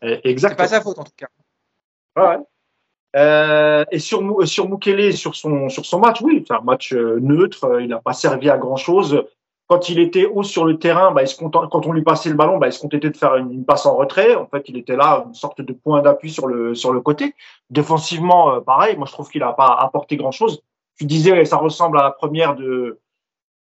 [0.01, 0.65] Exactement.
[0.65, 1.27] C'est pas sa faute en tout cas.
[2.15, 2.37] Ouais.
[3.15, 7.19] Euh, et sur sur Mukele, sur son sur son match, oui, c'est un match euh,
[7.21, 7.65] neutre.
[7.65, 9.23] Euh, il n'a pas servi à grand chose.
[9.67, 12.29] Quand il était haut sur le terrain, bah, il se content, quand on lui passait
[12.29, 14.35] le ballon, bah, il se contentait de faire une, passe en retrait.
[14.35, 17.35] En fait, il était là, une sorte de point d'appui sur le sur le côté.
[17.69, 18.97] Défensivement, pareil.
[18.97, 20.61] Moi, je trouve qu'il n'a pas apporté grand chose.
[20.97, 22.99] tu disais ça ressemble à la première de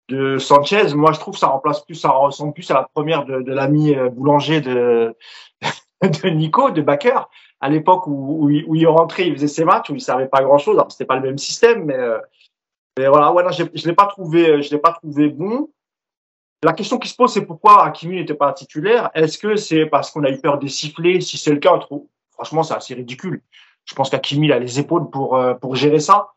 [0.08, 0.94] de Sanchez.
[0.94, 3.94] Moi, je trouve ça remplace plus, ça ressemble plus à la première de, de l'ami
[3.94, 5.14] euh, boulanger de
[6.02, 7.20] de Nico, de Baker,
[7.60, 10.42] à l'époque où, où, où, il rentrait, il faisait ses matchs, où il servait pas
[10.42, 10.76] grand chose.
[10.76, 12.18] Alors, c'était pas le même système, mais, euh,
[12.98, 15.68] mais voilà, ouais, non, je l'ai pas trouvé, je l'ai pas trouvé bon.
[16.62, 19.10] La question qui se pose, c'est pourquoi Hakimi n'était pas titulaire?
[19.14, 21.20] Est-ce que c'est parce qu'on a eu peur des sifflets?
[21.20, 21.78] Si c'est le cas,
[22.32, 23.42] franchement, c'est assez ridicule.
[23.84, 26.32] Je pense qu'Hakimi a les épaules pour, euh, pour gérer ça.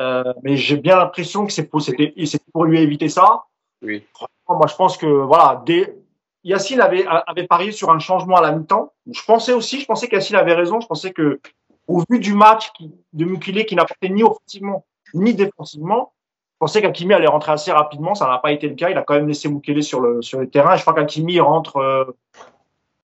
[0.00, 2.14] Euh, mais j'ai bien l'impression que c'est pour, c'était,
[2.52, 3.44] pour lui éviter ça.
[3.82, 4.04] Oui.
[4.48, 5.96] Moi, je pense que voilà, dès,
[6.42, 8.92] Yacine avait, avait parié sur un changement à la mi-temps.
[9.10, 10.80] Je pensais aussi, je pensais qu'Yacine avait raison.
[10.80, 11.40] Je pensais que,
[11.88, 14.84] au vu du match qui, de Mukile qui n'apportait ni offensivement
[15.14, 16.12] ni défensivement,
[16.54, 18.14] je pensais qu'Akimi allait rentrer assez rapidement.
[18.14, 18.90] Ça n'a pas été le cas.
[18.90, 20.76] Il a quand même laissé Mukele sur le, sur le terrain.
[20.76, 22.04] Je crois qu'Akimi rentre euh,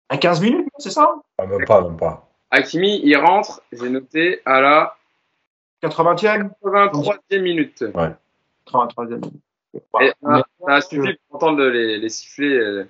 [0.10, 1.16] à 15 minutes, c'est ça?
[1.38, 2.28] Ah, Même pas, même pas.
[2.52, 4.96] Hakimi, il rentre, j'ai noté, à la
[5.82, 7.86] 80e 83e minute.
[7.94, 8.14] Ouais.
[8.68, 9.34] 83e minute.
[10.02, 12.58] Et, ça a suffi pour entendre les, les sifflets.
[12.58, 12.86] Euh,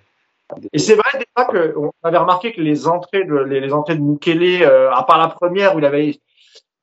[0.74, 3.96] et c'est vrai déjà que on avait remarqué que les entrées de les, les entrées
[3.96, 6.20] de Mukele, euh, à part la première où il avait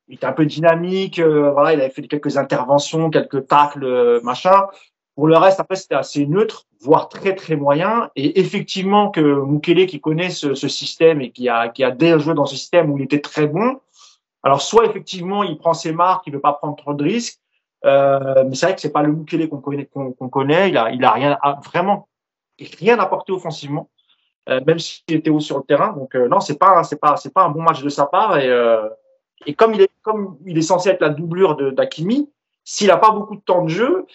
[0.09, 4.21] il était un peu dynamique, euh, voilà, il avait fait quelques interventions, quelques tacles, euh,
[4.23, 4.67] machin.
[5.17, 8.11] Pour le reste, après, c'était assez neutre, voire très très moyen.
[8.15, 12.19] Et effectivement, que Mukele, qui connaît ce, ce, système et qui a qui a déjà
[12.19, 13.81] joué dans ce système où il était très bon,
[14.47, 17.41] alors soit effectivement, il prend ses marques, il veut pas prendre trop de risques.
[17.85, 20.69] Euh, mais c'est vrai que c'est pas le Mukele qu'on connaît, qu'on connaît.
[20.69, 22.07] Il a, il a rien, vraiment
[22.79, 23.91] rien apporté offensivement,
[24.49, 25.93] euh, même s'il était haut sur le terrain.
[25.95, 28.39] Donc euh, non, c'est pas, c'est pas, c'est pas un bon match de sa part.
[28.39, 28.89] Et, euh,
[29.47, 32.31] et comme il est, comme il est censé être la doublure d'Akimi,
[32.63, 34.07] s'il a pas beaucoup de temps de jeu,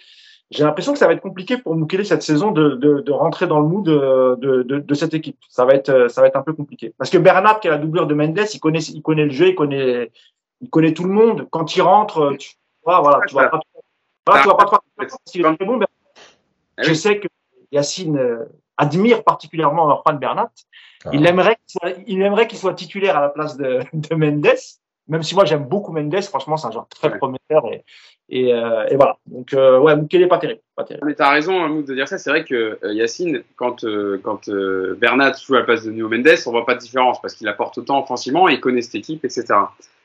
[0.52, 3.46] j'ai l'impression que ça va être compliqué pour Mukele cette saison de, de, de rentrer
[3.46, 5.38] dans le mood de, de, de, cette équipe.
[5.48, 6.92] Ça va être, ça va être un peu compliqué.
[6.98, 9.48] Parce que Bernard, qui est la doublure de Mendes, il connaît, il connaît le jeu,
[9.48, 10.12] il connaît,
[10.60, 11.48] il connaît tout le monde.
[11.50, 12.50] Quand il rentre, tu
[12.84, 13.60] vois, voilà, tu vas pas,
[14.26, 14.78] voilà, tu vas pas trop,
[15.34, 15.80] est bon.
[16.78, 17.28] Je sais que
[17.70, 18.44] Yacine euh,
[18.76, 20.50] admire particulièrement Orhan Bernat.
[21.04, 21.10] Ah.
[21.12, 24.46] Il aimerait qu'il soit, il aimerait qu'il soit titulaire à la place de, de Mendes.
[25.08, 27.18] Même si moi j'aime beaucoup Mendes, franchement c'est un joueur très ouais.
[27.18, 27.84] prometteur et,
[28.28, 29.18] et, euh, et, voilà.
[29.26, 31.06] Donc euh, ouais, Mukele pas terrible, pas terrible.
[31.06, 32.18] Mais t'as raison hein, de dire ça.
[32.18, 35.90] C'est vrai que euh, Yacine, quand euh, quand euh, Bernat joue à la place de
[35.90, 38.94] Nuno Mendes, on voit pas de différence parce qu'il apporte autant offensivement, il connaît cette
[38.94, 39.46] équipe, etc.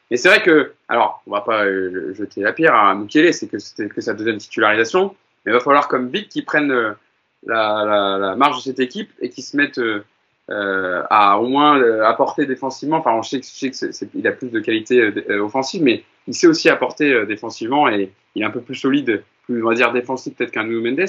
[0.10, 3.60] Mais c'est vrai que, alors, on va pas jeter la pierre à Mukele, c'est que
[3.60, 5.14] c'était que sa deuxième titularisation,
[5.46, 6.96] mais il va falloir comme vite qu'il prenne
[7.46, 10.04] la, la, la, marge de cette équipe et qui se mettent euh,
[10.50, 12.98] euh, à au moins euh, apporter défensivement.
[12.98, 16.70] Enfin, on sait, sait qu'il a plus de qualité euh, offensive, mais il sait aussi
[16.70, 20.36] apporter euh, défensivement et il est un peu plus solide, plus on va dire défensif
[20.36, 21.08] peut-être qu'un Nuno Mendes.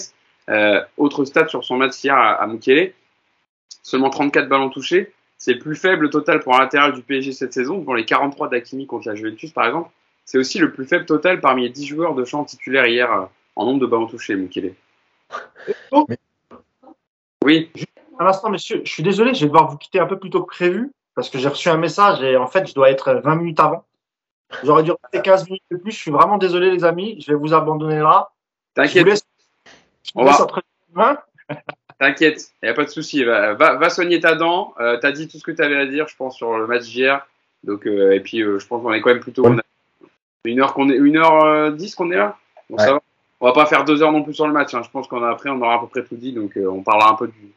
[0.49, 2.93] Euh, autre stat sur son match hier à, à Mukele,
[3.83, 5.13] seulement 34 ballons touchés.
[5.37, 8.49] C'est le plus faible total pour un latéral du PSG cette saison, devant les 43
[8.49, 9.91] d'Akimi contre la Juventus par exemple.
[10.25, 13.65] C'est aussi le plus faible total parmi les 10 joueurs de champ titulaires hier en
[13.67, 14.75] nombre de ballons touchés, Mukele.
[17.45, 17.71] Oui.
[18.19, 20.43] Un instant, monsieur, je suis désolé, je vais devoir vous quitter un peu plus tôt
[20.43, 23.35] que prévu parce que j'ai reçu un message et en fait, je dois être 20
[23.37, 23.85] minutes avant.
[24.65, 25.93] J'aurais dû rester 15 minutes de plus.
[25.93, 27.21] Je suis vraiment désolé, les amis.
[27.21, 28.31] Je vais vous abandonner là.
[28.75, 29.25] T'inquiète.
[30.15, 31.27] On va.
[31.99, 33.25] T'inquiète, il n'y a pas de souci.
[33.25, 34.75] Va, va, va, soigner ta dent.
[34.81, 36.67] Euh, tu as dit tout ce que tu avais à dire, je pense, sur le
[36.67, 37.27] match d'hier.
[37.65, 39.47] Donc, euh, et puis, euh, je pense qu'on est quand même plutôt.
[39.47, 39.57] Ouais.
[40.45, 42.37] Une heure qu'on est, une heure euh, dix qu'on est là?
[42.71, 42.87] Donc, ouais.
[42.87, 43.01] ça va.
[43.41, 44.75] On va pas faire deux heures non plus sur le match.
[44.75, 44.83] Hein.
[44.83, 46.33] Je pense qu'on a après, on aura à peu près tout dit.
[46.33, 47.53] Donc, euh, on parlera un peu du,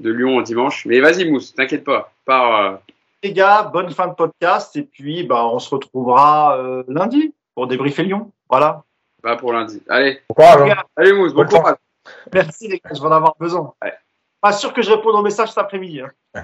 [0.00, 0.86] de Lyon dimanche.
[0.86, 2.12] Mais vas-y, Mousse, t'inquiète pas.
[2.24, 2.76] Par, euh...
[3.22, 4.76] Les gars, bonne fin de podcast.
[4.76, 8.30] Et puis, bah, on se retrouvera euh, lundi pour débriefer Lyon.
[8.48, 8.84] Voilà.
[9.22, 9.82] Bah, pour lundi.
[9.88, 10.20] Allez.
[10.28, 10.70] Bon courage.
[10.70, 10.82] Hein.
[10.96, 11.76] Allez, Mousse, bon courage.
[12.32, 12.90] Merci, les gars.
[12.94, 13.74] Je vais en avoir besoin.
[13.82, 13.94] Ouais.
[14.40, 16.02] Pas sûr que je réponde aux messages cet après-midi.
[16.02, 16.42] Hein.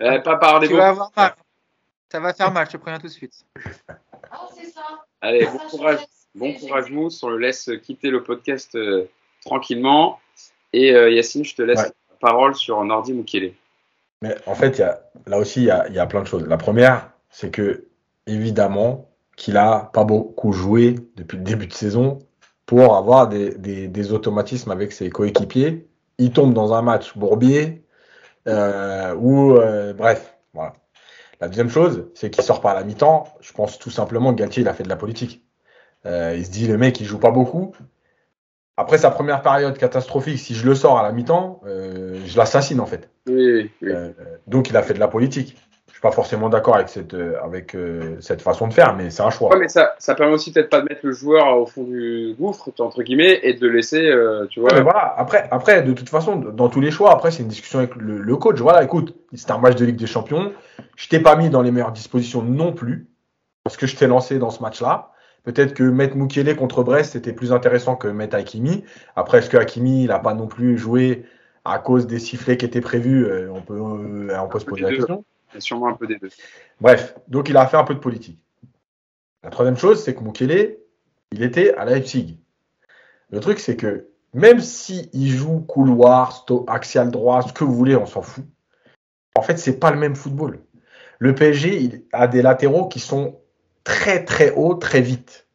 [0.00, 1.34] Eh, pas par des tu vas avoir mal.
[2.10, 3.44] Ça va faire mal, je te préviens tout de suite.
[3.58, 4.82] Oh, c'est ça.
[5.20, 6.00] Allez, bon courage.
[6.34, 7.22] Bon courage, Mousse.
[7.22, 9.08] On le laisse quitter le podcast euh,
[9.44, 10.20] tranquillement.
[10.72, 11.92] Et euh, Yacine, je te laisse Ouais.
[12.24, 13.52] Parole sur Nordi Mukele.
[14.22, 14.82] Mais en fait,
[15.26, 16.46] là aussi, il y a, plein de choses.
[16.46, 17.84] La première, c'est que,
[18.26, 22.20] évidemment, qu'il a pas beaucoup joué depuis le début de saison
[22.64, 25.86] pour avoir des, automatismes avec ses coéquipiers.
[26.16, 27.84] Il tombe dans un match bourbier,
[28.48, 30.30] euh, ou euh, bref.
[31.40, 33.24] La deuxième chose, c'est qu'il sort pas à la mi-temps.
[33.40, 35.44] Je pense tout simplement que Galtier, a fait de la politique.
[36.06, 37.74] Euh, il se dit, le mec, il joue pas beaucoup.
[38.76, 42.80] Après sa première période catastrophique, si je le sors à la mi-temps, euh, je l'assassine
[42.80, 43.08] en fait.
[43.28, 43.88] Oui, oui.
[43.88, 44.10] Euh,
[44.46, 45.56] donc il a fait de la politique.
[45.86, 49.10] Je suis pas forcément d'accord avec cette euh, avec euh, cette façon de faire, mais
[49.10, 49.50] c'est un choix.
[49.50, 52.34] Ouais, mais ça, ça permet aussi peut-être pas de mettre le joueur au fond du
[52.36, 54.70] gouffre, entre guillemets, et de le laisser, euh, tu vois.
[54.70, 55.14] Ouais, mais voilà.
[55.16, 58.18] Après, après, de toute façon, dans tous les choix, après, c'est une discussion avec le,
[58.18, 58.58] le coach.
[58.58, 60.50] Voilà, écoute, c'était un match de Ligue des Champions.
[60.96, 63.06] Je t'ai pas mis dans les meilleures dispositions non plus,
[63.62, 65.12] parce que je t'ai lancé dans ce match-là.
[65.44, 68.84] Peut-être que mettre Mukele contre Brest, c'était plus intéressant que mettre Hakimi.
[69.14, 71.26] Après, est-ce que Hakimi, il n'a pas non plus joué
[71.64, 74.82] à cause des sifflets qui étaient prévus euh, on, peut, euh, on peut se poser
[74.82, 75.24] la question.
[75.52, 76.30] Il y a sûrement un peu des deux.
[76.80, 78.38] Bref, donc il a fait un peu de politique.
[79.42, 80.78] La troisième chose, c'est que Mukele,
[81.30, 82.38] il était à Leipzig.
[83.30, 88.06] Le truc, c'est que même s'il joue couloir, axial droit, ce que vous voulez, on
[88.06, 88.44] s'en fout.
[89.36, 90.60] En fait, c'est pas le même football.
[91.18, 93.40] Le PSG il a des latéraux qui sont
[93.84, 95.46] très très hauts, très vite.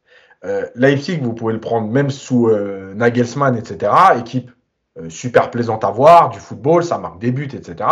[0.45, 3.91] Euh, Leipzig, vous pouvez le prendre même sous euh, Nagelsmann, etc.
[4.17, 4.51] Équipe
[4.97, 7.89] euh, super plaisante à voir, du football, ça marque des buts, etc.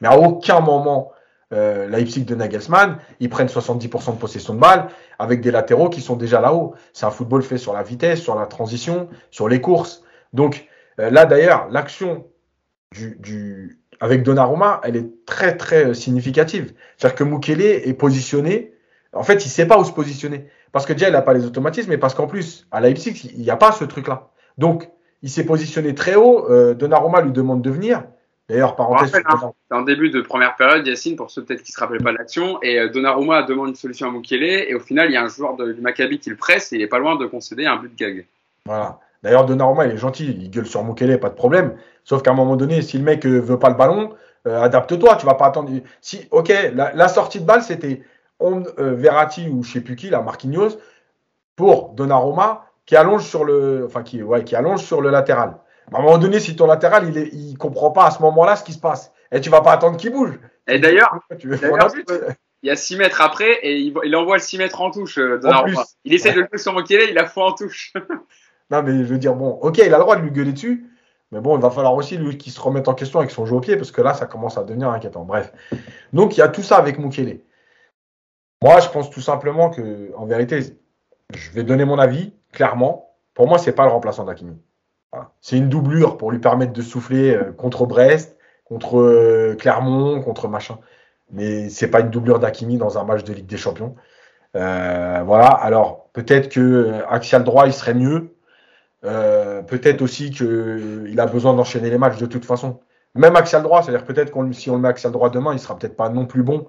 [0.00, 1.12] Mais à aucun moment,
[1.52, 4.88] euh, Leipzig de Nagelsmann, ils prennent 70% de possession de balle
[5.18, 6.74] avec des latéraux qui sont déjà là-haut.
[6.94, 10.02] C'est un football fait sur la vitesse, sur la transition, sur les courses.
[10.32, 12.26] Donc là d'ailleurs, l'action
[12.92, 16.72] du, du, avec Donnarumma, elle est très très significative.
[16.96, 18.72] C'est-à-dire que Mukele est positionné.
[19.12, 20.46] En fait, il ne sait pas où se positionner.
[20.72, 23.42] Parce que déjà, il n'a pas les automatismes, mais parce qu'en plus, à Leipzig, il
[23.42, 24.28] n'y a pas ce truc-là.
[24.58, 24.88] Donc,
[25.22, 26.48] il s'est positionné très haut.
[26.50, 28.04] Euh, Donnarumma lui demande de venir.
[28.48, 29.14] D'ailleurs, parenthèse.
[29.14, 32.12] Hein, c'est début de première période, Yacine, pour ceux peut-être qui ne se rappellent pas
[32.12, 32.60] de l'action.
[32.62, 34.42] Et euh, Donnarumma demande une solution à Mukele.
[34.42, 36.76] Et au final, il y a un joueur de, du Maccabi qui le presse et
[36.76, 38.26] il n'est pas loin de concéder un but de gag.
[38.66, 38.98] Voilà.
[39.22, 40.36] D'ailleurs, Donnarumma, il est gentil.
[40.40, 41.74] Il gueule sur Mukele, pas de problème.
[42.04, 44.14] Sauf qu'à un moment donné, si le mec euh, veut pas le ballon,
[44.46, 45.16] euh, adapte-toi.
[45.16, 45.70] Tu vas pas attendre.
[46.00, 48.02] Si, ok, la, la sortie de balle, c'était
[48.40, 50.78] on, euh, Verratti ou je sais plus qui, la Marquinhos,
[51.56, 55.56] pour Donnarumma qui allonge sur le, enfin qui, ouais, qui allonge sur le latéral.
[55.92, 58.56] À un moment donné, si ton latéral, il, est, il comprend pas à ce moment-là
[58.56, 60.38] ce qui se passe, et tu vas pas attendre qu'il bouge.
[60.66, 61.18] Et d'ailleurs,
[62.62, 65.18] il y a 6 mètres après et il, il envoie le 6 mètres en touche.
[65.18, 65.78] euh, plus.
[66.04, 67.92] Il essaie de le jouer sur Mukele, il a foi en touche.
[68.70, 70.86] Non, mais je veux dire, bon, ok, il a le droit de lui gueuler dessus,
[71.32, 73.56] mais bon, il va falloir aussi lui qu'il se remette en question avec son jeu
[73.56, 75.24] au pied, parce que là, ça commence à devenir inquiétant.
[75.24, 75.52] Bref.
[76.12, 77.40] Donc, il y a tout ça avec Mukele.
[78.62, 80.60] Moi, je pense tout simplement que, en vérité,
[81.32, 83.14] je vais donner mon avis, clairement.
[83.34, 84.58] Pour moi, c'est pas le remplaçant d'Akimi.
[85.40, 90.46] C'est une doublure pour lui permettre de souffler euh, contre Brest, contre euh, Clermont, contre
[90.46, 90.78] machin.
[91.32, 93.96] Mais c'est pas une doublure d'Akimi dans un match de Ligue des Champions.
[94.56, 95.46] Euh, voilà.
[95.46, 98.34] Alors, peut-être que axial droit, il serait mieux.
[99.02, 102.80] Peut-être aussi qu'il a besoin d'enchaîner les matchs de toute façon.
[103.14, 105.78] Même axial droit, c'est-à-dire peut-être qu'on si on le met axial droit demain, il sera
[105.78, 106.66] peut-être pas non plus bon,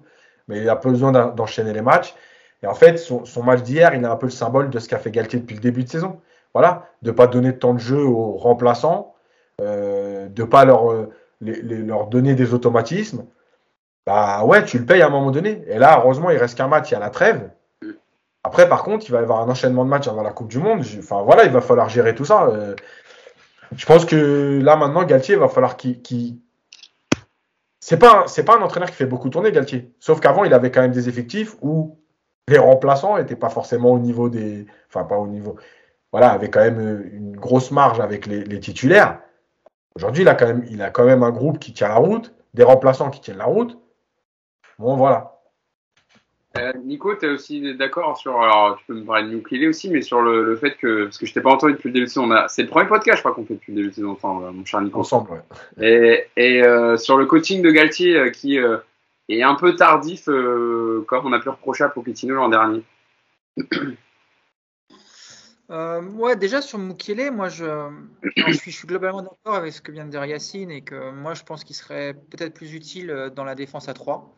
[0.51, 2.13] mais il a besoin d'en- d'enchaîner les matchs.
[2.61, 4.99] Et en fait, son, match d'hier, il est un peu le symbole de ce qu'a
[4.99, 6.19] fait Galtier depuis le début de saison.
[6.53, 9.15] Voilà, de pas donner de temps de jeu aux remplaçants,
[9.61, 11.09] euh, de pas leur, euh,
[11.41, 13.25] leur donner des automatismes.
[14.05, 15.63] Bah ouais, tu le payes à un moment donné.
[15.67, 17.49] Et là, heureusement, il reste qu'un match, il y a la trêve.
[18.43, 20.59] Après, par contre, il va y avoir un enchaînement de matchs avant la Coupe du
[20.59, 20.83] Monde.
[20.99, 22.47] Enfin, voilà, il va falloir gérer tout ça.
[22.47, 22.75] Euh,
[23.75, 26.01] je pense que là, maintenant, Galtier, il va falloir qu'il-
[27.81, 29.91] C'est pas, c'est pas un entraîneur qui fait beaucoup tourner, Galtier.
[29.99, 31.97] Sauf qu'avant, il avait quand même des effectifs où
[32.47, 34.67] les remplaçants n'étaient pas forcément au niveau des.
[34.87, 35.57] Enfin, pas au niveau.
[36.11, 39.19] Voilà, avait quand même euh, une grosse marge avec les, les titulaires.
[39.95, 42.33] Aujourd'hui, il a, quand même, il a quand même un groupe qui tient la route,
[42.53, 43.77] des remplaçants qui tiennent la route.
[44.77, 45.30] Bon, voilà.
[46.57, 48.41] Euh, Nico, tu es aussi d'accord sur.
[48.41, 51.05] Alors, tu peux me parler de Mukele aussi, mais sur le, le fait que.
[51.05, 52.29] Parce que je t'ai pas entendu depuis le début de saison.
[52.49, 54.51] C'est le premier podcast, je crois, qu'on fait depuis le début de saison, enfin, euh,
[54.51, 54.99] mon cher Nico.
[54.99, 56.27] Ensemble, ouais.
[56.35, 58.77] Et, et euh, sur le coaching de Galtier euh, qui euh,
[59.29, 62.83] est un peu tardif, euh, comme on a pu reprocher à Pochettino l'an dernier.
[65.69, 67.93] Euh, ouais, déjà sur Mukele, moi je, alors,
[68.47, 71.11] je, suis, je suis globalement d'accord avec ce que vient de dire Yacine et que
[71.11, 74.35] moi je pense qu'il serait peut-être plus utile dans la défense à 3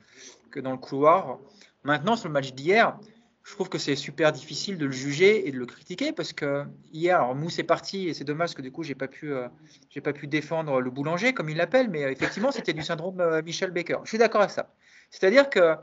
[0.52, 1.40] que dans le couloir.
[1.84, 2.98] Maintenant, sur le match d'hier,
[3.44, 6.66] je trouve que c'est super difficile de le juger et de le critiquer parce que
[6.94, 9.50] hier, alors Mousse est parti et c'est dommage que du coup j'ai pas euh,
[10.02, 13.72] pas pu défendre le boulanger comme il l'appelle, mais effectivement c'était du syndrome euh, Michel
[13.72, 13.98] Baker.
[14.06, 14.74] Je suis d'accord avec ça.
[15.10, 15.76] C'est-à-dire que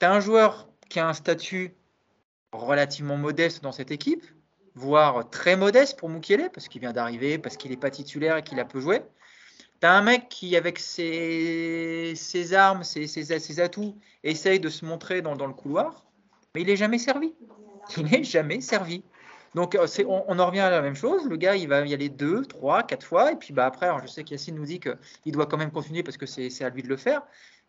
[0.00, 1.74] tu as un joueur qui a un statut
[2.52, 4.24] relativement modeste dans cette équipe,
[4.74, 8.42] voire très modeste pour Mukele, parce qu'il vient d'arriver, parce qu'il n'est pas titulaire et
[8.42, 9.02] qu'il a peu joué.
[9.84, 12.14] Tu as un mec qui, avec ses,
[12.54, 16.06] armes, ses, atouts, essaye de se montrer dans, le couloir,
[16.54, 17.34] mais il n'est jamais servi.
[17.98, 19.04] Il n'est jamais servi.
[19.54, 21.26] Donc on, on, en revient à la même chose.
[21.28, 24.06] Le gars, il va y aller deux, trois, quatre fois, et puis bah, après, je
[24.06, 26.88] sais qu'Yacine nous dit qu'il doit quand même continuer parce que c'est à lui de
[26.88, 27.20] le faire.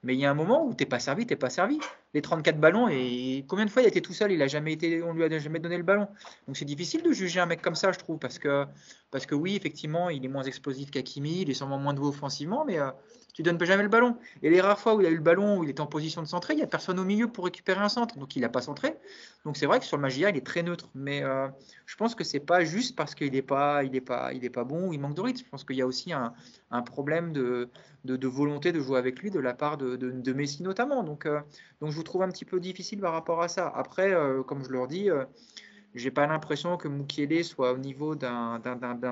[0.06, 1.80] Mais il y a un moment où t'es pas servi, t'es pas servi.
[2.14, 4.74] Les 34 ballons, et combien de fois il a été tout seul, il a jamais
[4.74, 6.08] été, on lui a jamais donné le ballon.
[6.48, 8.66] Donc c'est difficile de juger un mec comme ça, je trouve, parce que,
[9.10, 12.66] parce que oui, effectivement, il est moins explosif qu'Akimi, il est sûrement moins doué offensivement,
[12.66, 12.92] mais euh,
[13.36, 14.18] tu donnes jamais le ballon.
[14.42, 16.22] Et les rares fois où il a eu le ballon, où il était en position
[16.22, 18.50] de centrer, il n'y a personne au milieu pour récupérer un centre, donc il n'a
[18.50, 18.96] pas centré.
[19.44, 21.50] Donc c'est vrai que sur le Magia, il est très neutre, mais euh,
[21.86, 25.02] je pense que c'est pas juste parce qu'il n'est pas, pas, pas bon ou il
[25.02, 25.44] manque de rythme.
[25.44, 26.34] Je pense qu'il y a aussi un,
[26.84, 27.70] problème de,
[28.06, 31.04] volonté de jouer avec lui de la part de, Messi notamment.
[31.04, 31.42] Donc, euh,
[31.82, 33.68] donc je vous trouve un petit peu difficile par rapport à ça.
[33.76, 35.10] Après, euh, comme je leur dis,
[35.94, 38.62] j'ai pas l'impression que Mukiele soit au niveau d'un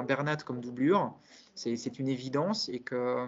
[0.08, 1.14] Bernat comme doublure.
[1.56, 3.28] C'est une évidence et que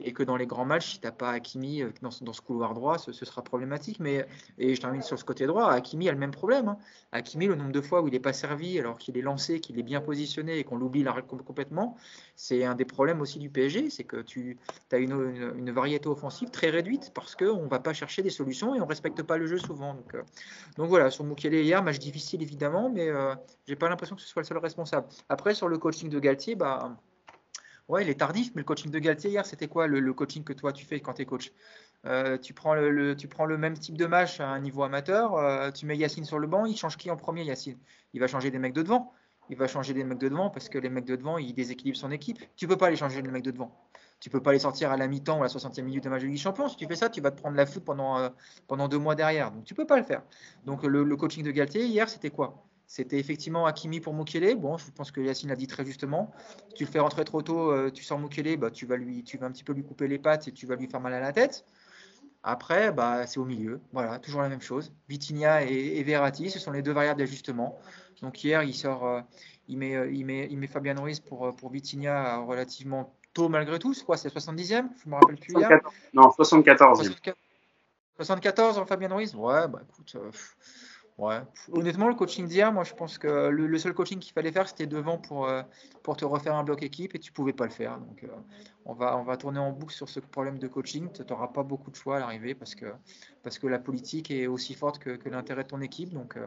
[0.00, 2.74] et que dans les grands matchs, si tu n'as pas Hakimi euh, dans, ce couloir
[2.74, 3.98] droit, ce, sera problématique.
[4.00, 4.26] Mais,
[4.58, 6.68] et je termine sur ce côté droit, Hakimi a le même problème.
[6.68, 6.78] Hein.
[7.12, 9.78] Hakimi, le nombre de fois où il n'est pas servi alors qu'il est lancé, qu'il
[9.78, 11.96] est bien positionné et qu'on l'oublie complètement,
[12.34, 14.58] c'est un des problèmes aussi du PSG, c'est que tu
[14.92, 18.80] as une, variété offensive très réduite parce qu'on ne va pas chercher des solutions et
[18.80, 19.94] on ne respecte pas le jeu souvent.
[19.94, 20.22] Donc, euh,
[20.78, 23.34] voilà, sur Moukiele hier, match difficile évidemment, mais euh,
[23.66, 25.06] je n'ai pas l'impression que ce soit le seul responsable.
[25.28, 26.96] Après, sur le coaching de Galtier, bah,
[27.88, 30.52] Ouais, il est tardif, mais le coaching de Galtier hier, c'était quoi le, coaching que
[30.52, 31.52] toi tu fais quand tu es coach?
[32.04, 35.96] Euh, tu, prends le, même type de match à un niveau amateur, euh, tu mets
[35.96, 37.78] Yacine sur le banc, il change qui en premier Yacine?
[38.12, 39.12] Il va changer des mecs de devant.
[39.48, 41.96] Il va changer des mecs de devant parce que les mecs de devant, ils déséquilibrent
[41.96, 42.40] son équipe.
[42.56, 43.70] Tu peux pas aller changer les mecs de devant.
[44.18, 46.22] Tu peux pas les sortir à la mi-temps ou à la 60e minute de match
[46.22, 46.68] de Ligue Champions.
[46.68, 48.30] Si tu fais ça, tu vas te prendre la foot pendant, euh,
[48.66, 49.52] pendant deux mois derrière.
[49.52, 50.22] Donc tu peux pas le faire.
[50.64, 52.64] Donc le coaching de Galtier hier, c'était quoi?
[52.86, 54.54] C'était effectivement Hakimi pour Mukele.
[54.54, 56.30] Bon, je pense que Yacine l'a dit très justement.
[56.68, 59.24] Si tu le fais rentrer trop tôt, euh, tu sors Mukele, bah, tu, vas lui,
[59.24, 61.12] tu vas un petit peu lui couper les pattes et tu vas lui faire mal
[61.12, 61.64] à la tête.
[62.44, 63.80] Après, bah, c'est au milieu.
[63.92, 64.92] Voilà, toujours la même chose.
[65.08, 67.76] Vitinha et, Verratti, ce sont les deux variables d'ajustement.
[68.22, 69.20] Donc hier, il sort, euh,
[69.66, 73.80] il, met, euh, il, met, il met Fabien Ruiz pour, pour Vitinha relativement tôt malgré
[73.80, 73.94] tout.
[73.94, 75.54] C'est quoi C'est 70e Je me rappelle plus.
[75.58, 75.80] Hier.
[76.14, 76.98] Non, 74.
[76.98, 77.36] 74,
[78.14, 79.34] 74 en Fabien Ruiz?
[79.34, 80.16] Ouais, bah écoute.
[81.18, 81.40] Ouais.
[81.72, 84.86] Honnêtement, le coaching d'hier, moi, je pense que le, seul coaching qu'il fallait faire, c'était
[84.86, 85.62] devant pour, euh,
[86.02, 87.98] pour te refaire un bloc équipe et tu pouvais pas le faire.
[87.98, 88.28] Donc, euh,
[88.84, 91.08] on, va, on va tourner en boucle sur ce problème de coaching.
[91.12, 92.92] Tu n'auras pas beaucoup de choix à l'arrivée parce que,
[93.42, 96.12] parce que la politique est aussi forte que, l'intérêt de ton équipe.
[96.12, 96.46] Donc, euh,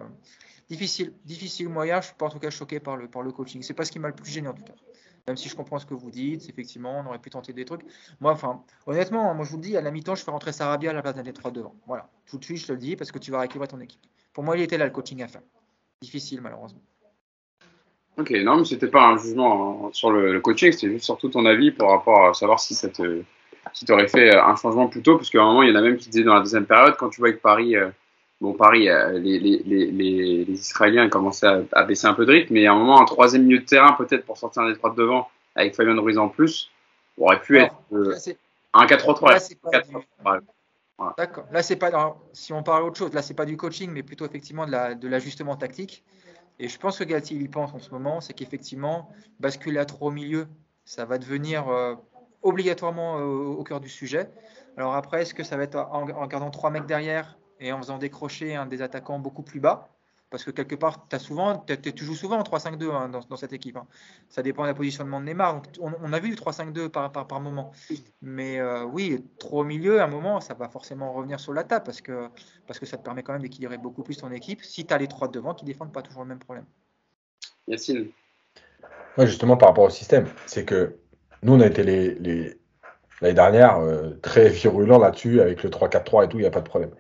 [0.70, 2.00] difficile, difficile moyen.
[2.02, 3.64] Je suis pas en tout cas choqué par le, par le coaching.
[3.64, 4.76] C'est pas ce qui m'a le plus gêné en tout cas.
[5.28, 7.82] Même si je comprends ce que vous dites, effectivement, on aurait pu tenter des trucs.
[8.20, 10.90] Moi, enfin, honnêtement, moi je vous le dis, à la mi-temps, je fais rentrer Sarabia
[10.90, 11.76] à la place d'un des trois devant.
[11.88, 14.02] Voilà, tout de suite, je te le dis parce que tu vas rééquilibrer ton équipe.
[14.34, 15.42] Pour moi, il était là le coaching à faire.
[16.02, 16.82] Difficile, malheureusement.
[18.18, 21.72] Ok, non, mais c'était pas un jugement sur le, coaching, c'était juste surtout ton avis
[21.72, 23.22] par rapport à savoir si ça te,
[23.74, 25.82] si t'aurais fait un changement plus tôt, parce qu'à un moment, il y en a
[25.82, 27.90] même qui disaient dans la deuxième période, quand tu vois que Paris, euh,
[28.42, 32.32] bon, Paris, euh, les, les, les, les, Israéliens commençaient à, à, baisser un peu de
[32.32, 34.78] rythme, mais à un moment, un troisième milieu de terrain, peut-être pour sortir un des
[34.78, 36.72] trois de devant, avec Fabien Ruiz en plus,
[37.18, 38.16] aurait pu être euh,
[38.74, 40.42] un 4-3-3.
[41.18, 41.46] D'accord.
[41.52, 42.18] Là, c'est pas.
[42.34, 45.56] si on parle autre chose, là, c'est pas du coaching, mais plutôt effectivement de l'ajustement
[45.56, 46.04] tactique.
[46.60, 49.10] Et je pense que Galtier il y pense en ce moment, c'est qu'effectivement,
[49.40, 50.48] basculer à trop au milieu,
[50.84, 51.96] ça va devenir euh,
[52.42, 54.30] obligatoirement euh, au cœur du sujet.
[54.76, 57.78] Alors après, est-ce que ça va être en, en gardant trois mecs derrière et en
[57.80, 59.90] faisant décrocher un des attaquants beaucoup plus bas
[60.30, 63.78] parce que quelque part, as souvent, tu joues souvent en 3-5-2 hein, dans, cette équipe.
[63.78, 63.88] Hein.
[64.30, 65.62] Ça dépend de la positionnement de Neymar.
[65.80, 67.72] on, a vu du 3-5-2 par, par, moment.
[68.22, 71.64] Mais euh, oui, trop au milieu, à un moment, ça va forcément revenir sur la
[71.64, 72.30] table parce que,
[72.68, 75.00] parce que ça te permet quand même d'équilibrer beaucoup plus ton équipe si tu as
[75.00, 76.66] les trois devant qui défendent pas toujours le même problème.
[77.68, 78.10] Yacine
[79.18, 80.96] Oui, justement, par rapport au système, c'est que
[81.42, 82.56] nous, on a été les,
[83.22, 86.62] l'année dernière euh, très virulents là-dessus avec le 3-4-3 et tout, il n'y a pas
[86.62, 86.92] de problème.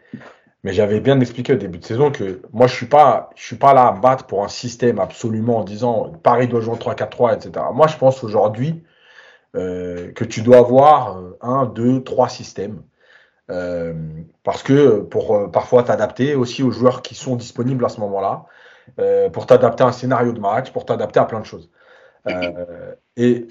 [0.63, 3.55] Mais j'avais bien expliqué au début de saison que moi, je suis pas, je suis
[3.55, 7.35] pas là à battre pour un système absolument en disant Paris doit jouer en 3-4-3,
[7.35, 7.65] etc.
[7.73, 8.83] Moi, je pense aujourd'hui
[9.55, 12.83] euh, que tu dois avoir euh, un, deux, trois systèmes.
[13.49, 13.93] Euh,
[14.43, 18.45] parce que pour euh, parfois t'adapter aussi aux joueurs qui sont disponibles à ce moment-là,
[18.99, 21.69] euh, pour t'adapter à un scénario de match, pour t'adapter à plein de choses.
[23.17, 23.47] et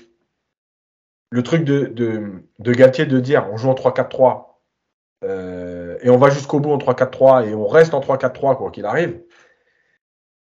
[1.30, 4.47] le truc de, de, de Galtier de dire on joue en 3-4-3,
[5.24, 8.86] euh, et on va jusqu'au bout en 3-4-3 et on reste en 3-4-3 quoi qu'il
[8.86, 9.20] arrive.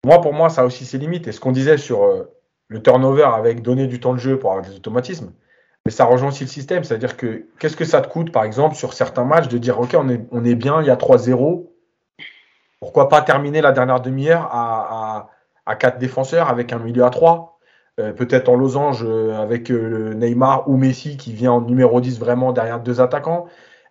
[0.05, 1.29] Moi, pour moi, ça a aussi ses limites.
[1.29, 2.33] Et ce qu'on disait sur euh,
[2.69, 5.33] le turnover avec donner du temps de jeu pour avoir des automatismes,
[5.85, 6.85] mais ça rejoint aussi le système.
[6.85, 9.95] C'est-à-dire que qu'est-ce que ça te coûte, par exemple, sur certains matchs, de dire OK,
[9.95, 11.69] on est, on est bien, il y a 3-0.
[12.81, 15.31] Pourquoi pas terminer la dernière demi-heure à, à,
[15.65, 17.59] à 4 défenseurs avec un milieu à 3
[18.01, 22.81] euh, Peut-être en losange avec Neymar ou Messi qui vient en numéro 10 vraiment derrière
[22.81, 23.47] deux attaquants.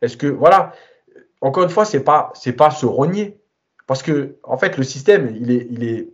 [0.06, 0.72] Est-ce que, voilà,
[1.42, 3.40] encore une fois, c'est pas, c'est pas se rogner.
[3.88, 6.10] Parce que, en fait, le système, il est, il est,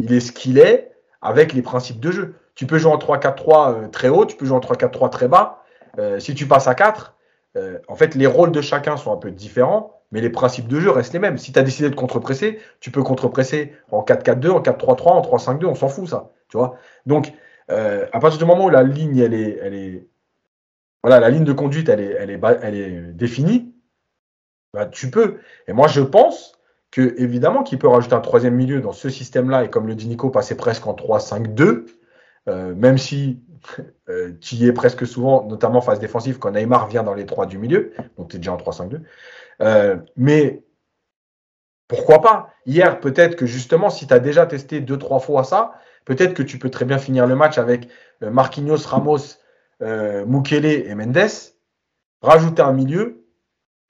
[0.00, 2.34] il est ce qu'il est avec les principes de jeu.
[2.54, 5.62] Tu peux jouer en 3-4-3 euh, très haut, tu peux jouer en 3-4-3 très bas.
[5.98, 7.14] Euh, si tu passes à 4,
[7.56, 10.78] euh, en fait, les rôles de chacun sont un peu différents, mais les principes de
[10.80, 11.38] jeu restent les mêmes.
[11.38, 15.66] Si tu as décidé de contre-presser, tu peux contre-presser en 4-4-2, en 4-3-3, en 3-5-2,
[15.66, 16.30] on s'en fout, ça.
[17.06, 17.32] Donc,
[17.68, 20.06] à partir du moment où la ligne, elle est, elle est,
[21.06, 23.72] voilà, la ligne de conduite, elle est, définie,
[24.74, 25.36] bah, tu peux.
[25.68, 26.58] Et moi, je pense
[26.90, 30.08] que évidemment qu'il peut rajouter un troisième milieu dans ce système-là, et comme le dit
[30.08, 31.86] Nico, passer presque en 3-5-2,
[32.48, 33.40] euh, même si
[34.08, 37.46] euh, tu y es presque souvent, notamment phase défensive, quand Neymar vient dans les trois
[37.46, 39.02] du milieu, donc tu es déjà en 3-5-2.
[39.60, 40.64] Euh, mais
[41.86, 42.50] pourquoi pas?
[42.66, 45.74] Hier, peut-être que justement, si tu as déjà testé deux, trois fois ça,
[46.04, 47.86] peut-être que tu peux très bien finir le match avec
[48.20, 49.38] Marquinhos, Ramos,
[49.82, 51.28] euh, Mukele et Mendes,
[52.22, 53.24] rajouter un milieu,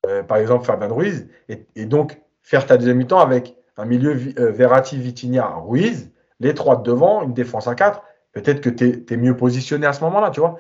[0.07, 4.97] euh, par exemple Fabien Ruiz, et, donc faire ta deuxième mi-temps avec un milieu Verratti,
[4.97, 8.03] Vitinha, Ruiz, les trois de devant, une défense à quatre.
[8.33, 10.59] Peut-être que tu es, mieux positionné à ce moment-là, tu vois.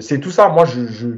[0.00, 0.48] c'est tout ça.
[0.48, 1.08] Moi, je, je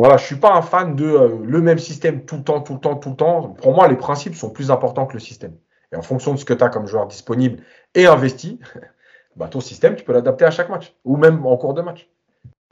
[0.00, 1.04] voilà, je suis pas un fan de
[1.44, 3.50] le même système tout le temps, tout le temps, tout le temps.
[3.50, 5.54] Pour moi, les principes sont plus importants que le système.
[5.92, 7.62] Et en fonction de ce que tu as comme joueur disponible
[7.94, 8.60] et investi,
[9.36, 12.08] bah, ton système, tu peux l'adapter à chaque match, ou même en cours de match.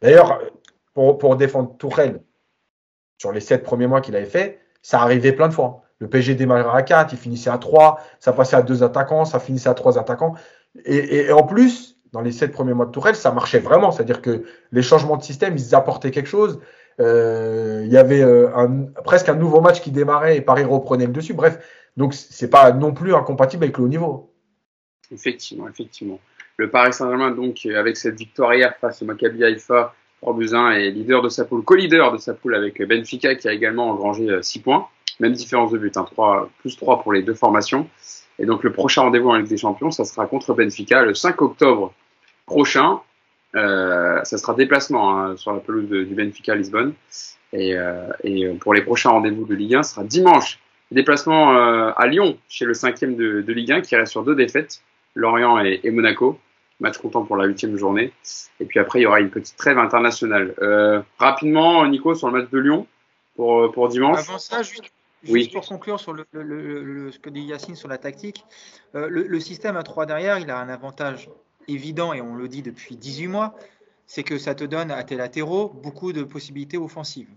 [0.00, 0.40] D'ailleurs,
[0.94, 2.22] pour, pour, défendre Tourelle,
[3.18, 5.82] sur les sept premiers mois qu'il avait fait, ça arrivait plein de fois.
[5.98, 9.40] Le PSG démarrait à 4, il finissait à 3, ça passait à deux attaquants, ça
[9.40, 10.34] finissait à trois attaquants.
[10.84, 13.90] Et, en plus, dans les sept premiers mois de Tourelle, ça marchait vraiment.
[13.90, 16.60] C'est-à-dire que les changements de système, ils apportaient quelque chose.
[17.00, 18.48] Euh, il y avait euh,
[19.04, 21.34] presque un nouveau match qui démarrait et Paris reprenait le dessus.
[21.34, 21.58] Bref,
[21.96, 24.32] donc c'est pas non plus incompatible avec le haut niveau.
[25.10, 26.18] Effectivement, effectivement.
[26.60, 30.72] Le Paris Saint-Germain, donc, avec cette victoire hier face au Maccabi Haïfa, 3 buts 1,
[30.72, 34.26] est leader de sa poule, co-leader de sa poule avec Benfica, qui a également engrangé
[34.42, 34.88] 6 euh, points.
[35.20, 37.88] Même différence de but, hein, 3, plus 3 pour les deux formations.
[38.40, 41.40] Et donc, le prochain rendez-vous en Ligue des Champions, ça sera contre Benfica le 5
[41.42, 41.94] octobre
[42.44, 43.02] prochain.
[43.54, 46.92] Euh, ça sera déplacement hein, sur la pelouse du Benfica Lisbonne.
[47.52, 50.58] Et, euh, pour les prochains rendez-vous de Ligue 1, ce sera dimanche.
[50.90, 54.34] Déplacement euh, à Lyon, chez le cinquième de, de Ligue 1, qui reste sur deux
[54.34, 54.80] défaites,
[55.14, 56.36] Lorient et Monaco
[56.80, 58.12] match comptant pour la huitième journée.
[58.60, 60.54] Et puis après, il y aura une petite trêve internationale.
[60.60, 62.86] Euh, rapidement, Nico, sur le match de Lyon
[63.36, 64.20] pour, pour dimanche.
[64.20, 64.90] Avant ça, juste,
[65.22, 68.44] juste pour conclure sur le, le, le, ce que dit Yacine sur la tactique,
[68.94, 71.30] euh, le, système à 3 derrière, il a un avantage
[71.66, 73.54] évident, et on le dit depuis 18 mois,
[74.06, 77.28] c'est que ça te donne à tes latéraux beaucoup de possibilités offensives.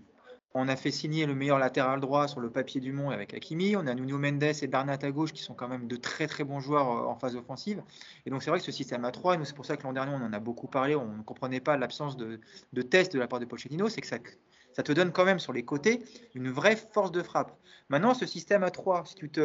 [0.54, 3.74] On a fait signer le meilleur latéral droit sur le papier du monde avec Hakimi.
[3.74, 6.44] On a Nuno Mendes et Bernat à gauche qui sont quand même de très très
[6.44, 7.82] bons joueurs euh, en phase offensive.
[8.26, 9.94] Et donc c'est vrai que ce système à 3, et c'est pour ça que l'an
[9.94, 12.38] dernier on en a beaucoup parlé, on ne comprenait pas l'absence de,
[12.82, 15.64] test de la part de Pochettino, c'est que ça, te donne quand même sur les
[15.64, 16.02] côtés
[16.34, 17.58] une vraie force de frappe.
[17.88, 19.40] Maintenant ce système à 3, si, tu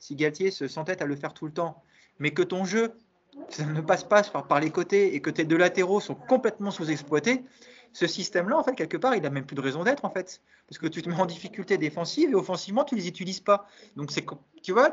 [0.00, 1.82] si Galtier se s'entête à le faire tout le temps,
[2.18, 2.94] mais que ton jeu
[3.48, 7.44] ça ne passe pas par les côtés et que tes deux latéraux sont complètement sous-exploités,
[7.92, 10.40] ce système-là, en fait, quelque part, il n'a même plus de raison d'être, en fait.
[10.68, 13.66] Parce que tu te mets en difficulté défensive et offensivement, tu ne les utilises pas.
[13.96, 14.24] Donc, c'est,
[14.62, 14.92] tu vois,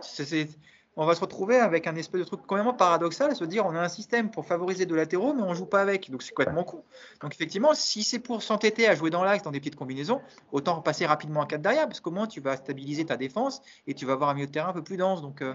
[0.98, 3.76] on va se retrouver avec un espèce de truc complètement paradoxal à se dire on
[3.76, 6.10] a un système pour favoriser de latéraux, mais on joue pas avec.
[6.10, 6.84] Donc, c'est complètement con.
[7.22, 10.76] Donc, effectivement, si c'est pour s'entêter à jouer dans l'axe, dans des petites combinaisons, autant
[10.76, 14.06] repasser rapidement à 4 derrière, parce qu'au moins, tu vas stabiliser ta défense et tu
[14.06, 15.22] vas avoir un milieu de terrain un peu plus dense.
[15.22, 15.54] Donc, euh,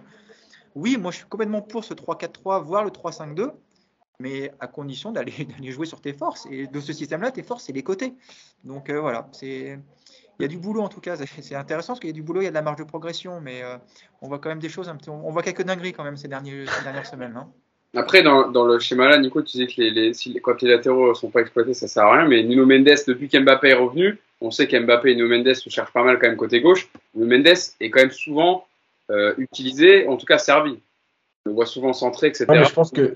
[0.75, 3.53] oui, moi, je suis complètement pour ce 3-4-3, voire le 3-5-2
[4.21, 6.47] mais à condition d'aller jouer sur tes forces.
[6.51, 8.15] Et de ce système-là, tes forces, c'est les côtés.
[8.65, 9.79] Donc euh, voilà, c'est
[10.39, 11.17] il y a du boulot en tout cas.
[11.17, 12.85] C'est intéressant parce qu'il y a du boulot, il y a de la marge de
[12.85, 13.77] progression, mais euh,
[14.23, 14.89] on voit quand même des choses.
[14.89, 17.37] Un petit, on voit quelques dingueries quand même ces, derniers, dernières semaines.
[17.37, 17.49] Hein.
[17.95, 21.09] Après, dans, dans, le schéma-là, Nico, tu disais que les, les, si, quand les latéraux
[21.09, 22.29] ne sont pas exploités, ça sert à rien.
[22.29, 25.93] Mais Nuno Mendes, depuis qu'Mbappé est revenu, on sait qu'Mbappé et Nuno Mendes se cherchent
[25.93, 26.89] pas mal quand même côté gauche.
[27.15, 28.67] Nuno Mendes est quand même souvent
[29.11, 30.79] euh, utilisé, en tout cas servi.
[31.45, 32.47] On le voit souvent centré, etc.
[32.49, 33.13] je pense que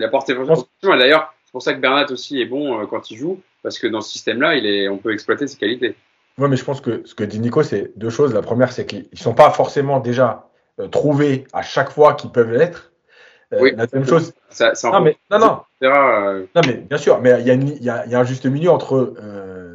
[0.00, 0.34] il apporte ses
[0.82, 3.86] D'ailleurs, c'est pour ça que Bernat aussi est bon euh, quand il joue, parce que
[3.86, 5.94] dans ce système-là, il est, on peut exploiter ses qualités.
[6.38, 8.34] Oui, mais je pense que ce que dit Nico, c'est deux choses.
[8.34, 10.48] La première, c'est qu'ils ne sont pas forcément déjà
[10.80, 12.92] euh, trouvés à chaque fois qu'ils peuvent l'être.
[13.52, 14.32] Euh, oui, la deuxième chose.
[14.48, 15.60] Ça, non, mais, non, non.
[15.82, 19.14] non, mais bien sûr, mais il y, y, y, a un juste milieu entre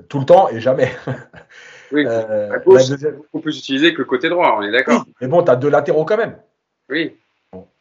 [0.10, 0.92] tout le temps et jamais.
[1.94, 3.16] oui, la gauche, deuxième...
[3.16, 5.06] beaucoup plus utilisé que le côté droit, on est d'accord.
[5.22, 6.36] mais bon, tu as deux latéraux quand même.
[6.90, 7.16] Oui.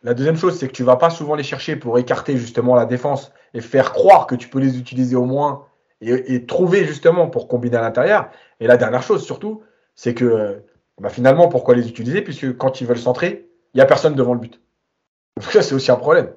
[0.02, 2.86] La deuxième chose, c'est que tu vas pas souvent les chercher pour écarter justement la
[2.86, 5.66] défense et faire croire que tu peux les utiliser au moins
[6.00, 8.30] et, trouver justement pour combiner à l'intérieur.
[8.60, 9.62] Et la dernière chose surtout,
[9.94, 10.62] c'est que
[11.00, 12.22] bah, finalement, pourquoi les utiliser?
[12.22, 14.60] Puisque quand ils veulent centrer, il n'y a personne devant le but.
[15.36, 16.32] Donc ça, c'est aussi un problème.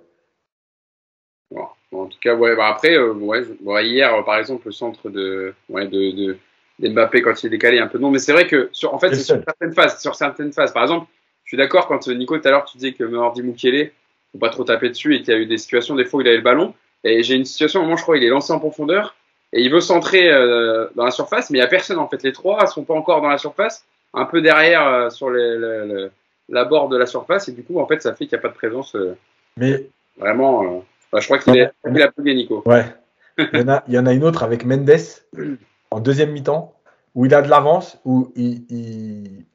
[1.54, 5.88] en tout cas, ouais, bah, après, euh, ouais, hier, par exemple, le centre de, ouais,
[5.88, 6.38] de,
[6.80, 9.14] Mbappé quand il est décalé un peu non, mais c'est vrai que sur, en fait,
[9.14, 10.74] c'est sur certaines phases, sur certaines phases.
[10.74, 11.06] Par exemple,
[11.52, 13.92] suis d'accord quand euh, Nico tout à l'heure tu disais que Mordi Mukiele,
[14.32, 16.22] faut pas trop taper dessus et qu'il y a eu des situations des fois où
[16.22, 16.74] il avait le ballon.
[17.04, 19.16] Et j'ai une situation où moi je crois il est lancé en profondeur
[19.52, 22.24] et il veut centrer euh, dans la surface, mais il y a personne en fait.
[22.24, 23.84] Les trois sont pas encore dans la surface,
[24.14, 26.08] un peu derrière euh, sur les,
[26.48, 28.42] la bord de la surface et du coup en fait ça fait qu'il n'y a
[28.44, 28.96] pas de présence.
[29.58, 29.88] mais
[30.18, 30.86] vraiment,
[31.18, 32.64] je crois qu'il est il a plus Nico.
[32.66, 32.86] Ouais.
[33.38, 34.92] il, y en a, il y en a une autre avec Mendes
[35.90, 36.74] en deuxième mi-temps
[37.14, 39.46] où il a de l'avance, où il, il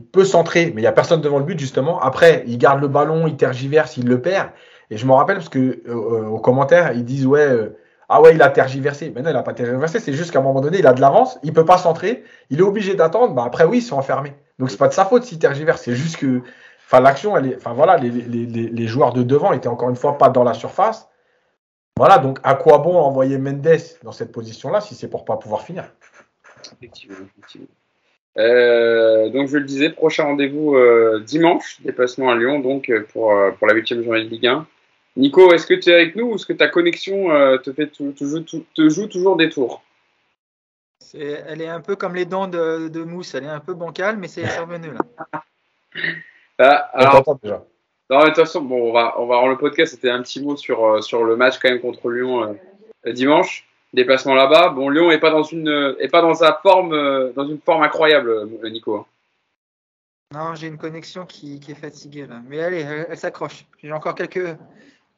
[0.00, 2.00] peut centrer, mais il n'y a personne devant le but, justement.
[2.00, 4.50] Après, il garde le ballon, il tergiverse, il le perd.
[4.90, 7.78] Et je me rappelle parce que euh, euh, aux commentaires, ils disent ouais, euh,
[8.08, 9.10] ah ouais, il a tergiversé.
[9.14, 10.00] Mais non, il n'a pas tergiversé.
[10.00, 12.58] C'est juste qu'à un moment donné, il a de l'avance, il peut pas centrer, il
[12.58, 13.34] est obligé d'attendre.
[13.34, 14.34] Bah après, oui, ils sont enfermés.
[14.58, 16.42] Donc c'est pas de sa faute si tergiverse, c'est juste que
[16.86, 20.52] enfin l'action enfin voilà les, joueurs de devant étaient encore une fois pas dans la
[20.54, 21.08] surface.
[21.96, 23.66] Voilà, donc à quoi bon envoyer Mendes
[24.02, 25.90] dans cette position-là si c'est pour pas pouvoir finir?
[26.76, 27.68] Effectivement, effectivement.
[28.38, 33.32] Euh, donc je le disais, prochain rendez-vous euh, dimanche, déplacement à Lyon donc euh, pour,
[33.32, 34.66] euh, pour la huitième journée de Ligue 1.
[35.18, 37.88] Nico, est-ce que tu es avec nous ou est-ce que ta connexion euh, te, fait
[37.88, 39.82] tout- te, joue, tout- te joue toujours des tours?
[41.14, 44.16] Elle est un peu comme les dents de, de mousse, elle est un peu bancale,
[44.16, 45.42] mais c'est revenu là.
[46.58, 47.62] Ah, On Alors, déjà.
[48.08, 49.92] non, de toute façon, bon, on va, on va rendre le podcast.
[49.92, 52.52] C'était un petit mot sur, sur le match quand même contre Lyon euh,
[53.06, 53.66] euh, dimanche.
[53.92, 54.70] Déplacement là-bas.
[54.70, 57.82] Bon, Lyon est pas dans une, est pas dans sa forme, euh, dans une forme
[57.82, 58.96] incroyable, euh, Nico.
[58.96, 59.06] hein.
[60.32, 62.40] Non, j'ai une connexion qui, qui est fatiguée là.
[62.48, 63.66] Mais allez, elle, elle s'accroche.
[63.82, 64.56] J'ai encore quelques,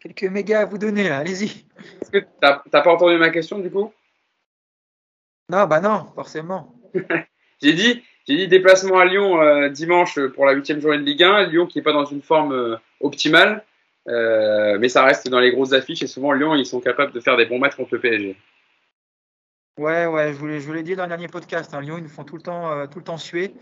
[0.00, 1.64] quelques mégas à vous donner là, allez-y.
[2.02, 3.92] Est-ce que t'as t'as pas entendu ma question du coup?
[5.48, 6.74] Non, bah non, forcément.
[7.62, 11.22] J'ai dit, j'ai dit déplacement à Lyon euh, dimanche pour la huitième journée de Ligue
[11.22, 11.46] 1.
[11.46, 13.64] Lyon qui est pas dans une forme euh, optimale,
[14.08, 17.20] euh, mais ça reste dans les grosses affiches et souvent Lyon ils sont capables de
[17.20, 18.36] faire des bons matchs contre le PSG.
[19.76, 21.74] Ouais, ouais, je vous l'ai, je vous dit dans le dernier podcast.
[21.74, 23.54] hein, Lyon, ils nous font tout le temps, euh, tout le temps suer,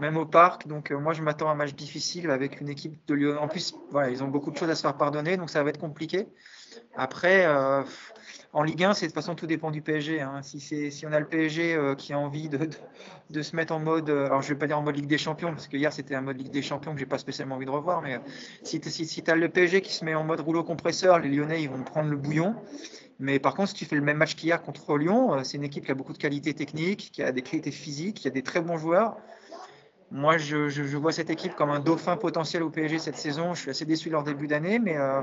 [0.00, 0.66] même au parc.
[0.66, 3.36] Donc, euh, moi, je m'attends à un match difficile avec une équipe de Lyon.
[3.38, 5.68] En plus, voilà, ils ont beaucoup de choses à se faire pardonner, donc ça va
[5.68, 6.26] être compliqué.
[6.96, 7.82] Après, euh,
[8.54, 10.20] en Ligue 1, c'est de toute façon tout dépend du PSG.
[10.22, 10.40] hein.
[10.42, 12.70] Si, c'est, si on a le PSG euh, qui a envie de, de,
[13.30, 15.18] de se mettre en mode, euh, alors je vais pas dire en mode Ligue des
[15.18, 17.66] Champions, parce que hier c'était un mode Ligue des Champions que j'ai pas spécialement envie
[17.66, 18.18] de revoir, mais euh,
[18.62, 21.28] si, si, si tu as le PSG qui se met en mode rouleau compresseur, les
[21.28, 22.56] Lyonnais ils vont prendre le bouillon.
[23.18, 25.64] Mais par contre, si tu fais le même match qu'hier contre Lyon, euh, c'est une
[25.64, 28.42] équipe qui a beaucoup de qualités techniques, qui a des qualités physiques, qui a des
[28.42, 29.16] très bons joueurs.
[30.10, 33.52] Moi, je, vois cette équipe comme un dauphin potentiel au PSG cette saison.
[33.54, 35.20] Je suis assez déçu de leur début d'année, mais euh,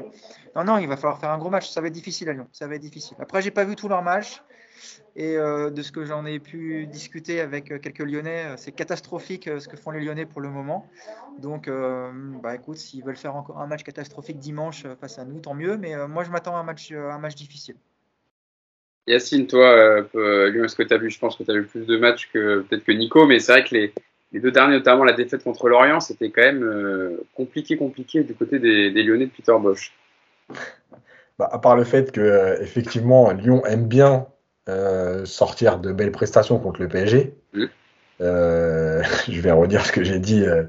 [0.56, 1.70] non, non, il va falloir faire un gros match.
[1.70, 2.48] Ça va être difficile à Lyon.
[2.52, 3.18] Ça va être difficile.
[3.20, 4.44] Après, j'ai pas vu tous leurs matchs.
[5.16, 8.74] Et euh, de ce que j'en ai pu discuter avec euh, quelques Lyonnais, euh, c'est
[8.74, 10.90] catastrophique ce que font les Lyonnais pour le moment.
[11.40, 12.12] Donc, euh,
[12.44, 15.78] bah écoute, s'ils veulent faire encore un match catastrophique dimanche face à nous, tant mieux.
[15.78, 17.76] Mais euh, moi, je m'attends à un match, un match difficile.
[19.08, 19.68] Yacine, toi,
[20.16, 21.98] euh, Lyon, est-ce que tu as vu Je pense que tu as vu plus de
[21.98, 23.94] matchs que peut-être que Nico, mais c'est vrai que les,
[24.32, 28.34] les deux derniers, notamment la défaite contre Lorient, c'était quand même euh, compliqué, compliqué du
[28.34, 29.94] côté des, des Lyonnais de Peter Bosch.
[31.38, 34.28] Bah, à part le fait que euh, effectivement Lyon aime bien
[34.70, 37.66] euh, sortir de belles prestations contre le PSG, Mm.
[38.22, 40.64] euh, je vais redire ce que j'ai dit euh,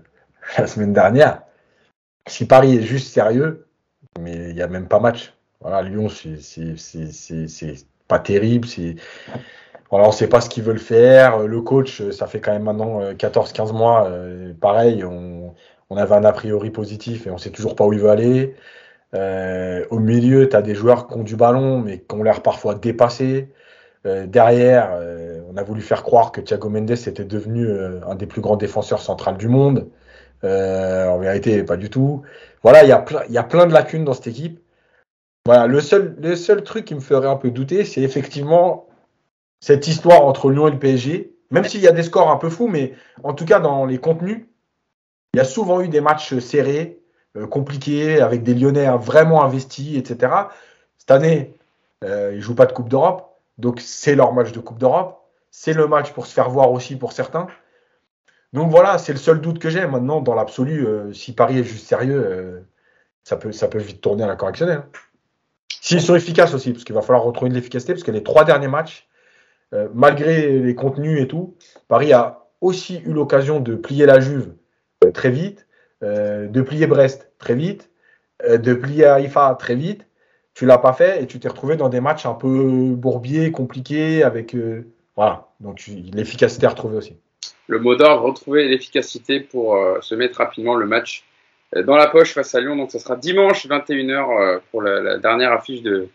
[0.59, 1.43] la semaine dernière.
[2.29, 3.67] Si Paris est juste sérieux,
[4.21, 5.35] mais il n'y a même pas match.
[5.61, 7.75] Voilà, Lyon, c'est- c'est c'est- c'est- c'est
[8.09, 8.67] pas terrible.
[8.69, 8.97] c'est-
[9.91, 11.39] Voilà, on ne sait pas ce qu'ils veulent faire.
[11.47, 14.07] Le coach, ça fait quand même maintenant euh, 14-15 mois.
[14.09, 15.55] euh, pareil, on,
[15.91, 18.11] on avait un a priori positif et on ne sait toujours pas où il veut
[18.11, 18.55] aller.
[19.15, 22.43] Euh, au milieu, tu as des joueurs qui ont du ballon, mais qui ont l'air
[22.43, 23.49] parfois dépassés.
[24.07, 28.15] Euh, derrière, euh, on a voulu faire croire que Thiago Mendes était devenu euh, un
[28.15, 29.91] des plus grands défenseurs centrales du monde.
[30.43, 32.23] En vérité, pas du tout.
[32.63, 34.61] Voilà, il y, a plein- de lacunes dans cette équipe.
[35.45, 38.87] Voilà, le seul, le seul truc qui me ferait un peu douter, c'est effectivement
[39.61, 41.33] cette histoire entre Lyon et le PSG.
[41.51, 42.93] Même s'il y a des scores un peu fous, mais
[43.25, 44.47] en tout cas, dans les contenus,
[45.35, 47.01] il y a souvent eu des matchs serrés,
[47.51, 50.33] compliqués, avec des Lyonnais vraiment investis, etc.
[50.97, 51.57] Cette année,
[52.05, 55.23] ils jouent pas de Coupe d'Europe, donc c'est leur match de Coupe d'Europe.
[55.51, 57.47] C'est le match pour se faire voir aussi pour certains.
[58.53, 59.87] Donc voilà, c'est le seul doute que j'ai.
[59.87, 62.61] Maintenant, dans l'absolu, euh, si Paris est juste sérieux, euh,
[63.25, 64.83] ça, peut, ça peut vite tourner à la correctionnelle.
[65.81, 68.45] S'ils sont efficaces aussi, parce qu'il va falloir retrouver de l'efficacité, parce que les trois
[68.45, 69.09] derniers matchs,
[69.73, 71.57] euh, malgré les contenus et tout,
[71.89, 74.55] Paris a aussi eu l'occasion de plier la Juve
[75.13, 75.67] très vite,
[76.01, 77.91] de plier Brest très vite,
[78.49, 80.06] de plier Haïfa très vite.
[80.57, 84.23] Tu l'as pas fait et tu t'es retrouvé dans des matchs un peu bourbiers, compliqués,
[84.23, 85.49] avec euh, voilà.
[85.61, 85.83] Donc
[86.15, 87.15] l'efficacité à retrouver aussi.
[87.67, 91.25] Le mot d'ordre, retrouver l'efficacité pour euh, se mettre rapidement le match
[91.75, 92.75] euh, dans la poche face à Lyon.
[92.75, 96.09] Donc ça sera dimanche 21h euh, pour la, dernière affiche de,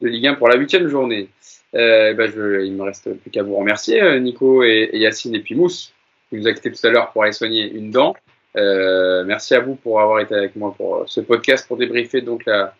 [0.00, 1.28] Ligue 1 pour la huitième journée.
[1.76, 5.40] Euh, ben, je, il me reste plus qu'à vous remercier, Nico et, et Yacine et
[5.40, 5.94] puis Mousse,
[6.28, 8.16] qui nous a quitté tout à l'heure pour aller soigner une dent.
[8.56, 12.20] Euh, merci à vous pour avoir été avec moi pour euh, ce podcast pour débriefer
[12.20, 12.74] donc la,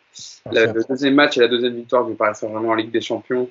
[0.52, 3.50] la- le deuxième match et la deuxième victoire du Paris Saint-Germain en Ligue des Champions.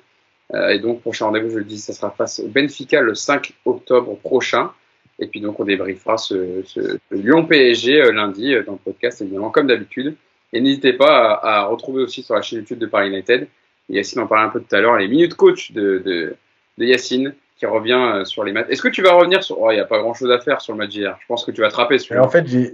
[0.54, 3.52] Euh, et donc, prochain rendez-vous, je le dis, ça sera face au Benfica le 5
[3.66, 4.70] octobre prochain.
[5.18, 9.20] Et puis donc, on débriefera ce, ce, ce Lyon-PSG euh, lundi euh, dans le podcast,
[9.22, 10.16] évidemment, comme d'habitude.
[10.52, 13.48] Et n'hésitez pas à, à retrouver aussi sur la chaîne YouTube de Paris United.
[13.90, 16.36] Et Yacine en parlait un peu tout à l'heure, les minutes coach de, de,
[16.78, 18.66] de Yacine qui revient euh, sur les matchs.
[18.68, 19.60] Est-ce que tu vas revenir sur.
[19.60, 21.16] Oh, il n'y a pas grand chose à faire sur le match d'hier.
[21.20, 22.24] Je pense que tu vas attraper celui-là.
[22.24, 22.72] en fait, j'ai-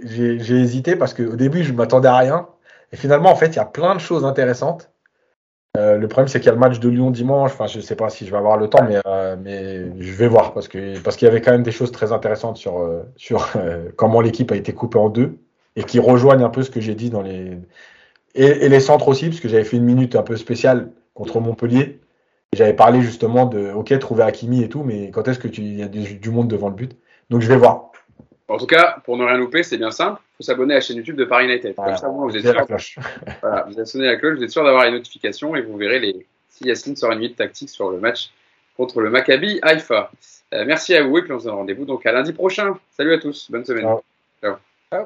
[0.59, 2.47] hésité parce qu'au début, je m'attendais à rien.
[2.91, 4.89] Et finalement, en fait, il y a plein de choses intéressantes.
[5.77, 7.51] Euh, le problème, c'est qu'il y a le match de Lyon dimanche.
[7.53, 10.53] Enfin, je sais pas si je vais avoir le temps, mais, euh, je vais voir
[10.53, 13.49] parce qu'il y avait quand même des choses très intéressantes sur
[13.95, 15.37] comment l'équipe a été coupée en deux
[15.77, 17.57] et qui rejoignent un peu ce que j'ai dit dans les
[18.35, 21.39] et, et les centres aussi, parce que j'avais fait une minute un peu spéciale contre
[21.39, 22.00] Montpellier.
[22.53, 25.83] J'avais parlé justement de OK, trouver Hakimi et tout, mais quand est-ce que tu y
[25.83, 26.97] a du, du monde devant le but?
[27.29, 27.91] Donc je vais voir.
[28.49, 30.19] En tout cas, pour ne rien louper, c'est bien simple.
[30.21, 31.73] Il faut s'abonner à la chaîne YouTube de Paris United.
[31.73, 32.99] Comme ça, moi, vous êtes C'est la sûr, cloche.
[33.41, 36.25] voilà, vous sonné la cloche, vous êtes sûr d'avoir les notifications et vous verrez les,
[36.49, 38.31] si Yacine sort une minute tactique sur le match
[38.75, 40.11] contre le Maccabi Haïfa.
[40.53, 42.77] Euh, merci à vous et puis on se donne rendez-vous donc à lundi prochain.
[42.97, 43.85] Salut à tous, bonne semaine.
[44.41, 44.55] Ciao.
[44.91, 45.05] Ciao.